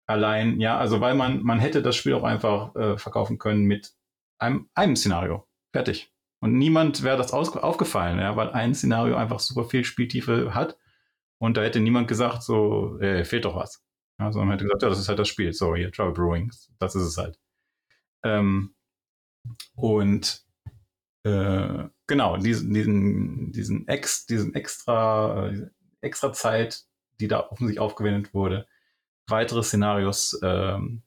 allein, 0.07 0.61
ja, 0.61 0.79
also 0.79 1.01
weil 1.01 1.15
man, 1.15 1.43
man 1.43 1.59
hätte 1.59 1.83
das 1.83 1.97
Spiel 1.97 2.15
auch 2.15 2.25
einfach 2.25 2.75
äh, 2.77 2.99
verkaufen 2.99 3.39
können 3.39 3.65
mit 3.65 3.95
einem, 4.39 4.69
einem 4.75 4.97
Szenario. 4.97 5.47
Fertig. 5.73 6.13
Und 6.41 6.59
niemand 6.59 7.03
wäre 7.03 7.17
das 7.17 7.33
aufgefallen, 7.33 8.19
ja, 8.19 8.35
weil 8.37 8.51
ein 8.51 8.75
Szenario 8.75 9.17
einfach 9.17 9.39
super 9.39 9.65
viel 9.65 9.85
Spieltiefe 9.85 10.55
hat. 10.55 10.77
Und 11.39 11.57
da 11.57 11.63
hätte 11.63 11.81
niemand 11.81 12.09
gesagt, 12.09 12.43
so, 12.43 12.99
äh, 13.01 13.25
fehlt 13.25 13.45
doch 13.45 13.57
was. 13.57 13.83
Ja, 14.19 14.31
sondern 14.33 14.49
man 14.49 14.55
hätte 14.55 14.65
gesagt, 14.65 14.83
ja, 14.83 14.89
das 14.89 14.99
ist 14.99 15.09
halt 15.09 15.19
das 15.19 15.29
Spiel. 15.29 15.53
So, 15.53 15.75
hier, 15.77 15.91
Trouble 15.93 16.13
Brewing, 16.13 16.51
das 16.79 16.95
ist 16.95 17.03
es 17.03 17.17
halt. 17.17 17.39
Ähm, 18.25 18.75
und 19.75 20.45
äh, 21.25 21.85
genau, 22.07 22.37
diesen, 22.37 22.75
diesen, 22.75 23.53
diesen, 23.53 23.89
ex, 23.89 24.27
diesen 24.27 24.55
extra, 24.55 25.49
äh, 25.49 25.71
extra 26.01 26.33
Zeit, 26.33 26.85
die 27.23 27.29
da 27.29 27.49
offensichtlich 27.51 27.81
aufgewendet 27.81 28.35
wurde, 28.35 28.67
weitere 29.29 29.63
Szenarios 29.63 30.39
ähm, 30.43 31.03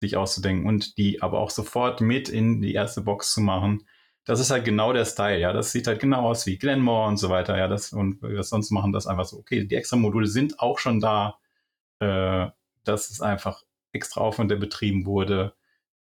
sich 0.00 0.16
auszudenken 0.16 0.66
und 0.66 0.98
die 0.98 1.22
aber 1.22 1.38
auch 1.38 1.50
sofort 1.50 2.00
mit 2.00 2.28
in 2.28 2.60
die 2.60 2.74
erste 2.74 3.02
Box 3.02 3.32
zu 3.32 3.40
machen. 3.40 3.86
Das 4.24 4.40
ist 4.40 4.50
halt 4.50 4.64
genau 4.64 4.92
der 4.92 5.04
Style, 5.04 5.38
ja. 5.38 5.52
Das 5.52 5.72
sieht 5.72 5.86
halt 5.86 6.00
genau 6.00 6.28
aus 6.28 6.46
wie 6.46 6.58
Glenmore 6.58 7.08
und 7.08 7.18
so 7.18 7.28
weiter, 7.28 7.56
ja. 7.56 7.68
Das, 7.68 7.92
und 7.92 8.22
wir 8.22 8.42
sonst 8.42 8.70
machen 8.70 8.92
das 8.92 9.06
einfach 9.06 9.24
so, 9.24 9.38
okay, 9.38 9.64
die 9.64 9.76
extra 9.76 9.96
Module 9.96 10.26
sind 10.26 10.58
auch 10.60 10.78
schon 10.78 11.00
da. 11.00 11.38
Äh, 12.00 12.48
das 12.84 13.10
ist 13.10 13.20
einfach 13.20 13.62
extra 13.92 14.20
Aufwand, 14.22 14.50
der 14.50 14.56
betrieben 14.56 15.06
wurde, 15.06 15.54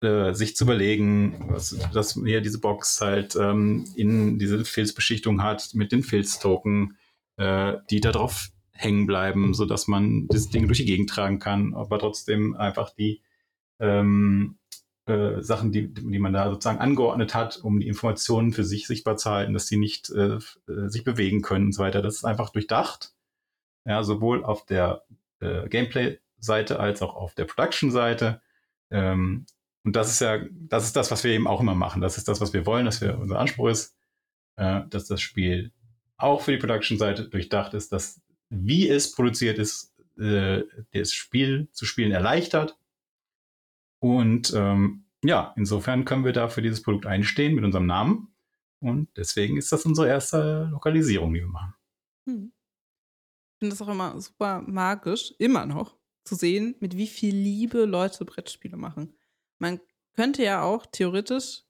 äh, 0.03 0.35
sich 0.35 0.57
zu 0.57 0.65
überlegen, 0.65 1.47
was, 1.49 1.77
dass 1.93 2.15
hier 2.15 2.41
diese 2.41 2.61
Box 2.61 3.01
halt 3.01 3.37
ähm, 3.37 3.87
in 3.97 4.39
diese 4.39 4.65
Filzbeschichtung 4.65 5.43
hat 5.43 5.71
mit 5.75 5.93
den 5.93 6.03
Filztoken, 6.03 6.99
äh, 7.39 7.75
die 7.91 8.01
da 8.01 8.13
drauf 8.13 8.49
hängen 8.77 9.07
bleiben, 9.07 9.55
so 9.55 9.65
dass 9.65 9.89
man 9.89 10.27
das 10.29 10.49
Ding 10.49 10.67
durch 10.67 10.79
die 10.79 10.85
Gegend 10.85 11.11
tragen 11.11 11.39
kann, 11.39 11.75
aber 11.75 11.99
trotzdem 11.99 12.55
einfach 12.57 12.91
die 12.95 13.23
ähm, 13.81 14.59
äh, 15.07 15.41
Sachen, 15.41 15.73
die, 15.73 15.93
die 15.93 16.19
man 16.19 16.33
da 16.33 16.51
sozusagen 16.51 16.79
angeordnet 16.79 17.35
hat, 17.35 17.59
um 17.59 17.81
die 17.81 17.89
Informationen 17.89 18.53
für 18.53 18.65
sich 18.65 18.87
sichtbar 18.87 19.17
zu 19.17 19.31
halten, 19.31 19.53
dass 19.53 19.69
sie 19.69 19.77
nicht 19.77 20.11
äh, 20.11 20.39
äh, 20.69 20.89
sich 20.89 21.05
bewegen 21.05 21.43
können 21.43 21.67
und 21.67 21.73
so 21.73 21.83
weiter. 21.83 22.03
Das 22.03 22.17
ist 22.17 22.25
einfach 22.25 22.51
durchdacht. 22.51 23.13
Ja, 23.85 24.03
sowohl 24.03 24.45
auf 24.45 24.67
der 24.67 25.05
äh, 25.41 25.69
Gameplay-Seite 25.69 26.81
als 26.81 27.03
auch 27.03 27.15
auf 27.15 27.35
der 27.35 27.45
Production-Seite. 27.45 28.41
Ähm, 28.91 29.47
und 29.85 29.95
das 29.95 30.11
ist 30.11 30.21
ja, 30.21 30.41
das 30.51 30.85
ist 30.85 30.97
das, 30.97 31.13
was 31.13 31.23
wir 31.23 31.31
eben 31.31 31.47
auch 31.47 31.61
immer 31.61 31.77
machen. 31.77 32.03
Das 32.03 32.19
ist 32.19 32.27
das, 32.27 32.41
was 32.41 32.53
wir 32.53 32.67
wollen, 32.67 32.87
dass 32.87 33.01
wir, 33.01 33.17
unser 33.19 33.39
Anspruch 33.39 33.69
ist, 33.69 33.97
äh, 34.57 34.83
dass 34.91 35.07
das 35.07 35.21
Spiel 35.21 35.73
auch 36.17 36.41
für 36.41 36.53
die 36.53 36.59
Production-Seite 36.59 37.29
durchdacht 37.29 37.75
ist, 37.75 37.93
dass 37.93 38.21
wie 38.49 38.89
es 38.89 39.13
produziert 39.13 39.59
ist, 39.59 39.95
äh, 40.19 40.63
das 40.93 41.13
Spiel 41.13 41.69
zu 41.73 41.85
spielen 41.85 42.13
erleichtert. 42.13 42.79
Und 44.01 44.53
ähm, 44.55 45.07
ja, 45.25 45.53
insofern 45.57 46.05
können 46.05 46.25
wir 46.25 46.33
da 46.33 46.49
für 46.49 46.63
dieses 46.63 46.83
Produkt 46.83 47.07
einstehen 47.07 47.55
mit 47.55 47.65
unserem 47.65 47.87
Namen. 47.87 48.35
Und 48.81 49.09
deswegen 49.17 49.57
ist 49.57 49.73
das 49.73 49.87
unsere 49.87 50.09
erste 50.09 50.69
Lokalisierung, 50.71 51.33
die 51.33 51.41
wir 51.41 51.49
machen. 51.49 51.75
Hm. 52.29 52.53
Ich 53.55 53.59
finde 53.59 53.75
das 53.75 53.83
auch 53.83 53.93
immer 53.93 54.21
super 54.21 54.61
magisch, 54.61 55.35
immer 55.39 55.65
noch, 55.67 55.97
zu 56.25 56.35
sehen, 56.35 56.77
mit 56.81 56.97
wie 56.97 57.07
viel 57.07 57.35
Liebe 57.35 57.85
Leute 57.85 58.25
Brettspiele 58.25 58.77
machen. 58.77 59.17
Man 59.59 59.81
könnte 60.15 60.43
ja 60.43 60.63
auch 60.63 60.87
theoretisch 60.87 61.63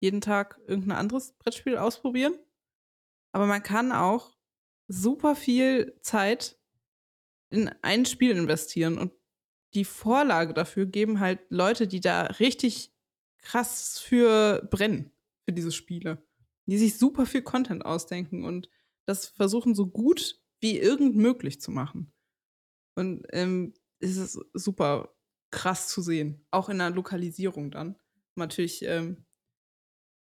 jeden 0.00 0.20
Tag 0.20 0.58
irgendein 0.66 0.98
anderes 0.98 1.32
Brettspiel 1.38 1.76
ausprobieren. 1.76 2.34
Aber 3.32 3.46
man 3.46 3.62
kann 3.62 3.92
auch 3.92 4.37
super 4.88 5.36
viel 5.36 5.94
Zeit 6.00 6.58
in 7.50 7.70
ein 7.82 8.06
Spiel 8.06 8.32
investieren 8.32 8.98
und 8.98 9.12
die 9.74 9.84
Vorlage 9.84 10.54
dafür 10.54 10.86
geben 10.86 11.20
halt 11.20 11.40
Leute, 11.50 11.86
die 11.86 12.00
da 12.00 12.22
richtig 12.22 12.92
krass 13.38 13.98
für 13.98 14.66
brennen, 14.70 15.12
für 15.44 15.52
diese 15.52 15.72
Spiele. 15.72 16.22
Die 16.66 16.78
sich 16.78 16.98
super 16.98 17.26
viel 17.26 17.42
Content 17.42 17.84
ausdenken 17.84 18.44
und 18.44 18.68
das 19.06 19.26
versuchen 19.26 19.74
so 19.74 19.86
gut 19.86 20.40
wie 20.60 20.78
irgend 20.78 21.16
möglich 21.16 21.60
zu 21.60 21.70
machen. 21.70 22.12
Und 22.94 23.26
ähm, 23.30 23.74
es 24.00 24.16
ist 24.16 24.38
super 24.52 25.14
krass 25.50 25.88
zu 25.88 26.02
sehen. 26.02 26.44
Auch 26.50 26.68
in 26.68 26.78
der 26.78 26.90
Lokalisierung 26.90 27.70
dann. 27.70 27.96
Natürlich, 28.34 28.82
ähm, 28.82 29.24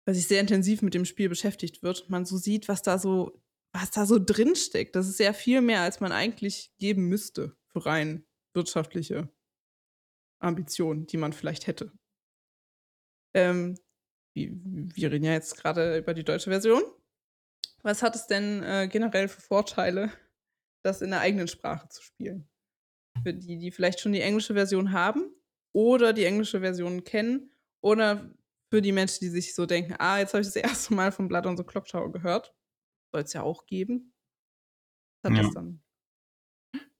weil 0.06 0.14
sich 0.14 0.28
sehr 0.28 0.42
intensiv 0.42 0.82
mit 0.82 0.94
dem 0.94 1.06
Spiel 1.06 1.30
beschäftigt 1.30 1.82
wird, 1.82 2.10
man 2.10 2.26
so 2.26 2.38
sieht, 2.38 2.68
was 2.68 2.82
da 2.82 3.00
so 3.00 3.42
was 3.76 3.92
da 3.92 4.06
so 4.06 4.20
drinsteckt. 4.20 4.96
Das 4.96 5.08
ist 5.08 5.18
sehr 5.18 5.34
viel 5.34 5.62
mehr, 5.62 5.82
als 5.82 6.00
man 6.00 6.12
eigentlich 6.12 6.72
geben 6.78 7.08
müsste 7.10 7.58
für 7.68 7.86
rein 7.86 8.26
wirtschaftliche 8.54 9.30
Ambitionen, 10.40 11.08
die 11.08 11.18
man 11.18 11.34
vielleicht 11.34 11.68
hätte. 11.68 11.92
Ähm, 13.34 13.78
wir 14.34 15.12
reden 15.12 15.26
ja 15.26 15.34
jetzt 15.34 15.58
gerade 15.58 15.98
über 15.98 16.14
die 16.14 16.24
deutsche 16.24 16.50
Version. 16.50 16.84
Was 17.84 18.02
hat 18.02 18.16
es 18.16 18.28
denn 18.28 18.64
äh, 18.64 18.88
generell 18.90 19.28
für 19.28 19.42
Vorteile, 19.42 20.12
das 20.84 21.02
in 21.02 21.12
der 21.12 21.20
eigenen 21.20 21.50
Sprache 21.50 21.90
zu 21.90 22.02
spielen? 22.02 22.48
Für 23.24 23.34
die, 23.34 23.58
die 23.58 23.72
vielleicht 23.72 24.00
schon 24.00 24.14
die 24.14 24.22
englische 24.22 24.54
Version 24.54 24.94
haben 24.94 25.34
oder 25.74 26.14
die 26.14 26.26
englische 26.26 26.62
Version 26.62 27.04
kennen 27.04 27.52
oder 27.82 28.34
für 28.70 28.82
die 28.82 28.94
Menschen, 28.94 29.20
die 29.22 29.30
sich 29.30 29.54
so 29.54 29.66
denken, 29.66 29.96
ah, 30.00 30.20
jetzt 30.20 30.34
habe 30.34 30.42
ich 30.42 30.48
das 30.48 30.56
erste 30.56 30.94
Mal 30.94 31.12
von 31.12 31.28
Blood 31.28 31.46
on 31.46 31.58
the 31.58 31.64
Clock 31.64 31.88
Tower 31.88 32.12
gehört 32.12 32.56
soll 33.16 33.24
es 33.24 33.34
ja 33.34 33.44
auch 33.44 33.66
geben. 33.66 34.14
Hat 35.24 35.32
ja. 35.34 35.44
das 35.44 35.54
dann. 35.54 35.82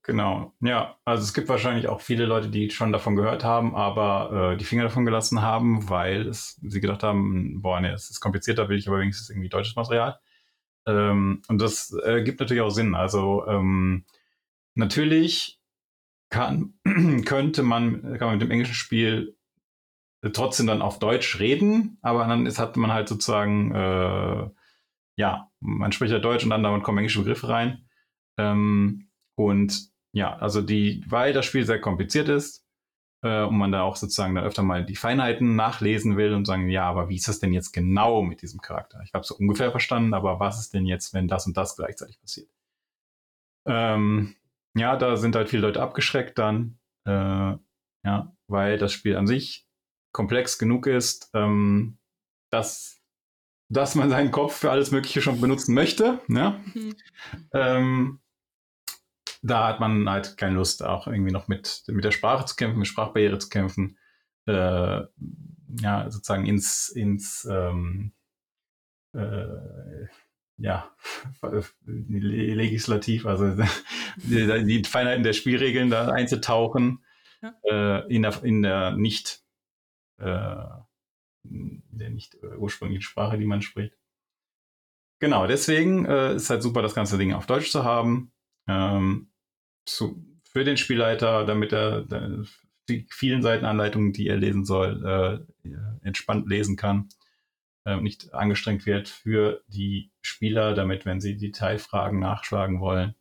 Genau, 0.02 0.54
ja. 0.60 0.96
Also 1.04 1.24
es 1.24 1.34
gibt 1.34 1.48
wahrscheinlich 1.48 1.88
auch 1.88 2.00
viele 2.00 2.24
Leute, 2.26 2.48
die 2.48 2.70
schon 2.70 2.92
davon 2.92 3.16
gehört 3.16 3.44
haben, 3.44 3.74
aber 3.74 4.52
äh, 4.52 4.56
die 4.56 4.64
Finger 4.64 4.84
davon 4.84 5.04
gelassen 5.04 5.42
haben, 5.42 5.90
weil 5.90 6.26
es, 6.28 6.58
sie 6.62 6.80
gedacht 6.80 7.02
haben, 7.02 7.60
boah, 7.60 7.80
nee, 7.80 7.90
es 7.90 8.08
ist 8.08 8.20
komplizierter, 8.20 8.68
will 8.68 8.78
ich 8.78 8.88
aber 8.88 9.00
wenigstens 9.00 9.28
irgendwie 9.28 9.48
deutsches 9.48 9.76
Material. 9.76 10.18
Ähm, 10.86 11.42
und 11.48 11.60
das 11.60 11.94
äh, 12.04 12.22
gibt 12.22 12.40
natürlich 12.40 12.62
auch 12.62 12.70
Sinn. 12.70 12.94
Also 12.94 13.44
ähm, 13.46 14.06
natürlich 14.74 15.60
kann, 16.30 16.74
könnte 17.26 17.62
man, 17.62 18.02
kann 18.02 18.28
man 18.28 18.38
mit 18.38 18.42
dem 18.42 18.52
englischen 18.52 18.74
Spiel 18.74 19.36
trotzdem 20.32 20.66
dann 20.66 20.82
auf 20.82 20.98
Deutsch 20.98 21.40
reden, 21.40 21.98
aber 22.00 22.26
dann 22.26 22.46
ist, 22.46 22.58
hat 22.58 22.76
man 22.76 22.92
halt 22.92 23.08
sozusagen 23.08 23.74
äh, 23.74 24.48
ja, 25.16 25.50
man 25.60 25.92
spricht 25.92 26.12
ja 26.12 26.18
Deutsch 26.18 26.44
und 26.44 26.50
dann 26.50 26.62
damit 26.62 26.82
kommen 26.82 26.98
englische 26.98 27.20
Begriffe 27.20 27.48
rein. 27.48 27.88
Ähm, 28.38 29.10
und 29.36 29.90
ja, 30.12 30.36
also 30.36 30.62
die, 30.62 31.04
weil 31.06 31.32
das 31.32 31.46
Spiel 31.46 31.64
sehr 31.64 31.80
kompliziert 31.80 32.28
ist 32.28 32.66
äh, 33.22 33.42
und 33.42 33.56
man 33.56 33.72
da 33.72 33.82
auch 33.82 33.96
sozusagen 33.96 34.34
dann 34.34 34.44
öfter 34.44 34.62
mal 34.62 34.84
die 34.84 34.96
Feinheiten 34.96 35.56
nachlesen 35.56 36.16
will 36.16 36.34
und 36.34 36.46
sagen, 36.46 36.68
ja, 36.68 36.84
aber 36.84 37.08
wie 37.08 37.16
ist 37.16 37.28
das 37.28 37.40
denn 37.40 37.52
jetzt 37.52 37.72
genau 37.72 38.22
mit 38.22 38.42
diesem 38.42 38.60
Charakter? 38.60 39.00
Ich 39.04 39.14
habe 39.14 39.24
so 39.24 39.34
ungefähr 39.36 39.70
verstanden, 39.70 40.14
aber 40.14 40.40
was 40.40 40.60
ist 40.60 40.74
denn 40.74 40.86
jetzt, 40.86 41.14
wenn 41.14 41.28
das 41.28 41.46
und 41.46 41.56
das 41.56 41.76
gleichzeitig 41.76 42.20
passiert? 42.20 42.48
Ähm, 43.66 44.36
ja, 44.74 44.96
da 44.96 45.16
sind 45.16 45.34
halt 45.34 45.48
viele 45.48 45.62
Leute 45.62 45.82
abgeschreckt 45.82 46.38
dann, 46.38 46.78
äh, 47.06 47.10
ja, 48.04 48.36
weil 48.48 48.78
das 48.78 48.92
Spiel 48.92 49.16
an 49.16 49.26
sich 49.26 49.66
komplex 50.12 50.58
genug 50.58 50.86
ist, 50.86 51.30
ähm, 51.34 51.98
dass 52.50 52.95
dass 53.68 53.94
man 53.94 54.10
seinen 54.10 54.30
Kopf 54.30 54.56
für 54.56 54.70
alles 54.70 54.90
Mögliche 54.90 55.20
schon 55.20 55.40
benutzen 55.40 55.74
möchte. 55.74 56.20
Ne? 56.28 56.60
Mhm. 56.74 56.96
Ähm, 57.52 58.20
da 59.42 59.68
hat 59.68 59.80
man 59.80 60.08
halt 60.08 60.36
keine 60.36 60.56
Lust, 60.56 60.84
auch 60.84 61.06
irgendwie 61.06 61.32
noch 61.32 61.48
mit, 61.48 61.82
mit 61.88 62.04
der 62.04 62.10
Sprache 62.10 62.44
zu 62.44 62.56
kämpfen, 62.56 62.78
mit 62.78 62.88
Sprachbarriere 62.88 63.38
zu 63.38 63.48
kämpfen. 63.48 63.98
Äh, 64.46 65.02
ja, 65.80 66.10
sozusagen 66.10 66.46
ins, 66.46 66.88
ins 66.88 67.46
ähm, 67.50 68.12
äh, 69.12 70.06
ja, 70.58 70.90
legislativ, 71.84 73.26
also 73.26 73.50
die, 74.16 74.64
die, 74.64 74.84
Feinheiten 74.84 75.24
der 75.24 75.32
Spielregeln 75.32 75.90
da 75.90 76.08
einzutauchen, 76.08 77.04
ja. 77.42 77.54
äh, 77.64 78.14
in, 78.14 78.22
der, 78.22 78.42
in 78.44 78.62
der 78.62 78.92
nicht 78.92 79.42
äh, 80.18 80.64
der 81.50 82.10
nicht 82.10 82.34
äh, 82.42 82.56
ursprünglichen 82.56 83.02
Sprache, 83.02 83.38
die 83.38 83.46
man 83.46 83.62
spricht. 83.62 83.96
Genau, 85.20 85.46
deswegen 85.46 86.04
äh, 86.04 86.34
ist 86.34 86.50
halt 86.50 86.62
super, 86.62 86.82
das 86.82 86.94
ganze 86.94 87.16
Ding 87.16 87.32
auf 87.32 87.46
Deutsch 87.46 87.70
zu 87.70 87.84
haben. 87.84 88.32
Ähm, 88.68 89.30
zu, 89.86 90.22
für 90.44 90.64
den 90.64 90.76
Spielleiter, 90.76 91.46
damit 91.46 91.72
er 91.72 92.04
die 92.88 93.06
vielen 93.10 93.42
Seitenanleitungen, 93.42 94.12
die 94.12 94.28
er 94.28 94.36
lesen 94.36 94.64
soll, 94.64 95.46
äh, 95.64 95.70
entspannt 96.02 96.48
lesen 96.48 96.76
kann. 96.76 97.08
Äh, 97.86 98.00
nicht 98.00 98.34
angestrengt 98.34 98.84
wird 98.84 99.08
für 99.08 99.62
die 99.68 100.10
Spieler, 100.20 100.74
damit, 100.74 101.06
wenn 101.06 101.20
sie 101.20 101.36
Detailfragen 101.36 102.18
nachschlagen 102.18 102.80
wollen, 102.80 103.14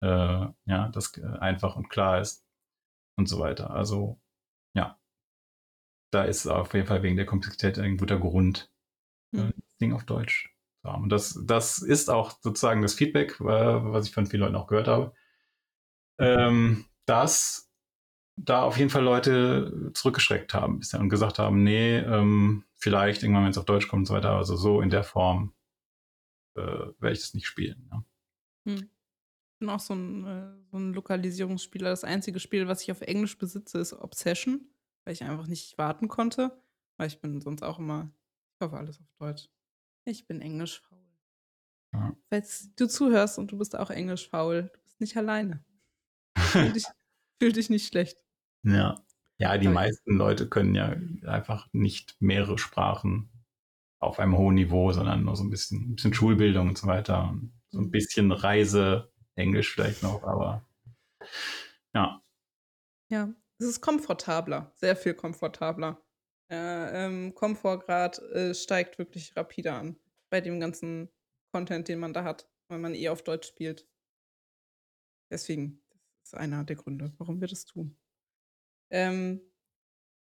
äh, 0.00 0.06
ja, 0.06 0.88
das 0.92 1.16
äh, 1.18 1.26
einfach 1.40 1.76
und 1.76 1.88
klar 1.88 2.20
ist 2.20 2.46
und 3.18 3.28
so 3.28 3.40
weiter. 3.40 3.70
Also 3.70 4.20
ja, 4.74 5.00
da 6.10 6.24
ist 6.24 6.46
auf 6.46 6.74
jeden 6.74 6.86
Fall 6.86 7.02
wegen 7.02 7.16
der 7.16 7.26
Komplexität 7.26 7.78
ein 7.78 7.96
guter 7.96 8.18
Grund, 8.18 8.70
mhm. 9.32 9.52
das 9.56 9.76
Ding 9.80 9.92
auf 9.92 10.04
Deutsch 10.04 10.54
zu 10.82 10.92
haben. 10.92 11.04
Und 11.04 11.10
das, 11.10 11.40
das 11.44 11.78
ist 11.78 12.10
auch 12.10 12.38
sozusagen 12.40 12.82
das 12.82 12.94
Feedback, 12.94 13.40
äh, 13.40 13.44
was 13.44 14.06
ich 14.06 14.14
von 14.14 14.26
vielen 14.26 14.42
Leuten 14.42 14.56
auch 14.56 14.66
gehört 14.66 14.88
habe, 14.88 15.12
ähm, 16.18 16.86
dass 17.06 17.70
da 18.36 18.62
auf 18.62 18.76
jeden 18.76 18.90
Fall 18.90 19.02
Leute 19.02 19.90
zurückgeschreckt 19.94 20.52
haben 20.52 20.78
bisher 20.78 21.00
und 21.00 21.08
gesagt 21.08 21.38
haben, 21.38 21.62
nee, 21.62 21.98
ähm, 21.98 22.64
vielleicht 22.74 23.22
irgendwann, 23.22 23.44
wenn 23.44 23.50
es 23.50 23.58
auf 23.58 23.64
Deutsch 23.64 23.88
kommt 23.88 24.00
und 24.00 24.06
so 24.06 24.14
weiter, 24.14 24.32
also 24.32 24.56
so 24.56 24.80
in 24.82 24.90
der 24.90 25.04
Form 25.04 25.54
äh, 26.56 26.60
werde 26.60 27.12
ich 27.12 27.20
das 27.20 27.34
nicht 27.34 27.46
spielen. 27.46 27.88
Ja. 27.90 28.04
Hm. 28.66 28.90
Ich 29.56 29.60
bin 29.60 29.70
auch 29.70 29.80
so 29.80 29.94
ein, 29.94 30.26
äh, 30.26 30.52
so 30.70 30.76
ein 30.76 30.92
Lokalisierungsspieler. 30.92 31.88
Das 31.88 32.04
einzige 32.04 32.40
Spiel, 32.40 32.68
was 32.68 32.82
ich 32.82 32.92
auf 32.92 33.00
Englisch 33.00 33.38
besitze, 33.38 33.78
ist 33.78 33.94
Obsession, 33.94 34.68
weil 35.06 35.14
ich 35.14 35.24
einfach 35.24 35.46
nicht 35.46 35.78
warten 35.78 36.08
konnte. 36.08 36.60
Weil 36.98 37.06
ich 37.06 37.20
bin 37.20 37.40
sonst 37.40 37.62
auch 37.62 37.78
immer, 37.78 38.10
ich 38.54 38.64
hoffe 38.64 38.76
alles 38.76 39.00
auf 39.00 39.06
Deutsch. 39.18 39.48
Ich 40.04 40.26
bin 40.26 40.40
Englisch 40.40 40.80
faul. 40.80 40.98
Ja. 41.94 42.16
Falls 42.28 42.74
du 42.74 42.86
zuhörst 42.88 43.38
und 43.38 43.52
du 43.52 43.58
bist 43.58 43.76
auch 43.76 43.90
Englisch 43.90 44.28
faul, 44.28 44.70
du 44.72 44.80
bist 44.82 45.00
nicht 45.00 45.16
alleine. 45.16 45.64
Fühl 46.36 46.72
dich, 46.72 46.84
fühl 47.40 47.52
dich 47.52 47.70
nicht 47.70 47.86
schlecht. 47.86 48.24
Ja. 48.64 49.00
Ja, 49.38 49.58
die 49.58 49.68
meisten 49.68 50.16
Leute 50.16 50.48
können 50.48 50.74
ja 50.74 50.96
einfach 51.28 51.68
nicht 51.72 52.16
mehrere 52.20 52.56
Sprachen 52.56 53.28
auf 53.98 54.18
einem 54.18 54.36
hohen 54.36 54.54
Niveau, 54.54 54.92
sondern 54.92 55.24
nur 55.24 55.36
so 55.36 55.44
ein 55.44 55.50
bisschen, 55.50 55.90
ein 55.90 55.94
bisschen 55.96 56.14
Schulbildung 56.14 56.68
und 56.68 56.78
so 56.78 56.86
weiter. 56.86 57.28
Und 57.28 57.52
so 57.68 57.80
ein 57.80 57.86
mhm. 57.86 57.90
bisschen 57.90 58.32
Reise, 58.32 59.12
Englisch 59.34 59.74
vielleicht 59.74 60.02
noch, 60.02 60.22
aber 60.22 60.66
ja. 61.94 62.22
Ja, 63.10 63.34
es 63.58 63.66
ist 63.66 63.80
komfortabler, 63.80 64.72
sehr 64.74 64.96
viel 64.96 65.14
komfortabler. 65.14 66.02
Äh, 66.50 67.06
ähm, 67.06 67.34
Komfortgrad 67.34 68.18
äh, 68.32 68.54
steigt 68.54 68.98
wirklich 68.98 69.36
rapide 69.36 69.72
an 69.72 69.98
bei 70.30 70.40
dem 70.40 70.60
ganzen 70.60 71.10
Content, 71.52 71.88
den 71.88 71.98
man 71.98 72.12
da 72.12 72.24
hat, 72.24 72.48
weil 72.68 72.78
man 72.78 72.94
eh 72.94 73.08
auf 73.08 73.22
Deutsch 73.22 73.48
spielt. 73.48 73.88
Deswegen, 75.30 75.82
das 76.22 76.32
ist 76.32 76.34
einer 76.34 76.64
der 76.64 76.76
Gründe, 76.76 77.12
warum 77.18 77.40
wir 77.40 77.48
das 77.48 77.64
tun. 77.64 77.98
Ähm, 78.90 79.40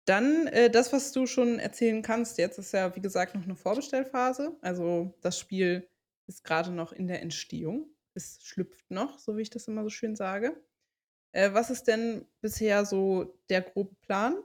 dann 0.07 0.47
äh, 0.47 0.69
das, 0.69 0.93
was 0.93 1.11
du 1.11 1.25
schon 1.25 1.59
erzählen 1.59 2.01
kannst, 2.01 2.37
jetzt 2.37 2.59
ist 2.59 2.71
ja, 2.71 2.95
wie 2.95 3.01
gesagt, 3.01 3.35
noch 3.35 3.43
eine 3.43 3.55
Vorbestellphase. 3.55 4.57
Also 4.61 5.15
das 5.21 5.39
Spiel 5.39 5.89
ist 6.27 6.43
gerade 6.43 6.71
noch 6.71 6.91
in 6.91 7.07
der 7.07 7.21
Entstehung. 7.21 7.95
Es 8.13 8.39
schlüpft 8.43 8.89
noch, 8.89 9.19
so 9.19 9.35
wie 9.37 9.41
ich 9.41 9.49
das 9.49 9.67
immer 9.67 9.83
so 9.83 9.89
schön 9.89 10.15
sage. 10.15 10.63
Äh, 11.35 11.53
was 11.53 11.69
ist 11.69 11.83
denn 11.83 12.25
bisher 12.41 12.85
so 12.85 13.37
der 13.49 13.61
grobe 13.61 13.93
Plan? 14.01 14.41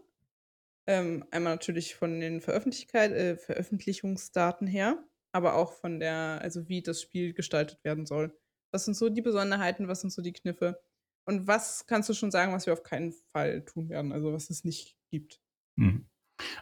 Ähm, 0.89 1.25
einmal 1.31 1.55
natürlich 1.55 1.95
von 1.95 2.19
den 2.21 2.41
äh, 2.41 3.37
Veröffentlichungsdaten 3.37 4.67
her, 4.67 4.99
aber 5.31 5.55
auch 5.55 5.73
von 5.73 6.01
der, 6.01 6.41
also 6.43 6.69
wie 6.69 6.83
das 6.83 7.01
Spiel 7.01 7.33
gestaltet 7.33 7.85
werden 7.85 8.07
soll. 8.07 8.37
Was 8.73 8.87
sind 8.87 8.95
so 8.97 9.09
die 9.09 9.23
Besonderheiten, 9.23 9.87
was 9.87 10.01
sind 10.01 10.11
so 10.11 10.21
die 10.21 10.33
Kniffe? 10.33 10.83
Und 11.27 11.47
was 11.47 11.87
kannst 11.87 12.09
du 12.09 12.15
schon 12.15 12.33
sagen, 12.33 12.53
was 12.53 12.67
wir 12.67 12.73
auf 12.73 12.83
keinen 12.83 13.13
Fall 13.13 13.65
tun 13.65 13.89
werden, 13.89 14.11
also 14.11 14.33
was 14.33 14.51
es 14.51 14.65
nicht 14.65 14.97
gibt? 15.13 15.41
Hm. 15.79 16.09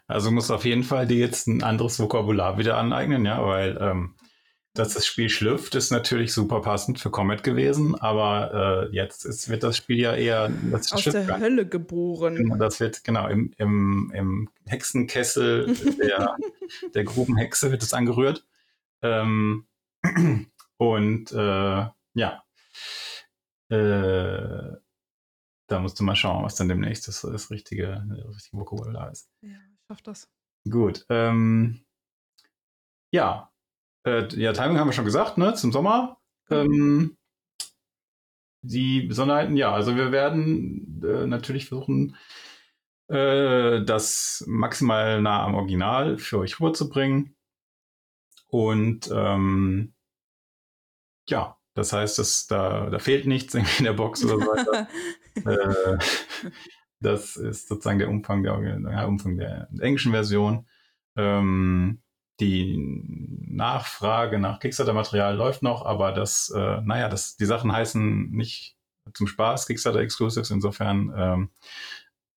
Also 0.07 0.31
muss 0.31 0.51
auf 0.51 0.67
jeden 0.67 0.85
Fall 0.85 1.07
dir 1.07 1.19
jetzt 1.19 1.47
ein 1.47 1.63
anderes 1.63 1.99
Vokabular 1.99 2.59
wieder 2.59 2.77
aneignen, 2.77 3.25
ja, 3.25 3.43
weil 3.47 3.79
ähm, 3.81 4.15
dass 4.79 4.95
das 4.95 5.07
Spiel 5.07 5.29
schlüpft, 5.29 5.75
ist 5.75 5.91
natürlich 5.91 6.33
super 6.33 6.61
passend 6.63 7.01
für 7.01 7.11
Comet 7.11 7.43
gewesen, 7.43 7.95
aber 7.97 8.89
äh, 8.91 8.95
jetzt 8.95 9.25
ist, 9.25 9.49
wird 9.49 9.63
das 9.65 9.77
Spiel 9.77 9.99
ja 9.99 10.15
eher 10.15 10.51
das 10.71 10.93
aus 10.93 11.05
der 11.05 11.27
kann. 11.27 11.41
Hölle 11.41 11.67
geboren. 11.67 12.37
Genau, 12.37 12.57
das 12.57 12.79
wird 12.79 13.03
genau 13.03 13.29
im, 13.29 13.53
im, 13.59 14.13
im 14.15 14.51
Hexenkessel 14.67 15.75
der, 15.99 16.37
der 16.95 17.05
Grubenhexe 17.05 17.73
wird 17.73 17.83
es 17.83 17.93
angerührt. 17.93 18.47
Ähm, 19.03 19.67
und 20.77 21.33
äh, 21.33 21.87
ja, 22.15 22.45
äh, 23.71 24.77
da 25.67 25.81
musst 25.81 25.99
du 25.99 26.05
mal 26.05 26.17
schauen, 26.17 26.45
was 26.45 26.55
dann 26.55 26.69
demnächst 26.69 27.09
das, 27.09 27.23
das 27.23 27.51
richtige, 27.51 28.05
das 28.09 28.37
richtige 28.37 28.59
Vokabular 28.59 29.11
ist. 29.11 29.29
Ja, 29.43 29.51
ich 29.51 29.87
schaff 29.89 30.03
das. 30.03 30.31
Gut. 30.71 31.05
Ähm, 31.09 31.85
ja, 33.11 33.48
äh, 34.09 34.29
ja, 34.37 34.53
Timing 34.53 34.79
haben 34.79 34.89
wir 34.89 34.93
schon 34.93 35.05
gesagt, 35.05 35.39
ne, 35.39 35.55
zum 35.55 35.73
Sommer. 35.73 36.19
Ähm, 36.51 37.17
die 38.63 39.03
Besonderheiten, 39.03 39.57
ja, 39.57 39.73
also 39.73 39.97
wir 39.97 40.13
werden 40.13 41.03
äh, 41.05 41.27
natürlich 41.27 41.67
versuchen, 41.67 42.17
äh, 43.09 43.85
das 43.85 44.45
maximal 44.47 45.23
nah 45.23 45.45
am 45.45 45.55
Original 45.55 46.19
für 46.19 46.39
euch 46.39 46.61
rüberzubringen. 46.61 47.37
Und 48.49 49.11
ähm, 49.13 49.95
ja, 51.29 51.57
das 51.75 51.93
heißt, 51.93 52.19
dass 52.19 52.47
da, 52.47 52.91
da 52.91 52.99
fehlt 52.99 53.27
nichts 53.27 53.55
in 53.55 53.65
der 53.85 53.93
Box 53.93 54.25
oder 54.25 54.39
so 54.39 54.47
weiter. 54.47 54.89
äh, 55.99 55.99
das 57.01 57.37
ist 57.37 57.69
sozusagen 57.69 57.99
der 57.99 58.09
Umfang 58.09 58.43
der, 58.43 58.59
der 58.59 59.09
Umfang 59.09 59.37
der 59.37 59.69
englischen 59.79 60.13
Version. 60.13 60.67
Ähm, 61.17 62.03
die 62.41 62.77
Nachfrage 63.49 64.39
nach 64.39 64.61
Kickstarter-Material 64.61 65.35
läuft 65.35 65.63
noch, 65.63 65.85
aber 65.85 66.13
das, 66.13 66.51
äh, 66.55 66.81
naja, 66.83 67.09
das, 67.09 67.37
die 67.37 67.47
Sachen 67.47 67.73
heißen 67.73 68.31
nicht 68.31 68.77
zum 69.15 69.27
Spaß 69.27 69.67
Kickstarter 69.67 70.01
Exclusives. 70.01 70.51
Insofern 70.51 71.13
ähm, 71.17 71.51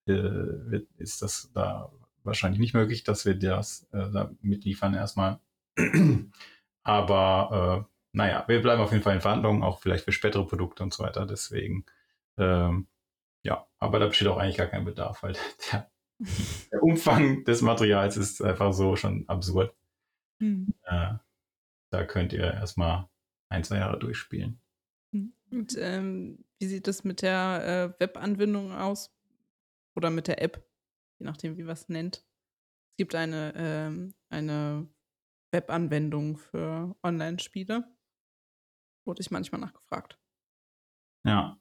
äh, 0.08 0.82
ist 0.98 1.22
das 1.22 1.52
da 1.54 1.92
wahrscheinlich 2.24 2.60
nicht 2.60 2.74
möglich, 2.74 3.04
dass 3.04 3.26
wir 3.26 3.36
das 3.36 3.88
äh, 3.92 4.10
da 4.12 4.32
mitliefern 4.42 4.94
erstmal. 4.94 5.40
aber 6.84 7.86
äh, 7.88 7.92
naja, 8.14 8.44
wir 8.48 8.62
bleiben 8.62 8.82
auf 8.82 8.92
jeden 8.92 9.04
Fall 9.04 9.16
in 9.16 9.22
Verhandlungen, 9.22 9.64
auch 9.64 9.80
vielleicht 9.80 10.06
für 10.06 10.12
spätere 10.12 10.46
Produkte 10.46 10.84
und 10.84 10.94
so 10.94 11.04
weiter. 11.04 11.26
Deswegen, 11.26 11.86
ähm, 12.38 12.88
ja, 13.44 13.68
aber 13.80 14.00
da 14.00 14.08
besteht 14.08 14.28
auch 14.28 14.38
eigentlich 14.38 14.58
gar 14.58 14.68
kein 14.68 14.86
Bedarf, 14.86 15.24
weil 15.24 15.34
der, 15.72 15.90
der 16.72 16.84
Umfang 16.84 17.44
des 17.46 17.62
Materials 17.62 18.18
ist 18.18 18.42
einfach 18.42 18.74
so 18.74 18.96
schon 18.96 19.28
absurd. 19.28 19.74
Mhm. 20.42 20.74
Äh, 20.84 21.14
da 21.92 22.06
könnt 22.06 22.34
ihr 22.34 22.44
erstmal 22.44 23.08
ein, 23.50 23.64
zwei 23.64 23.78
Jahre 23.78 24.00
durchspielen. 24.00 24.60
Hm. 25.14 25.34
Und 25.52 25.76
ähm, 25.78 26.46
wie 26.60 26.68
sieht 26.68 26.88
das 26.88 27.04
mit 27.04 27.22
der 27.22 27.96
äh, 28.00 28.02
Webanwendung 28.02 28.72
aus? 28.72 29.14
Oder 29.96 30.10
mit 30.10 30.28
der 30.28 30.42
App, 30.42 30.66
je 31.20 31.26
nachdem, 31.26 31.58
wie 31.58 31.64
man 31.64 31.74
es 31.74 31.90
nennt. 31.90 32.26
Es 32.92 32.98
gibt 32.98 33.14
eine, 33.14 33.54
ähm, 33.56 34.14
eine 34.30 34.88
Webanwendung 35.54 36.38
für 36.38 36.96
Online-Spiele. 37.04 37.84
Wurde 39.06 39.22
ich 39.22 39.32
manchmal 39.32 39.60
nachgefragt. 39.60 40.18
Ja, 41.26 41.60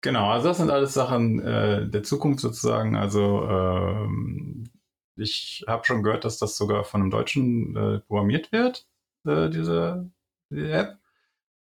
genau. 0.00 0.30
Also 0.30 0.48
das 0.48 0.58
sind 0.58 0.70
alles 0.70 0.94
Sachen 0.94 1.40
äh, 1.40 1.88
der 1.88 2.04
Zukunft 2.04 2.40
sozusagen. 2.40 2.94
Also 2.94 3.48
ähm, 3.48 4.70
ich 5.16 5.64
habe 5.66 5.84
schon 5.84 6.02
gehört, 6.02 6.24
dass 6.24 6.38
das 6.38 6.56
sogar 6.56 6.84
von 6.84 7.00
einem 7.00 7.10
Deutschen 7.10 7.76
äh, 7.76 8.00
programmiert 8.00 8.52
wird, 8.52 8.86
äh, 9.24 9.48
diese, 9.48 10.10
diese, 10.50 10.72
App. 10.72 10.98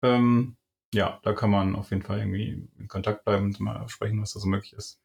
Ähm, 0.02 0.56
ja, 0.94 1.20
da 1.22 1.32
kann 1.32 1.50
man 1.50 1.76
auf 1.76 1.90
jeden 1.90 2.02
Fall 2.02 2.18
irgendwie 2.18 2.68
in 2.78 2.88
Kontakt 2.88 3.24
bleiben 3.24 3.46
und 3.46 3.60
mal 3.60 3.88
sprechen, 3.88 4.20
was 4.20 4.32
da 4.32 4.40
so 4.40 4.48
möglich 4.48 4.72
ist. 4.72 5.00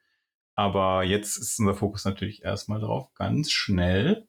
Aber 0.56 1.04
jetzt 1.04 1.38
ist 1.38 1.60
unser 1.60 1.76
Fokus 1.76 2.06
natürlich 2.06 2.44
erstmal 2.44 2.80
darauf, 2.80 3.14
ganz 3.14 3.52
schnell 3.52 4.28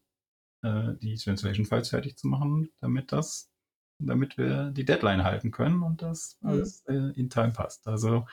äh, 0.62 0.94
die 1.00 1.16
Translation 1.16 1.64
Files 1.64 1.88
fertig 1.88 2.18
zu 2.18 2.28
machen, 2.28 2.70
damit 2.80 3.12
das, 3.12 3.50
damit 3.98 4.36
wir 4.36 4.70
die 4.70 4.84
Deadline 4.84 5.24
halten 5.24 5.50
können 5.50 5.82
und 5.82 6.02
das 6.02 6.38
mhm. 6.40 6.50
alles 6.50 6.84
äh, 6.86 7.12
in 7.14 7.30
Time 7.30 7.52
passt. 7.52 7.86
Also 7.88 8.26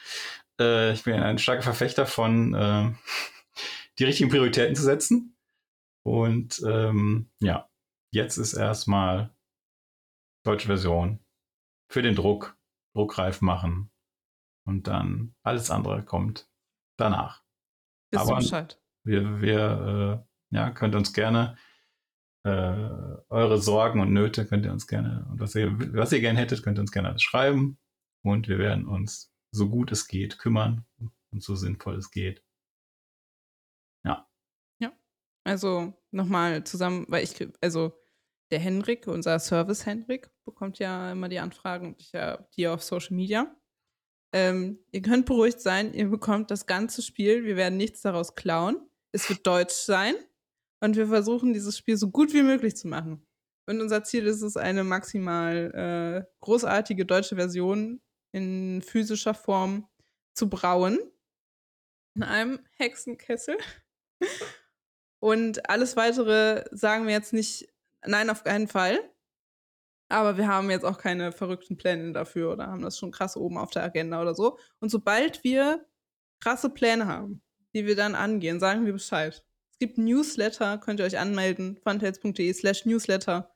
äh, 0.60 0.94
ich 0.94 1.04
bin 1.04 1.16
ein 1.16 1.38
starker 1.38 1.64
Verfechter 1.64 2.06
von 2.06 2.54
äh, 2.54 2.92
die 4.00 4.04
richtigen 4.04 4.30
Prioritäten 4.30 4.76
zu 4.76 4.84
setzen 4.84 5.35
und 6.06 6.62
ähm, 6.68 7.32
ja, 7.42 7.68
jetzt 8.12 8.38
ist 8.38 8.54
erstmal 8.54 9.36
deutsche 10.44 10.68
Version 10.68 11.20
für 11.92 12.04
den 12.04 12.16
Druck, 12.16 12.58
druckreif 12.94 13.42
machen 13.42 13.92
und 14.68 14.88
dann 14.88 15.36
alles 15.44 15.72
andere 15.72 16.06
kommt 16.06 16.48
danach. 16.98 17.44
Bist 18.12 18.24
Aber 18.24 18.38
Bescheid. 18.38 18.80
wir, 19.04 19.42
wir 19.42 20.26
äh, 20.52 20.56
ja, 20.56 20.70
könnt 20.70 20.94
uns 20.94 21.12
gerne 21.12 21.58
äh, 22.44 22.50
eure 23.30 23.58
Sorgen 23.58 24.00
und 24.00 24.14
Nöte 24.14 24.46
könnt 24.46 24.66
ihr 24.66 24.72
uns 24.72 24.86
gerne 24.86 25.26
und 25.32 25.40
was 25.40 25.56
ihr, 25.56 25.72
was 25.96 26.12
ihr 26.12 26.22
gerne 26.22 26.38
hättet, 26.40 26.62
könnt 26.62 26.78
ihr 26.78 26.82
uns 26.82 26.92
gerne 26.92 27.18
schreiben 27.20 27.80
und 28.24 28.48
wir 28.48 28.60
werden 28.60 28.86
uns 28.86 29.34
so 29.52 29.70
gut 29.70 29.92
es 29.92 30.08
geht 30.08 30.38
kümmern 30.38 30.86
und 31.32 31.42
so 31.42 31.56
sinnvoll 31.56 31.96
es 31.96 32.12
geht. 32.12 32.44
Ja. 34.04 34.28
Also 35.46 35.94
nochmal 36.12 36.64
zusammen, 36.64 37.06
weil 37.08 37.24
ich, 37.24 37.36
also 37.62 37.94
der 38.52 38.60
Henrik, 38.60 39.08
unser 39.08 39.40
Service 39.40 39.86
Henrik, 39.86 40.30
bekommt 40.46 40.80
ja 40.80 41.12
immer 41.12 41.30
die 41.30 41.40
Anfragen 41.40 41.88
und 41.88 42.02
ich 42.02 42.12
ja 42.12 42.48
die 42.56 42.68
auf 42.68 42.84
Social 42.84 43.16
Media. 43.16 43.56
Ähm, 44.34 44.80
ihr 44.92 45.02
könnt 45.02 45.26
beruhigt 45.26 45.62
sein, 45.62 45.94
ihr 45.94 46.10
bekommt 46.10 46.52
das 46.52 46.66
ganze 46.66 47.02
Spiel, 47.02 47.46
wir 47.46 47.56
werden 47.56 47.78
nichts 47.78 48.02
daraus 48.02 48.36
klauen. 48.36 48.90
Es 49.12 49.30
wird 49.30 49.48
deutsch 49.48 49.76
sein 49.76 50.16
und 50.82 50.96
wir 50.96 51.08
versuchen 51.08 51.54
dieses 51.54 51.78
Spiel 51.78 51.96
so 51.96 52.10
gut 52.10 52.34
wie 52.34 52.44
möglich 52.44 52.76
zu 52.76 52.88
machen. 52.88 53.26
Und 53.68 53.82
unser 53.82 54.04
Ziel 54.04 54.28
ist 54.28 54.42
es, 54.42 54.58
eine 54.58 54.84
maximal 54.84 56.26
äh, 56.28 56.32
großartige 56.42 57.06
deutsche 57.06 57.36
Version 57.36 58.02
in 58.32 58.82
physischer 58.82 59.34
Form 59.34 59.88
zu 60.34 60.50
brauen 60.50 61.00
in 62.16 62.24
einem 62.24 62.60
Hexenkessel. 62.78 63.58
Und 65.26 65.68
alles 65.72 65.96
weitere 65.96 66.66
sagen 66.70 67.08
wir 67.08 67.14
jetzt 67.14 67.34
nicht, 67.34 67.68
nein, 68.06 68.30
auf 68.30 68.44
keinen 68.44 68.68
Fall. 68.68 69.00
Aber 70.08 70.38
wir 70.38 70.48
haben 70.48 70.70
jetzt 70.70 70.86
auch 70.86 71.00
keine 71.00 71.32
verrückten 71.32 71.78
Pläne 71.78 72.14
dafür 72.14 72.52
oder 72.54 72.68
haben 72.68 72.84
das 72.84 73.00
schon 73.00 73.10
krass 73.10 73.36
oben 73.36 73.58
auf 73.58 73.72
der 73.72 73.82
Agenda 73.82 74.22
oder 74.22 74.36
so. 74.36 74.60
Und 74.80 74.90
sobald 74.90 75.44
wir 75.44 75.84
krasse 76.40 76.70
Pläne 76.70 77.08
haben, 77.08 77.42
die 77.74 77.88
wir 77.88 77.96
dann 77.96 78.14
angehen, 78.14 78.60
sagen 78.60 78.86
wir 78.86 78.94
Bescheid. 78.94 79.44
Es 79.72 79.80
gibt 79.80 79.98
Newsletter, 79.98 80.78
könnt 80.78 81.00
ihr 81.00 81.08
euch 81.08 81.18
anmelden, 81.18 81.78
funtails.de 81.78 82.54
slash 82.54 82.86
Newsletter. 82.86 83.52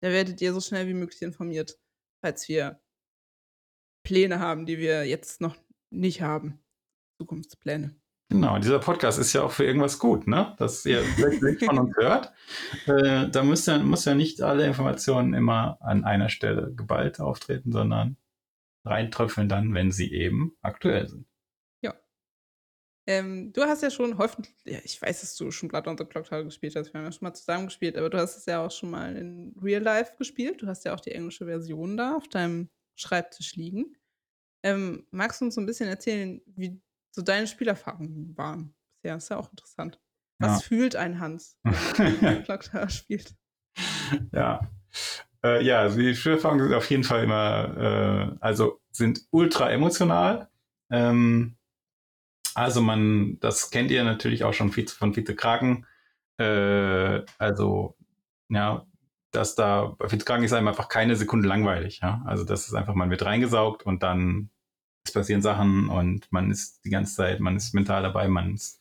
Da 0.00 0.08
werdet 0.08 0.40
ihr 0.40 0.52
so 0.52 0.60
schnell 0.60 0.88
wie 0.88 0.94
möglich 0.94 1.22
informiert, 1.22 1.78
falls 2.24 2.48
wir 2.48 2.82
Pläne 4.02 4.40
haben, 4.40 4.66
die 4.66 4.78
wir 4.78 5.04
jetzt 5.04 5.40
noch 5.40 5.54
nicht 5.90 6.22
haben. 6.22 6.58
Zukunftspläne. 7.20 7.94
Genau, 8.30 8.58
dieser 8.58 8.78
Podcast 8.78 9.18
ist 9.18 9.32
ja 9.32 9.42
auch 9.42 9.52
für 9.52 9.64
irgendwas 9.64 9.98
gut, 9.98 10.26
ne? 10.26 10.54
Dass 10.58 10.84
ihr 10.86 11.02
wirklich 11.18 11.64
von 11.64 11.78
uns 11.78 11.96
hört. 11.96 12.32
Äh, 12.86 13.30
da 13.30 13.42
muss 13.42 13.64
ja, 13.66 13.78
muss 13.78 14.04
ja 14.04 14.14
nicht 14.14 14.42
alle 14.42 14.66
Informationen 14.66 15.32
immer 15.32 15.78
an 15.80 16.04
einer 16.04 16.28
Stelle 16.28 16.74
geballt 16.74 17.18
auftreten, 17.18 17.72
sondern 17.72 18.18
reintröpfeln 18.84 19.48
dann, 19.48 19.72
wenn 19.74 19.90
sie 19.90 20.12
eben 20.12 20.56
aktuell 20.60 21.08
sind. 21.08 21.26
Ja. 21.82 21.94
Ähm, 23.06 23.52
du 23.52 23.62
hast 23.62 23.82
ja 23.82 23.90
schon 23.90 24.18
häufig, 24.18 24.54
ja, 24.64 24.78
ich 24.84 25.00
weiß, 25.00 25.22
dass 25.22 25.36
du 25.36 25.50
schon 25.50 25.68
Blood 25.68 25.86
on 25.86 25.96
the 25.96 26.04
Clock 26.04 26.26
Tower 26.26 26.44
gespielt 26.44 26.76
hast, 26.76 26.92
wir 26.92 26.98
haben 26.98 27.06
ja 27.06 27.12
schon 27.12 27.26
mal 27.26 27.34
zusammen 27.34 27.66
gespielt, 27.66 27.96
aber 27.96 28.10
du 28.10 28.18
hast 28.18 28.36
es 28.36 28.46
ja 28.46 28.64
auch 28.64 28.70
schon 28.70 28.90
mal 28.90 29.16
in 29.16 29.54
Real 29.62 29.82
Life 29.82 30.16
gespielt. 30.18 30.60
Du 30.60 30.66
hast 30.66 30.84
ja 30.84 30.94
auch 30.94 31.00
die 31.00 31.12
englische 31.12 31.46
Version 31.46 31.96
da 31.96 32.16
auf 32.16 32.28
deinem 32.28 32.68
Schreibtisch 32.96 33.54
liegen. 33.56 33.96
Ähm, 34.62 35.06
magst 35.10 35.40
du 35.40 35.46
uns 35.46 35.54
so 35.54 35.60
ein 35.60 35.66
bisschen 35.66 35.88
erzählen, 35.88 36.42
wie 36.46 36.80
so 37.14 37.22
deine 37.22 37.46
Spielerfahrungen 37.46 38.36
waren. 38.36 38.74
Ja, 39.04 39.14
ist 39.14 39.30
ja 39.30 39.36
auch 39.36 39.50
interessant. 39.50 40.00
Was 40.40 40.62
ja. 40.62 40.68
fühlt 40.68 40.96
ein 40.96 41.20
Hans, 41.20 41.58
wenn 41.64 42.44
er 42.72 42.88
spielt? 42.90 43.36
Ja. 44.32 44.68
Äh, 45.44 45.64
ja, 45.64 45.80
also 45.80 45.98
die 45.98 46.14
Spielerfahrungen 46.14 46.64
sind 46.66 46.74
auf 46.74 46.90
jeden 46.90 47.04
Fall 47.04 47.22
immer, 47.22 47.76
äh, 47.76 48.36
also 48.40 48.80
sind 48.90 49.20
ultra 49.30 49.70
emotional. 49.70 50.48
Ähm, 50.90 51.56
also 52.54 52.80
man, 52.80 53.38
das 53.40 53.70
kennt 53.70 53.90
ihr 53.90 54.02
natürlich 54.02 54.42
auch 54.42 54.54
schon 54.54 54.72
von 54.72 55.14
Vize 55.14 55.36
Kraken. 55.36 55.86
Äh, 56.38 57.22
also, 57.38 57.96
ja, 58.48 58.86
dass 59.30 59.54
da 59.54 59.94
bei 59.98 60.10
Vize 60.10 60.24
Kraken 60.24 60.44
ist 60.44 60.52
einem 60.52 60.68
einfach 60.68 60.88
keine 60.88 61.14
Sekunde 61.14 61.48
langweilig. 61.48 62.00
Ja? 62.02 62.22
Also 62.26 62.44
das 62.44 62.66
ist 62.66 62.74
einfach, 62.74 62.94
man 62.94 63.10
wird 63.10 63.24
reingesaugt 63.24 63.84
und 63.84 64.02
dann 64.02 64.50
es 65.04 65.12
passieren 65.12 65.42
Sachen 65.42 65.88
und 65.88 66.30
man 66.32 66.50
ist 66.50 66.84
die 66.84 66.90
ganze 66.90 67.14
Zeit, 67.14 67.40
man 67.40 67.56
ist 67.56 67.74
mental 67.74 68.02
dabei, 68.02 68.28
man 68.28 68.54
ist, 68.54 68.80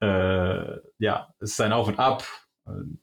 äh, 0.00 0.78
ja, 0.98 1.34
es 1.40 1.52
ist 1.52 1.60
ein 1.60 1.72
Auf 1.72 1.88
und 1.88 1.98
Ab, 1.98 2.24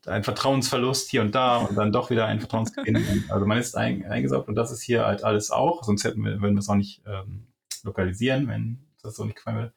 ein 0.08 0.24
Vertrauensverlust 0.24 1.10
hier 1.10 1.22
und 1.22 1.34
da 1.34 1.58
und 1.58 1.78
dann 1.78 1.94
doch 1.94 2.10
wieder 2.10 2.26
ein 2.26 2.40
Vertrauensgewinn. 2.40 3.26
also 3.30 3.46
man 3.46 3.58
ist 3.58 3.78
ein, 3.78 4.06
eingesaugt 4.06 4.48
und 4.50 4.56
das 4.56 4.72
ist 4.72 4.82
hier 4.82 5.06
halt 5.06 5.24
alles 5.24 5.52
auch, 5.52 5.84
sonst 5.84 6.04
hätten 6.04 6.24
wir, 6.24 6.42
würden 6.42 6.56
wir 6.56 6.60
es 6.60 6.70
auch 6.70 6.76
nicht 6.76 7.02
ähm, 7.06 7.48
lokalisieren, 7.84 8.48
wenn 8.48 8.80
das 9.02 9.16
so 9.16 9.26
nicht 9.26 9.38
gefallen 9.38 9.58
würde. 9.58 9.74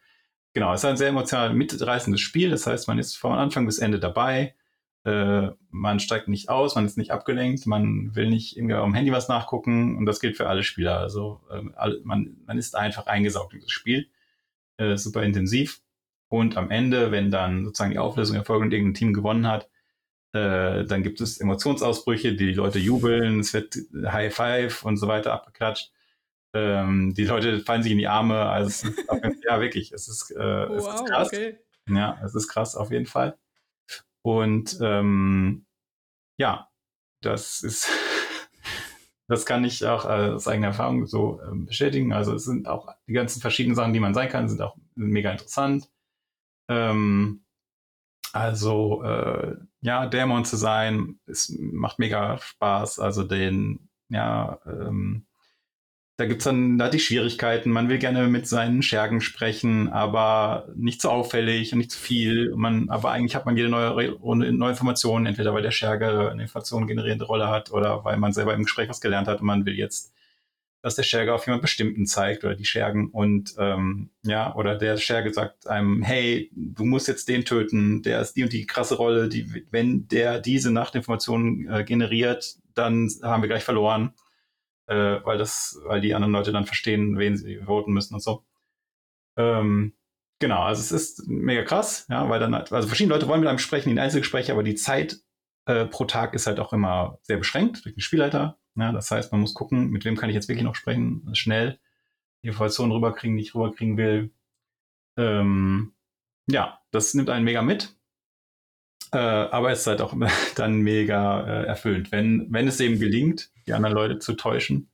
Genau, 0.55 0.73
es 0.73 0.81
ist 0.81 0.87
ein 0.87 0.97
sehr 0.97 1.09
emotional 1.09 1.53
mitreißendes 1.53 2.21
Spiel, 2.21 2.51
das 2.51 2.67
heißt, 2.67 2.89
man 2.89 2.99
ist 2.99 3.17
von 3.17 3.33
Anfang 3.33 3.67
bis 3.67 3.79
Ende 3.79 4.01
dabei 4.01 4.55
äh, 5.07 5.53
man 5.71 6.01
steigt 6.01 6.27
nicht 6.27 6.49
aus, 6.49 6.75
man 6.75 6.85
ist 6.85 6.99
nicht 6.99 7.13
abgelenkt, 7.13 7.65
man 7.67 8.17
will 8.17 8.29
nicht 8.29 8.57
irgendwie 8.57 8.75
am 8.75 8.93
Handy 8.93 9.13
was 9.13 9.29
nachgucken 9.29 9.97
und 9.97 10.05
das 10.05 10.19
gilt 10.19 10.37
für 10.37 10.49
alle 10.49 10.65
Spieler. 10.65 10.99
Also 10.99 11.43
ähm, 11.53 11.73
alle, 11.77 12.01
man, 12.03 12.37
man 12.45 12.59
ist 12.59 12.75
einfach 12.75 13.07
eingesaugt 13.07 13.55
in 13.55 13.61
das 13.61 13.71
Spiel, 13.71 14.11
äh, 14.79 14.97
super 14.97 15.23
intensiv. 15.23 15.81
Und 16.29 16.57
am 16.57 16.73
Ende, 16.73 17.13
wenn 17.13 17.31
dann 17.31 17.65
sozusagen 17.65 17.93
die 17.93 18.01
Auflösung 18.01 18.35
erfolgt 18.37 18.65
und 18.65 18.73
irgendein 18.73 18.95
Team 18.95 19.15
gewonnen 19.15 19.47
hat, 19.47 19.71
äh, 20.33 20.85
dann 20.85 21.05
gibt 21.05 21.21
es 21.21 21.39
Emotionsausbrüche, 21.39 22.35
die, 22.35 22.47
die 22.49 22.55
Leute 22.55 22.81
jubeln, 22.81 23.39
es 23.39 23.55
wird 23.55 23.77
High 23.95 24.35
Five 24.35 24.85
und 24.85 24.97
so 24.97 25.07
weiter 25.07 25.33
abgeklatscht. 25.35 25.93
Ähm, 26.53 27.15
die 27.15 27.27
Leute 27.27 27.61
fallen 27.61 27.85
sich 27.85 27.93
in 27.93 27.99
die 27.99 28.09
Arme. 28.09 28.41
Also 28.41 28.89
ja, 29.49 29.61
wirklich, 29.61 29.93
es 29.93 30.09
ist, 30.09 30.33
äh, 30.33 30.69
wow, 30.69 30.95
es 30.95 31.01
ist 31.01 31.07
krass. 31.07 31.29
Okay. 31.29 31.59
Ja, 31.89 32.21
es 32.25 32.35
ist 32.35 32.49
krass 32.49 32.75
auf 32.75 32.91
jeden 32.91 33.07
Fall. 33.07 33.39
Und 34.27 34.79
ähm, 34.83 35.67
ja, 36.37 36.69
das 37.23 37.63
ist, 37.63 37.89
das 39.29 39.47
kann 39.47 39.63
ich 39.63 39.87
auch 39.87 40.05
aus 40.05 40.49
eigener 40.49 40.69
Erfahrung 40.69 41.07
so 41.07 41.41
ähm, 41.43 41.67
bestätigen. 41.67 42.13
Also 42.13 42.35
es 42.35 42.45
sind 42.45 42.67
auch 42.67 42.93
die 43.07 43.13
ganzen 43.13 43.41
verschiedenen 43.41 43.77
Sachen, 43.77 43.93
die 43.93 44.01
man 44.01 44.15
sein 44.15 44.29
kann, 44.29 44.49
sind 44.49 44.63
auch 44.63 44.77
mega 44.97 45.31
interessant. 45.31 45.89
Ähm, 46.69 47.45
also 48.33 49.05
äh, 49.05 49.59
ja, 49.81 50.07
Dämon 50.07 50.45
zu 50.45 50.57
sein, 50.57 51.21
es 51.27 51.57
macht 51.61 52.01
mega 52.01 52.37
Spaß. 52.39 52.99
Also 52.99 53.23
den, 53.23 53.89
ja, 54.09 54.59
ähm, 54.67 55.26
da 56.19 56.25
gibt's 56.25 56.45
dann 56.45 56.79
da 56.79 56.89
die 56.89 56.99
Schwierigkeiten. 56.99 57.71
Man 57.71 57.91
will 57.91 57.99
gerne 57.99 58.27
mit 58.29 58.49
seinen 58.49 58.83
Schergen 58.83 59.21
sprechen, 59.21 59.89
aber 59.89 60.67
nicht 60.75 61.03
zu 61.03 61.11
auffällig 61.11 61.73
und 61.73 61.79
nicht 61.79 61.91
zu 61.91 61.99
viel. 61.99 62.55
Man, 62.57 62.89
aber 62.89 63.11
eigentlich 63.11 63.37
hat 63.37 63.45
man 63.45 63.57
jede 63.57 63.69
neue, 63.69 64.17
neue 64.23 64.71
Information, 64.71 65.27
entweder 65.27 65.53
weil 65.53 65.63
der 65.63 65.73
Scherge 65.73 66.31
eine 66.31 66.43
Information 66.43 66.87
generierende 66.87 67.27
Rolle 67.27 67.49
hat 67.49 67.71
oder 67.71 68.03
weil 68.05 68.17
man 68.17 68.33
selber 68.33 68.55
im 68.55 68.63
Gespräch 68.63 68.89
was 68.89 69.03
gelernt 69.03 69.29
hat 69.29 69.41
und 69.41 69.47
man 69.47 69.67
will 69.67 69.75
jetzt, 69.75 70.15
dass 70.81 70.95
der 70.95 71.03
Scherge 71.03 71.35
auf 71.35 71.45
jemand 71.47 71.61
Bestimmten 71.61 72.07
zeigt 72.07 72.45
oder 72.45 72.55
die 72.55 72.65
Schergen 72.65 73.11
und 73.11 73.55
ähm, 73.59 74.09
ja, 74.23 74.55
oder 74.55 74.75
der 74.77 74.97
Scherge 74.97 75.35
sagt 75.35 75.67
einem, 75.67 76.03
hey, 76.03 76.51
du 76.55 76.87
musst 76.87 77.09
jetzt 77.09 77.29
den 77.29 77.45
töten, 77.45 78.03
der 78.03 78.23
ist 78.23 78.35
die 78.37 78.43
und 78.43 78.55
die 78.55 78.65
krasse 78.65 78.95
Rolle, 78.95 79.29
die, 79.29 79.67
wenn 79.71 80.09
der 80.09 80.41
diese 80.41 80.71
Nachtinformation 80.71 81.69
äh, 81.69 81.85
generiert, 81.85 82.57
dann 82.75 83.11
haben 83.23 83.43
wir 83.43 83.49
gleich 83.49 83.65
verloren 83.65 84.15
äh, 84.87 85.21
weil 85.25 85.39
das, 85.39 85.81
weil 85.85 86.01
die 86.01 86.15
anderen 86.15 86.33
Leute 86.33 86.53
dann 86.53 86.67
verstehen, 86.67 87.19
wen 87.19 87.37
sie 87.37 87.59
voten 87.59 87.93
müssen 87.93 88.15
und 88.15 88.21
so. 88.21 88.45
Ähm, 89.37 89.95
genau, 90.39 90.63
also 90.63 90.81
es 90.81 90.93
ist 90.93 91.27
mega 91.29 91.63
krass, 91.63 92.07
ja, 92.09 92.29
weil 92.29 92.41
dann, 92.41 92.55
also 92.55 92.89
verschiedene 92.89 93.15
Leute 93.15 93.29
wollen 93.29 93.41
mit 93.41 93.49
einem 93.49 93.59
sprechen, 93.59 93.91
in 93.91 93.99
Einzelgespräche, 93.99 94.53
aber 94.53 94.63
die 94.63 94.75
Zeit 94.75 95.19
äh, 95.67 95.87
pro 95.87 96.05
Tag 96.05 96.35
ist 96.35 96.47
halt 96.47 96.61
auch 96.61 96.73
immer 96.73 97.19
sehr 97.23 97.37
beschränkt 97.37 97.85
durch 97.85 97.95
den 97.95 98.01
Spielleiter. 98.01 98.59
Ja, 98.77 98.93
das 98.93 99.11
heißt, 99.11 99.33
man 99.33 99.41
muss 99.41 99.55
gucken, 99.55 99.91
mit 99.91 100.05
wem 100.05 100.17
kann 100.17 100.29
ich 100.29 100.35
jetzt 100.35 100.49
wirklich 100.49 100.65
noch 100.65 100.75
sprechen, 100.75 101.29
schnell 101.35 101.79
die 102.43 102.49
Informationen 102.49 102.93
rüberkriegen, 102.93 103.37
die 103.37 103.43
ich 103.43 103.55
rüberkriegen 103.55 103.97
will. 103.97 104.33
Ähm, 105.17 105.95
ja, 106.49 106.81
das 106.91 107.15
nimmt 107.15 107.31
einen 107.31 107.45
mega 107.45 107.63
mit. 107.63 107.96
Äh, 109.17 109.49
aber 109.51 109.73
es 109.73 109.81
ist 109.81 109.87
halt 109.87 110.03
auch 110.03 110.15
dann 110.57 110.83
mega 110.83 111.41
äh, 111.41 111.65
erfüllend, 111.65 112.13
wenn, 112.13 112.47
wenn 112.51 112.69
es 112.69 112.81
eben 112.81 112.99
gelingt, 112.99 113.51
die 113.67 113.73
anderen 113.73 113.95
Leute 113.95 114.19
zu 114.19 114.35
täuschen. 114.35 114.91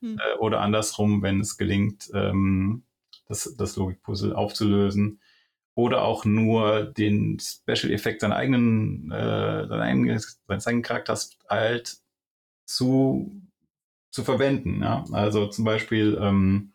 Mhm. 0.00 0.20
Äh, 0.20 0.38
oder 0.38 0.60
andersrum, 0.60 1.20
wenn 1.22 1.40
es 1.40 1.56
gelingt, 1.56 2.08
ähm, 2.14 2.84
das, 3.26 3.56
das 3.58 3.74
Logikpuzzle 3.74 4.36
aufzulösen. 4.36 5.20
Oder 5.74 6.02
auch 6.02 6.24
nur 6.24 6.84
den 6.84 7.38
Special-Effekt 7.40 8.20
seiner 8.20 8.36
eigenen, 8.36 9.10
äh, 9.10 9.66
eigenen, 9.68 10.20
seines 10.46 10.66
eigenen 10.66 10.84
Charakters 10.84 11.36
halt 11.50 11.96
zu, 12.66 13.42
zu 14.10 14.22
verwenden. 14.22 14.80
Ja? 14.80 15.04
Also 15.10 15.48
zum 15.48 15.64
Beispiel 15.64 16.16
ähm, 16.20 16.72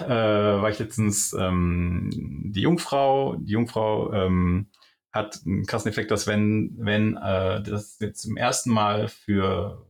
äh, 0.00 0.08
war 0.08 0.70
ich 0.70 0.78
letztens 0.78 1.34
ähm, 1.38 2.10
die 2.12 2.62
Jungfrau. 2.62 3.36
Die 3.36 3.52
Jungfrau 3.52 4.10
ähm, 4.14 4.68
hat 5.18 5.40
einen 5.44 5.66
krassen 5.66 5.90
Effekt, 5.90 6.10
dass 6.10 6.26
wenn, 6.26 6.74
wenn 6.78 7.16
äh, 7.16 7.62
das 7.62 7.98
jetzt 8.00 8.22
zum 8.22 8.36
ersten 8.36 8.70
Mal 8.70 9.08
für 9.08 9.86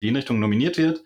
die 0.00 0.06
Hinrichtung 0.06 0.38
nominiert 0.38 0.78
wird, 0.78 1.02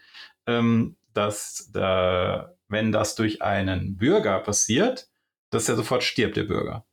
ähm, 0.47 0.97
dass 1.15 1.71
da, 1.73 2.55
wenn 2.69 2.93
das 2.93 3.15
durch 3.15 3.43
einen 3.43 3.97
Bürger 3.97 4.41
passiert, 4.41 5.09
dass 5.51 5.69
er 5.69 5.77
sofort 5.77 6.03
stirbt, 6.03 6.37
der 6.37 6.45
Bürger. 6.45 6.87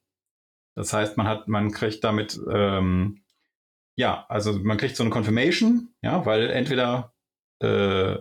Das 0.75 0.93
heißt, 0.93 1.17
man 1.17 1.27
hat, 1.27 1.47
man 1.47 1.71
kriegt 1.71 2.03
damit, 2.03 2.39
ähm, 2.51 3.21
ja, 3.97 4.25
also 4.29 4.53
man 4.53 4.77
kriegt 4.77 4.95
so 4.95 5.03
eine 5.03 5.11
Confirmation, 5.11 5.89
ja, 6.01 6.25
weil 6.25 6.49
entweder 6.49 7.13
äh, 7.59 8.17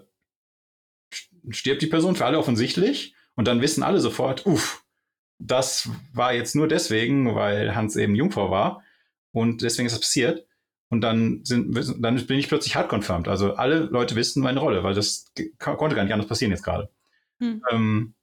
stirbt 1.50 1.82
die 1.82 1.86
Person 1.86 2.16
für 2.16 2.26
alle 2.26 2.38
offensichtlich 2.38 3.14
und 3.34 3.46
dann 3.46 3.60
wissen 3.60 3.82
alle 3.82 4.00
sofort, 4.00 4.46
uff, 4.46 4.84
das 5.38 5.88
war 6.12 6.32
jetzt 6.32 6.54
nur 6.54 6.68
deswegen, 6.68 7.34
weil 7.34 7.74
Hans 7.74 7.96
eben 7.96 8.14
Jungfrau 8.14 8.50
war 8.50 8.82
und 9.32 9.62
deswegen 9.62 9.86
ist 9.86 9.92
das 9.92 10.00
passiert. 10.00 10.44
Und 10.90 11.02
dann 11.02 11.44
sind, 11.44 11.76
dann 12.02 12.26
bin 12.26 12.38
ich 12.38 12.48
plötzlich 12.48 12.74
hard 12.74 12.88
confirmed. 12.88 13.28
Also 13.28 13.54
alle 13.54 13.80
Leute 13.80 14.16
wissen 14.16 14.42
meine 14.42 14.60
Rolle, 14.60 14.82
weil 14.82 14.94
das 14.94 15.26
konnte 15.58 15.94
gar 15.94 16.04
nicht 16.04 16.14
anders 16.14 16.28
passieren 16.28 16.50
jetzt 16.50 16.64
gerade. 16.64 16.90
Hm. 17.40 17.62
Ähm, 17.70 18.14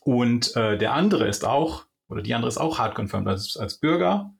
und 0.00 0.56
äh, 0.56 0.78
der 0.78 0.94
andere 0.94 1.28
ist 1.28 1.44
auch, 1.44 1.84
oder 2.08 2.22
die 2.22 2.34
andere 2.34 2.48
ist 2.48 2.58
auch 2.58 2.78
hard 2.78 2.94
confirmed 2.94 3.28
als, 3.28 3.56
als 3.58 3.78
Bürger 3.78 4.34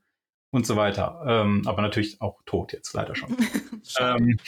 und 0.51 0.66
so 0.66 0.76
weiter. 0.76 1.22
Ähm, 1.26 1.62
aber 1.66 1.82
natürlich 1.82 2.22
auch 2.22 2.41
tot 2.47 2.72
jetzt 2.72 2.95
leider 2.95 3.14
schon. 3.14 3.37
ähm, 4.01 4.39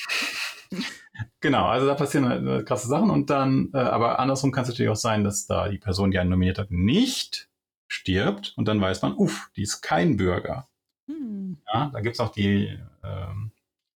Genau, 1.40 1.66
also 1.66 1.86
da 1.86 1.94
passieren 1.94 2.28
halt, 2.28 2.46
äh, 2.46 2.64
krasse 2.64 2.88
Sachen 2.88 3.10
und 3.10 3.30
dann, 3.30 3.70
äh, 3.74 3.78
aber 3.78 4.18
andersrum 4.18 4.52
kann 4.52 4.62
es 4.62 4.68
natürlich 4.68 4.90
auch 4.90 4.96
sein, 4.96 5.24
dass 5.24 5.46
da 5.46 5.68
die 5.68 5.78
Person, 5.78 6.10
die 6.10 6.18
einen 6.18 6.30
nominiert 6.30 6.58
hat, 6.58 6.70
nicht 6.70 7.48
stirbt 7.88 8.54
und 8.56 8.68
dann 8.68 8.80
weiß 8.80 9.02
man, 9.02 9.14
uff, 9.14 9.50
die 9.56 9.62
ist 9.62 9.80
kein 9.80 10.16
Bürger. 10.16 10.68
Hm. 11.06 11.58
Ja, 11.72 11.90
da 11.92 12.00
gibt 12.00 12.16
es 12.16 12.20
auch 12.20 12.32
die 12.32 12.78
ähm, 13.02 13.52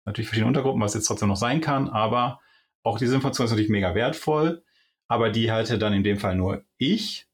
natürlich 0.06 0.28
verschiedene 0.28 0.48
Untergruppen, 0.48 0.82
was 0.82 0.94
jetzt 0.94 1.06
trotzdem 1.06 1.30
noch 1.30 1.36
sein 1.36 1.62
kann, 1.62 1.90
aber 1.90 2.40
auch 2.84 2.98
diese 2.98 3.16
Information 3.16 3.46
ist 3.46 3.52
natürlich 3.52 3.70
mega 3.70 3.94
wertvoll, 3.94 4.64
aber 5.08 5.30
die 5.30 5.52
halte 5.52 5.78
dann 5.78 5.94
in 5.94 6.04
dem 6.04 6.18
Fall 6.18 6.36
nur 6.36 6.64
ich, 6.78 7.28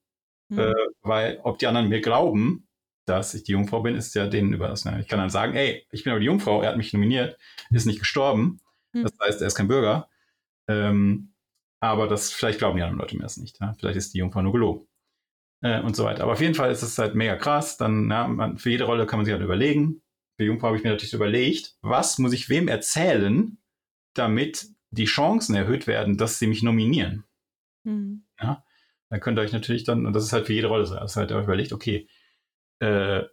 hm. 0.49 0.59
äh, 0.59 0.73
weil 1.01 1.39
ob 1.43 1.59
die 1.59 1.67
anderen 1.67 1.89
mir 1.89 2.01
glauben, 2.01 2.67
dass 3.05 3.33
ich 3.33 3.43
die 3.43 3.53
Jungfrau 3.53 3.81
bin, 3.81 3.95
ist 3.95 4.15
ja 4.15 4.27
denen 4.27 4.53
überlassen. 4.53 4.99
Ich 4.99 5.07
kann 5.07 5.19
dann 5.19 5.29
sagen, 5.29 5.55
ey, 5.55 5.87
ich 5.91 6.03
bin 6.03 6.11
aber 6.11 6.19
die 6.19 6.25
Jungfrau, 6.25 6.61
er 6.61 6.69
hat 6.69 6.77
mich 6.77 6.91
nominiert, 6.91 7.37
ist 7.71 7.85
nicht 7.85 7.99
gestorben. 7.99 8.59
Hm. 8.93 9.03
Das 9.03 9.13
heißt, 9.21 9.41
er 9.41 9.47
ist 9.47 9.55
kein 9.55 9.67
Bürger. 9.67 10.09
Ähm, 10.67 11.33
aber 11.79 12.07
das, 12.07 12.31
vielleicht 12.31 12.59
glauben 12.59 12.77
die 12.77 12.83
anderen 12.83 12.99
Leute 12.99 13.15
mir 13.15 13.23
das 13.23 13.37
nicht. 13.37 13.59
Ja? 13.61 13.73
Vielleicht 13.79 13.97
ist 13.97 14.13
die 14.13 14.19
Jungfrau 14.19 14.41
nur 14.41 14.53
gelogen. 14.53 14.87
Äh, 15.61 15.81
und 15.81 15.95
so 15.95 16.03
weiter. 16.03 16.23
Aber 16.23 16.33
auf 16.33 16.41
jeden 16.41 16.55
Fall 16.55 16.71
ist 16.71 16.83
es 16.83 16.97
halt 16.97 17.15
mega 17.15 17.35
krass. 17.35 17.77
Dann, 17.77 18.09
ja, 18.09 18.27
man, 18.27 18.57
für 18.57 18.69
jede 18.69 18.83
Rolle 18.83 19.05
kann 19.05 19.19
man 19.19 19.25
sich 19.25 19.33
halt 19.33 19.43
überlegen. 19.43 20.01
Für 20.37 20.45
Jungfrau 20.45 20.67
habe 20.67 20.77
ich 20.77 20.83
mir 20.83 20.91
natürlich 20.91 21.13
überlegt, 21.13 21.75
was 21.81 22.19
muss 22.19 22.33
ich 22.33 22.49
wem 22.49 22.67
erzählen, 22.67 23.57
damit 24.13 24.67
die 24.91 25.05
Chancen 25.05 25.55
erhöht 25.55 25.87
werden, 25.87 26.17
dass 26.17 26.39
sie 26.39 26.47
mich 26.47 26.63
nominieren. 26.63 27.23
Mhm. 27.83 28.23
Ja, 28.39 28.63
dann 29.09 29.19
könnt 29.19 29.39
ihr 29.39 29.41
euch 29.41 29.53
natürlich 29.53 29.83
dann, 29.83 30.05
und 30.05 30.13
das 30.13 30.23
ist 30.23 30.33
halt 30.33 30.45
für 30.45 30.53
jede 30.53 30.67
Rolle 30.67 30.85
so, 30.85 30.95
das 30.95 31.15
halt 31.15 31.31
euch 31.31 31.45
überlegt, 31.45 31.73
okay, 31.73 32.07
äh, 32.79 33.23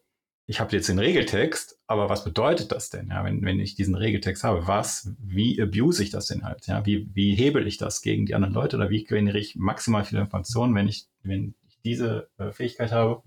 ich 0.47 0.61
habe 0.61 0.73
jetzt 0.77 0.89
den 0.89 0.99
Regeltext, 0.99 1.79
aber 1.87 2.09
was 2.11 2.25
bedeutet 2.25 2.71
das 2.71 2.91
denn, 2.91 3.09
ja, 3.09 3.25
wenn, 3.25 3.43
wenn 3.43 3.61
ich 3.61 3.77
diesen 3.77 3.95
Regeltext 3.95 4.45
habe? 4.45 4.67
Was, 4.67 5.11
wie 5.19 5.61
abuse 5.61 6.03
ich 6.03 6.11
das 6.11 6.27
denn 6.27 6.45
halt? 6.45 6.67
Ja, 6.67 6.85
wie, 6.85 7.09
wie 7.15 7.35
hebel 7.35 7.67
ich 7.67 7.79
das 7.79 8.03
gegen 8.03 8.27
die 8.27 8.35
anderen 8.35 8.55
Leute 8.55 8.77
oder 8.77 8.91
wie 8.91 9.05
generiere 9.05 9.39
ich 9.39 9.57
maximal 9.57 10.05
viele 10.05 10.21
Informationen, 10.21 10.75
wenn 10.75 10.89
ich, 10.89 11.07
wenn 11.23 11.55
ich 11.67 11.79
diese 11.83 12.29
äh, 12.39 12.53
Fähigkeit 12.53 12.93
habe? 12.93 13.23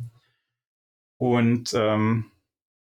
Und 1.17 1.73
ähm, 1.73 2.25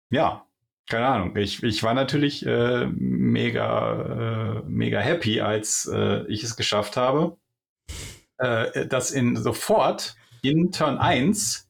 ja, 0.09 0.45
keine 0.89 1.07
Ahnung. 1.07 1.37
Ich, 1.37 1.63
ich 1.63 1.81
war 1.83 1.93
natürlich 1.93 2.45
äh, 2.45 2.87
mega, 2.87 4.57
äh, 4.57 4.63
mega 4.67 4.99
happy, 4.99 5.39
als 5.39 5.89
äh, 5.93 6.25
ich 6.27 6.43
es 6.43 6.57
geschafft 6.57 6.97
habe, 6.97 7.37
äh, 8.37 8.85
dass 8.87 9.11
in 9.11 9.37
sofort 9.37 10.17
in 10.41 10.71
Turn 10.71 10.97
1 10.97 11.69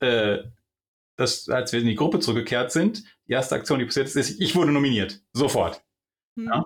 äh, 0.00 0.38
dass, 1.20 1.48
als 1.48 1.72
wir 1.72 1.80
in 1.80 1.86
die 1.86 1.94
Gruppe 1.94 2.18
zurückgekehrt 2.18 2.72
sind, 2.72 3.04
die 3.28 3.32
erste 3.32 3.54
Aktion, 3.54 3.78
die 3.78 3.84
passiert 3.84 4.06
ist, 4.06 4.16
ist, 4.16 4.40
ich 4.40 4.56
wurde 4.56 4.72
nominiert. 4.72 5.20
Sofort. 5.32 5.82
Mhm. 6.34 6.46
Ja? 6.46 6.64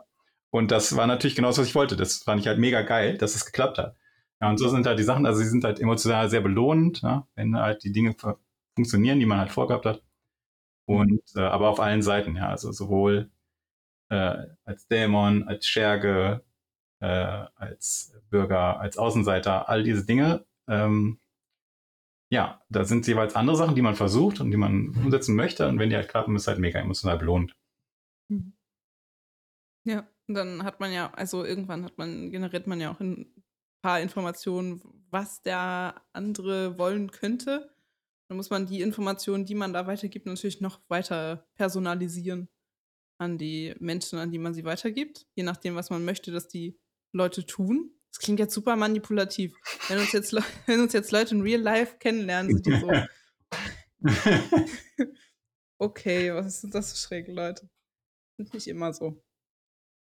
Und 0.51 0.71
das 0.71 0.97
war 0.97 1.07
natürlich 1.07 1.35
genau 1.35 1.49
das, 1.49 1.59
was 1.59 1.67
ich 1.67 1.75
wollte. 1.75 1.97
Das 1.97 2.19
fand 2.19 2.41
ich 2.41 2.47
halt 2.47 2.61
mega 2.61 2.83
geil, 2.83 3.19
dass 3.19 3.35
es 3.35 3.45
geklappt 3.45 3.79
hat. 3.79 3.97
Ja, 4.41 4.51
und 4.51 4.59
so 4.59 4.69
sind 4.69 4.87
halt 4.87 4.99
die 4.99 5.05
Sachen, 5.05 5.27
also 5.27 5.41
sie 5.41 5.49
sind 5.49 5.65
halt 5.65 5.81
emotional 5.81 6.31
sehr 6.31 6.41
belohnend, 6.41 7.03
ja? 7.03 7.27
wenn 7.35 7.57
halt 7.57 7.83
die 7.83 7.93
Dinge 7.93 8.15
funktionieren, 8.77 9.19
die 9.19 9.27
man 9.27 9.39
halt 9.39 9.51
vorgehabt 9.51 9.87
hat. 9.87 10.03
Und 10.87 11.23
äh, 11.35 11.41
aber 11.41 11.71
auf 11.71 11.81
allen 11.81 12.03
Seiten, 12.03 12.37
ja, 12.37 12.49
also 12.51 12.71
sowohl 12.71 13.31
äh, 14.11 14.37
als 14.65 14.87
Dämon, 14.87 15.49
als 15.49 15.67
Scherge, 15.67 16.45
äh, 17.01 17.07
als 17.57 18.15
Bürger, 18.31 18.79
als 18.81 18.99
Außenseiter, 18.99 19.69
all 19.69 19.83
diese 19.83 20.05
Dinge 20.05 20.45
ähm, 20.69 21.19
ja, 22.35 22.61
da 22.69 22.85
sind 22.85 23.07
jeweils 23.07 23.37
andere 23.37 23.57
Sachen, 23.57 23.77
die 23.77 23.83
man 23.83 23.95
versucht 23.95 24.41
und 24.41 24.51
die 24.51 24.57
man 24.57 24.89
mhm. 24.89 25.05
umsetzen 25.05 25.37
möchte. 25.37 25.69
Und 25.69 25.79
wenn 25.79 25.89
die 25.89 25.97
halt 25.97 26.09
klappen, 26.09 26.35
ist 26.35 26.43
es 26.43 26.49
halt 26.49 26.59
mega 26.59 26.81
emotional 26.81 27.17
belohnt. 27.17 27.55
Mhm. 28.29 28.53
Ja, 29.87 30.09
und 30.27 30.35
dann 30.35 30.65
hat 30.65 30.81
man 30.81 30.93
ja, 30.93 31.13
also 31.13 31.45
irgendwann 31.45 31.85
hat 31.85 31.97
man, 31.97 32.31
generiert 32.33 32.67
man 32.67 32.81
ja 32.81 32.91
auch 32.91 32.99
ein 32.99 33.33
paar 33.83 34.01
Informationen, 34.01 34.83
was 35.11 35.43
der 35.43 36.03
andere 36.13 36.77
wollen 36.77 37.13
könnte. 37.13 37.71
Dann 38.29 38.37
muss 38.37 38.51
man 38.51 38.67
die 38.67 38.81
Informationen, 38.81 39.45
die 39.45 39.55
man 39.55 39.73
da 39.73 39.87
weitergibt, 39.87 40.27
natürlich 40.27 40.61
noch 40.61 40.81
weiter 40.89 41.47
personalisieren 41.55 42.49
an 43.21 43.39
die 43.39 43.77
Menschen, 43.79 44.19
an 44.19 44.33
die 44.33 44.39
man 44.39 44.55
sie 44.55 44.65
weitergibt, 44.65 45.29
je 45.37 45.45
nachdem, 45.45 45.77
was 45.77 45.91
man 45.91 46.05
möchte, 46.05 46.33
dass 46.33 46.49
die 46.49 46.81
Leute 47.13 47.47
tun. 47.47 47.93
Das 48.15 48.21
klingt 48.21 48.39
jetzt 48.39 48.55
super 48.55 48.77
manipulativ. 48.77 49.57
Wenn 49.89 49.99
uns 49.99 50.13
jetzt, 50.13 50.33
wenn 50.67 50.81
uns 50.81 50.93
jetzt 50.93 51.11
Leute 51.11 51.35
in 51.35 51.43
Real 51.43 51.61
Life 51.61 51.97
kennenlernen, 51.99 52.53
sind 52.53 52.67
die 52.67 52.79
so. 52.79 52.93
okay, 55.79 56.33
was 56.33 56.61
sind 56.61 56.75
das 56.77 56.93
für 56.93 56.99
schräge 56.99 57.33
Leute? 57.33 57.69
Sind 58.37 58.55
nicht 58.55 58.69
immer 58.69 58.93
so. 58.93 59.21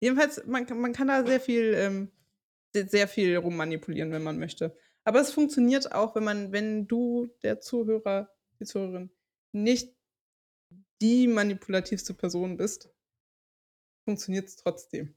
Jedenfalls, 0.01 0.45
man, 0.45 0.65
man 0.77 0.91
kann 0.91 1.07
da 1.07 1.25
sehr 1.25 1.39
viel, 1.39 1.73
ähm, 1.73 2.11
sehr 2.73 3.07
viel 3.07 3.37
rummanipulieren, 3.37 4.11
wenn 4.11 4.23
man 4.23 4.39
möchte. 4.39 4.77
Aber 5.05 5.21
es 5.21 5.31
funktioniert 5.31 5.93
auch, 5.93 6.13
wenn 6.13 6.25
man, 6.25 6.51
wenn 6.51 6.87
du, 6.87 7.27
der 7.43 7.61
Zuhörer, 7.61 8.29
die 8.59 8.65
Zuhörerin, 8.65 9.09
nicht 9.53 9.95
die 11.01 11.27
manipulativste 11.27 12.13
Person 12.13 12.57
bist, 12.57 12.89
funktioniert 14.03 14.49
es 14.49 14.57
trotzdem 14.57 15.15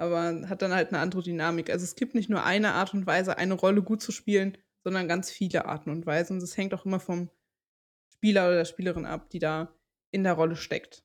aber 0.00 0.48
hat 0.48 0.62
dann 0.62 0.72
halt 0.72 0.88
eine 0.88 0.98
andere 0.98 1.22
Dynamik. 1.22 1.68
Also 1.68 1.84
es 1.84 1.94
gibt 1.94 2.14
nicht 2.14 2.30
nur 2.30 2.42
eine 2.42 2.72
Art 2.72 2.94
und 2.94 3.06
Weise, 3.06 3.36
eine 3.36 3.54
Rolle 3.54 3.82
gut 3.82 4.00
zu 4.00 4.12
spielen, 4.12 4.56
sondern 4.82 5.08
ganz 5.08 5.30
viele 5.30 5.66
Arten 5.66 5.90
und 5.90 6.06
Weisen. 6.06 6.38
Und 6.38 6.42
es 6.42 6.56
hängt 6.56 6.72
auch 6.72 6.86
immer 6.86 7.00
vom 7.00 7.30
Spieler 8.14 8.46
oder 8.46 8.56
der 8.56 8.64
Spielerin 8.64 9.04
ab, 9.04 9.28
die 9.28 9.38
da 9.38 9.74
in 10.10 10.24
der 10.24 10.32
Rolle 10.32 10.56
steckt. 10.56 11.04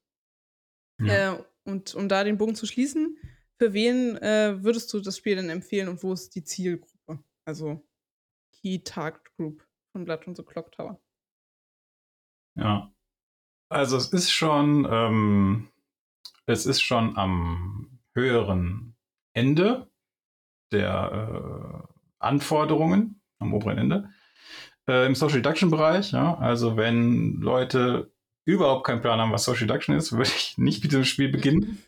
Ja. 1.02 1.34
Äh, 1.34 1.44
und 1.66 1.94
um 1.94 2.08
da 2.08 2.24
den 2.24 2.38
Bogen 2.38 2.56
zu 2.56 2.66
schließen, 2.66 3.18
für 3.58 3.74
wen 3.74 4.16
äh, 4.18 4.64
würdest 4.64 4.94
du 4.94 5.02
das 5.02 5.18
Spiel 5.18 5.36
denn 5.36 5.50
empfehlen 5.50 5.90
und 5.90 6.02
wo 6.02 6.14
ist 6.14 6.34
die 6.34 6.44
Zielgruppe? 6.44 7.22
Also 7.44 7.86
Key 8.54 8.80
Target 8.80 9.36
Group 9.36 9.68
von 9.92 10.06
Blood 10.06 10.26
und 10.28 10.38
the 10.38 10.44
Clock 10.44 10.72
Tower. 10.72 11.02
Ja. 12.58 12.94
Also 13.70 13.98
es 13.98 14.14
ist 14.14 14.32
schon, 14.32 14.88
ähm, 14.90 15.70
es 16.46 16.66
ist 16.66 16.82
schon 16.82 17.18
am 17.18 17.95
höheren 18.16 18.96
Ende 19.34 19.92
der 20.72 21.88
äh, 21.88 21.94
Anforderungen, 22.20 23.22
am 23.40 23.54
oberen 23.54 23.78
Ende, 23.78 24.10
äh, 24.88 25.06
im 25.06 25.16
Social 25.16 25.42
Deduction 25.42 25.70
Bereich. 25.70 26.12
Ja? 26.12 26.36
Also 26.38 26.78
wenn 26.78 27.36
Leute 27.42 28.12
überhaupt 28.46 28.86
keinen 28.86 29.02
Plan 29.02 29.20
haben, 29.20 29.32
was 29.32 29.44
Social 29.44 29.68
Deduction 29.68 29.96
ist, 29.96 30.12
würde 30.12 30.30
ich 30.36 30.58
nicht 30.58 30.84
mit 30.84 30.94
dem 30.94 31.06
Spiel 31.06 31.30
beginnen. 31.30 31.84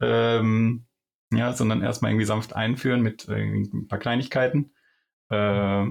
ähm, 0.00 0.86
ja, 1.32 1.52
sondern 1.52 1.82
erstmal 1.82 2.12
irgendwie 2.12 2.26
sanft 2.26 2.54
einführen 2.54 3.02
mit 3.02 3.28
äh, 3.28 3.34
ein 3.34 3.88
paar 3.88 3.98
Kleinigkeiten. 3.98 4.72
Äh, 5.28 5.86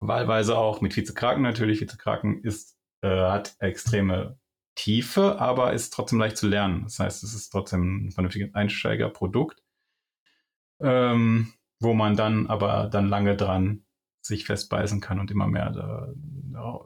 wahlweise 0.00 0.58
auch 0.58 0.80
mit 0.80 0.96
Vizekraken 0.96 1.42
natürlich. 1.42 1.80
Vizekraken 1.80 2.42
ist, 2.42 2.76
äh, 3.02 3.08
hat 3.08 3.54
extreme 3.60 4.39
Tiefe, 4.80 5.38
aber 5.38 5.74
ist 5.74 5.92
trotzdem 5.92 6.18
leicht 6.18 6.38
zu 6.38 6.48
lernen. 6.48 6.84
Das 6.84 6.98
heißt, 6.98 7.22
es 7.22 7.34
ist 7.34 7.50
trotzdem 7.50 8.06
ein 8.06 8.12
vernünftiges 8.12 8.54
Einsteigerprodukt, 8.54 9.62
ähm, 10.80 11.52
wo 11.80 11.92
man 11.92 12.16
dann 12.16 12.46
aber 12.46 12.88
dann 12.90 13.08
lange 13.08 13.36
dran 13.36 13.84
sich 14.22 14.46
festbeißen 14.46 15.00
kann 15.00 15.20
und 15.20 15.30
immer 15.30 15.48
mehr 15.48 15.70
da, 15.70 16.08
da 16.14 16.80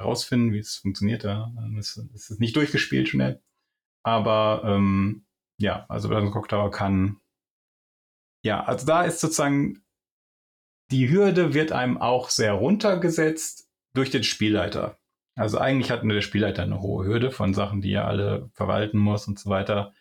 rausfinden, 0.00 0.52
wie 0.52 0.58
es 0.58 0.76
funktioniert. 0.76 1.24
Ja. 1.24 1.52
Es, 1.76 1.96
es 2.14 2.30
ist 2.30 2.38
nicht 2.38 2.54
durchgespielt 2.54 3.08
schnell, 3.08 3.42
aber 4.04 4.62
ähm, 4.64 5.26
ja, 5.58 5.86
also 5.88 6.08
Blood 6.08 6.30
Cock 6.30 6.48
Tower 6.48 6.70
kann 6.70 7.20
ja, 8.42 8.62
also 8.64 8.86
da 8.86 9.02
ist 9.02 9.20
sozusagen 9.20 9.82
die 10.92 11.10
Hürde 11.10 11.52
wird 11.52 11.72
einem 11.72 11.98
auch 11.98 12.30
sehr 12.30 12.52
runtergesetzt 12.52 13.68
durch 13.92 14.10
den 14.10 14.22
Spielleiter. 14.22 14.99
Also 15.40 15.58
eigentlich 15.58 15.90
hat 15.90 16.04
nur 16.04 16.12
der 16.12 16.20
Spielleiter 16.20 16.64
eine 16.64 16.82
hohe 16.82 17.06
Hürde 17.06 17.30
von 17.30 17.54
Sachen, 17.54 17.80
die 17.80 17.94
er 17.94 18.06
alle 18.06 18.50
verwalten 18.52 18.98
muss 18.98 19.26
und 19.26 19.38
so 19.38 19.48
weiter. 19.48 19.94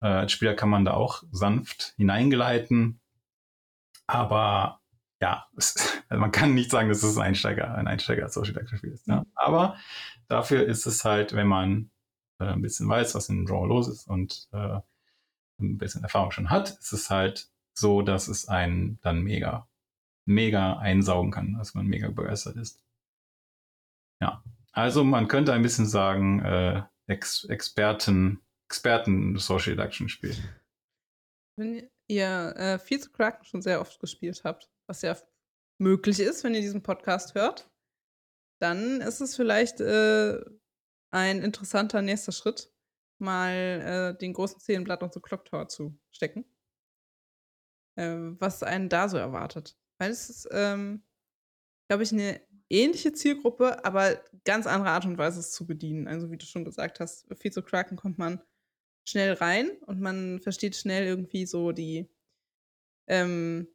Äh, 0.00 0.06
als 0.06 0.30
Spieler 0.30 0.54
kann 0.54 0.68
man 0.68 0.84
da 0.84 0.94
auch 0.94 1.24
sanft 1.32 1.94
hineingleiten. 1.96 3.00
Aber 4.06 4.80
ja, 5.20 5.46
es, 5.56 6.00
also 6.08 6.20
man 6.20 6.30
kann 6.30 6.54
nicht 6.54 6.70
sagen, 6.70 6.90
dass 6.90 7.02
es 7.02 7.16
ein 7.16 7.24
Einsteiger, 7.24 7.74
ein 7.74 7.88
Einsteiger 7.88 8.28
Social 8.28 8.56
Action 8.56 8.78
Spiel 8.78 8.92
ist. 8.92 9.08
Ne? 9.08 9.26
Aber 9.34 9.76
dafür 10.28 10.64
ist 10.64 10.86
es 10.86 11.04
halt, 11.04 11.32
wenn 11.32 11.48
man 11.48 11.90
äh, 12.38 12.44
ein 12.44 12.62
bisschen 12.62 12.88
weiß, 12.88 13.16
was 13.16 13.28
in 13.28 13.38
dem 13.38 13.46
Draw 13.46 13.66
los 13.66 13.88
ist 13.88 14.06
und 14.06 14.48
äh, 14.52 14.78
ein 15.58 15.76
bisschen 15.76 16.04
Erfahrung 16.04 16.30
schon 16.30 16.50
hat, 16.50 16.70
ist 16.70 16.92
es 16.92 17.10
halt 17.10 17.48
so, 17.72 18.02
dass 18.02 18.28
es 18.28 18.46
einen 18.46 19.00
dann 19.02 19.22
mega, 19.22 19.66
mega 20.24 20.76
einsaugen 20.76 21.32
kann, 21.32 21.54
dass 21.54 21.74
man 21.74 21.84
mega 21.84 22.10
begeistert 22.10 22.54
ist. 22.54 22.80
Ja. 24.20 24.40
Also 24.76 25.04
man 25.04 25.28
könnte 25.28 25.52
ein 25.52 25.62
bisschen 25.62 25.86
sagen, 25.86 26.40
äh, 26.44 26.82
Ex 27.06 27.44
Experten, 27.44 28.44
Experten 28.68 29.38
Social 29.38 29.76
Deduction 29.76 30.08
spielen. 30.08 30.36
Wenn 31.56 31.88
ihr 32.08 32.54
äh, 32.56 32.78
viel 32.78 33.00
zu 33.00 33.12
Kraken 33.12 33.44
schon 33.44 33.62
sehr 33.62 33.80
oft 33.80 34.00
gespielt 34.00 34.42
habt, 34.44 34.70
was 34.88 35.02
ja 35.02 35.16
möglich 35.78 36.18
ist, 36.20 36.42
wenn 36.44 36.54
ihr 36.54 36.60
diesen 36.60 36.82
Podcast 36.82 37.34
hört, 37.34 37.70
dann 38.60 39.00
ist 39.00 39.20
es 39.20 39.36
vielleicht 39.36 39.80
äh, 39.80 40.40
ein 41.12 41.42
interessanter 41.42 42.02
nächster 42.02 42.32
Schritt, 42.32 42.72
mal 43.20 43.52
äh, 44.14 44.18
den 44.18 44.32
großen 44.32 44.60
Zählenblatt 44.60 45.02
und 45.02 45.12
so 45.14 45.20
Clock 45.20 45.44
Tower 45.44 45.68
zu 45.68 45.96
stecken. 46.10 46.44
äh, 47.96 48.16
was 48.40 48.62
einen 48.62 48.88
da 48.88 49.08
so 49.08 49.16
erwartet. 49.16 49.76
Weil 49.98 50.10
es 50.10 50.28
ist, 50.30 50.48
ähm, 50.52 51.04
glaube 51.88 52.02
ich, 52.02 52.12
eine 52.12 52.40
ähnliche 52.70 53.12
Zielgruppe, 53.12 53.84
aber 53.84 54.20
ganz 54.44 54.66
andere 54.66 54.90
Art 54.90 55.04
und 55.04 55.18
Weise 55.18 55.40
es 55.40 55.52
zu 55.52 55.66
bedienen. 55.66 56.08
Also 56.08 56.30
wie 56.30 56.36
du 56.38 56.46
schon 56.46 56.64
gesagt 56.64 57.00
hast, 57.00 57.26
viel 57.38 57.52
zu 57.52 57.62
Kraken 57.62 57.96
kommt 57.96 58.18
man 58.18 58.40
schnell 59.06 59.34
rein 59.34 59.70
und 59.86 60.00
man 60.00 60.40
versteht 60.40 60.76
schnell 60.76 61.04
irgendwie 61.06 61.46
so 61.46 61.72
die 61.72 62.08
ähm, 63.06 63.68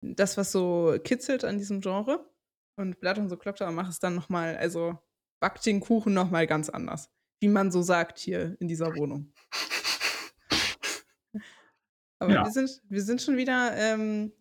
das, 0.00 0.36
was 0.36 0.52
so 0.52 0.96
kitzelt 1.02 1.44
an 1.44 1.58
diesem 1.58 1.80
Genre. 1.80 2.28
Und 2.76 3.00
Blatt 3.00 3.18
und 3.18 3.28
so 3.28 3.36
Clock 3.36 3.56
Tower 3.56 3.70
macht 3.70 3.90
es 3.90 3.98
dann 4.00 4.14
noch 4.14 4.28
mal, 4.28 4.56
also 4.56 4.98
backt 5.40 5.64
den 5.66 5.80
Kuchen 5.80 6.14
noch 6.14 6.30
mal 6.30 6.46
ganz 6.46 6.68
anders, 6.70 7.10
wie 7.40 7.48
man 7.48 7.70
so 7.70 7.82
sagt 7.82 8.18
hier 8.18 8.56
in 8.60 8.68
dieser 8.68 8.96
Wohnung. 8.96 9.32
Aber 12.18 12.32
Ja. 12.32 12.44
wir, 12.44 12.50
sind, 12.52 12.82
wir 12.88 13.02
sind 13.02 13.20
schon 13.20 13.36
wieder, 13.36 13.76
ähm, 13.76 14.32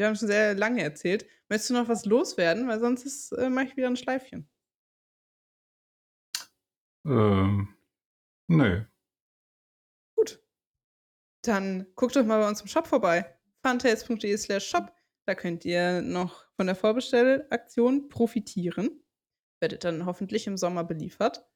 wir 0.00 0.06
haben 0.06 0.16
schon 0.16 0.28
sehr 0.28 0.54
lange 0.54 0.82
erzählt. 0.82 1.26
Möchtest 1.50 1.68
du 1.68 1.74
noch 1.74 1.88
was 1.88 2.06
loswerden? 2.06 2.66
Weil 2.66 2.80
sonst 2.80 3.04
ist, 3.04 3.32
äh, 3.32 3.50
mache 3.50 3.66
ich 3.66 3.76
wieder 3.76 3.88
ein 3.88 3.96
Schleifchen. 3.96 4.48
Ähm, 7.04 7.76
nö. 8.48 8.84
Gut. 10.16 10.42
Dann 11.42 11.86
guckt 11.96 12.16
doch 12.16 12.24
mal 12.24 12.40
bei 12.40 12.48
uns 12.48 12.62
im 12.62 12.66
Shop 12.66 12.86
vorbei. 12.86 13.38
fantails.de 13.62 14.38
slash 14.38 14.66
shop. 14.66 14.90
Da 15.26 15.34
könnt 15.34 15.66
ihr 15.66 16.00
noch 16.00 16.46
von 16.56 16.66
der 16.66 16.76
Vorbestellaktion 16.76 18.08
profitieren. 18.08 19.04
Werdet 19.60 19.84
dann 19.84 20.06
hoffentlich 20.06 20.46
im 20.46 20.56
Sommer 20.56 20.82
beliefert. 20.82 21.46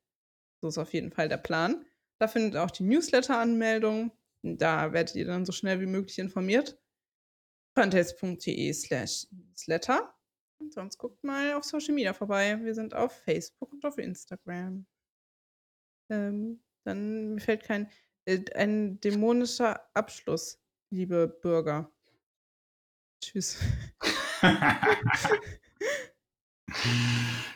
So 0.61 0.69
ist 0.69 0.77
auf 0.77 0.93
jeden 0.93 1.13
Fall 1.13 1.31
der 1.31 1.39
Plan. 1.39 1.87
Da 2.19 2.29
findet 2.29 2.57
auch 2.57 2.71
die 2.71 2.85
Newsletter-Anmeldung. 2.85 4.13
Da 4.43 4.93
werdet 4.93 5.17
ihr 5.17 5.25
dann 5.25 5.47
so 5.47 5.53
schnell 5.53 5.81
wie 5.81 5.87
möglich 5.87 6.19
informiert. 6.19 6.79
fantails.de 7.75 8.73
slash 8.73 9.27
newsletter. 9.31 10.15
Und 10.59 10.73
sonst 10.73 10.99
guckt 10.99 11.23
mal 11.25 11.55
auf 11.55 11.65
Social 11.65 11.95
Media 11.95 12.13
vorbei. 12.13 12.59
Wir 12.63 12.75
sind 12.75 12.95
auf 12.95 13.13
Facebook 13.23 13.73
und 13.73 13.85
auf 13.85 13.99
Instagram. 13.99 14.87
Ähm, 16.11 16.63
dann 16.85 17.35
mir 17.35 17.41
fällt 17.41 17.65
kein 17.65 17.91
äh, 18.27 18.41
ein 18.55 19.01
dämonischer 19.01 19.89
Abschluss, 19.95 20.61
liebe 20.91 21.29
Bürger. 21.29 21.91
Tschüss. 23.21 23.59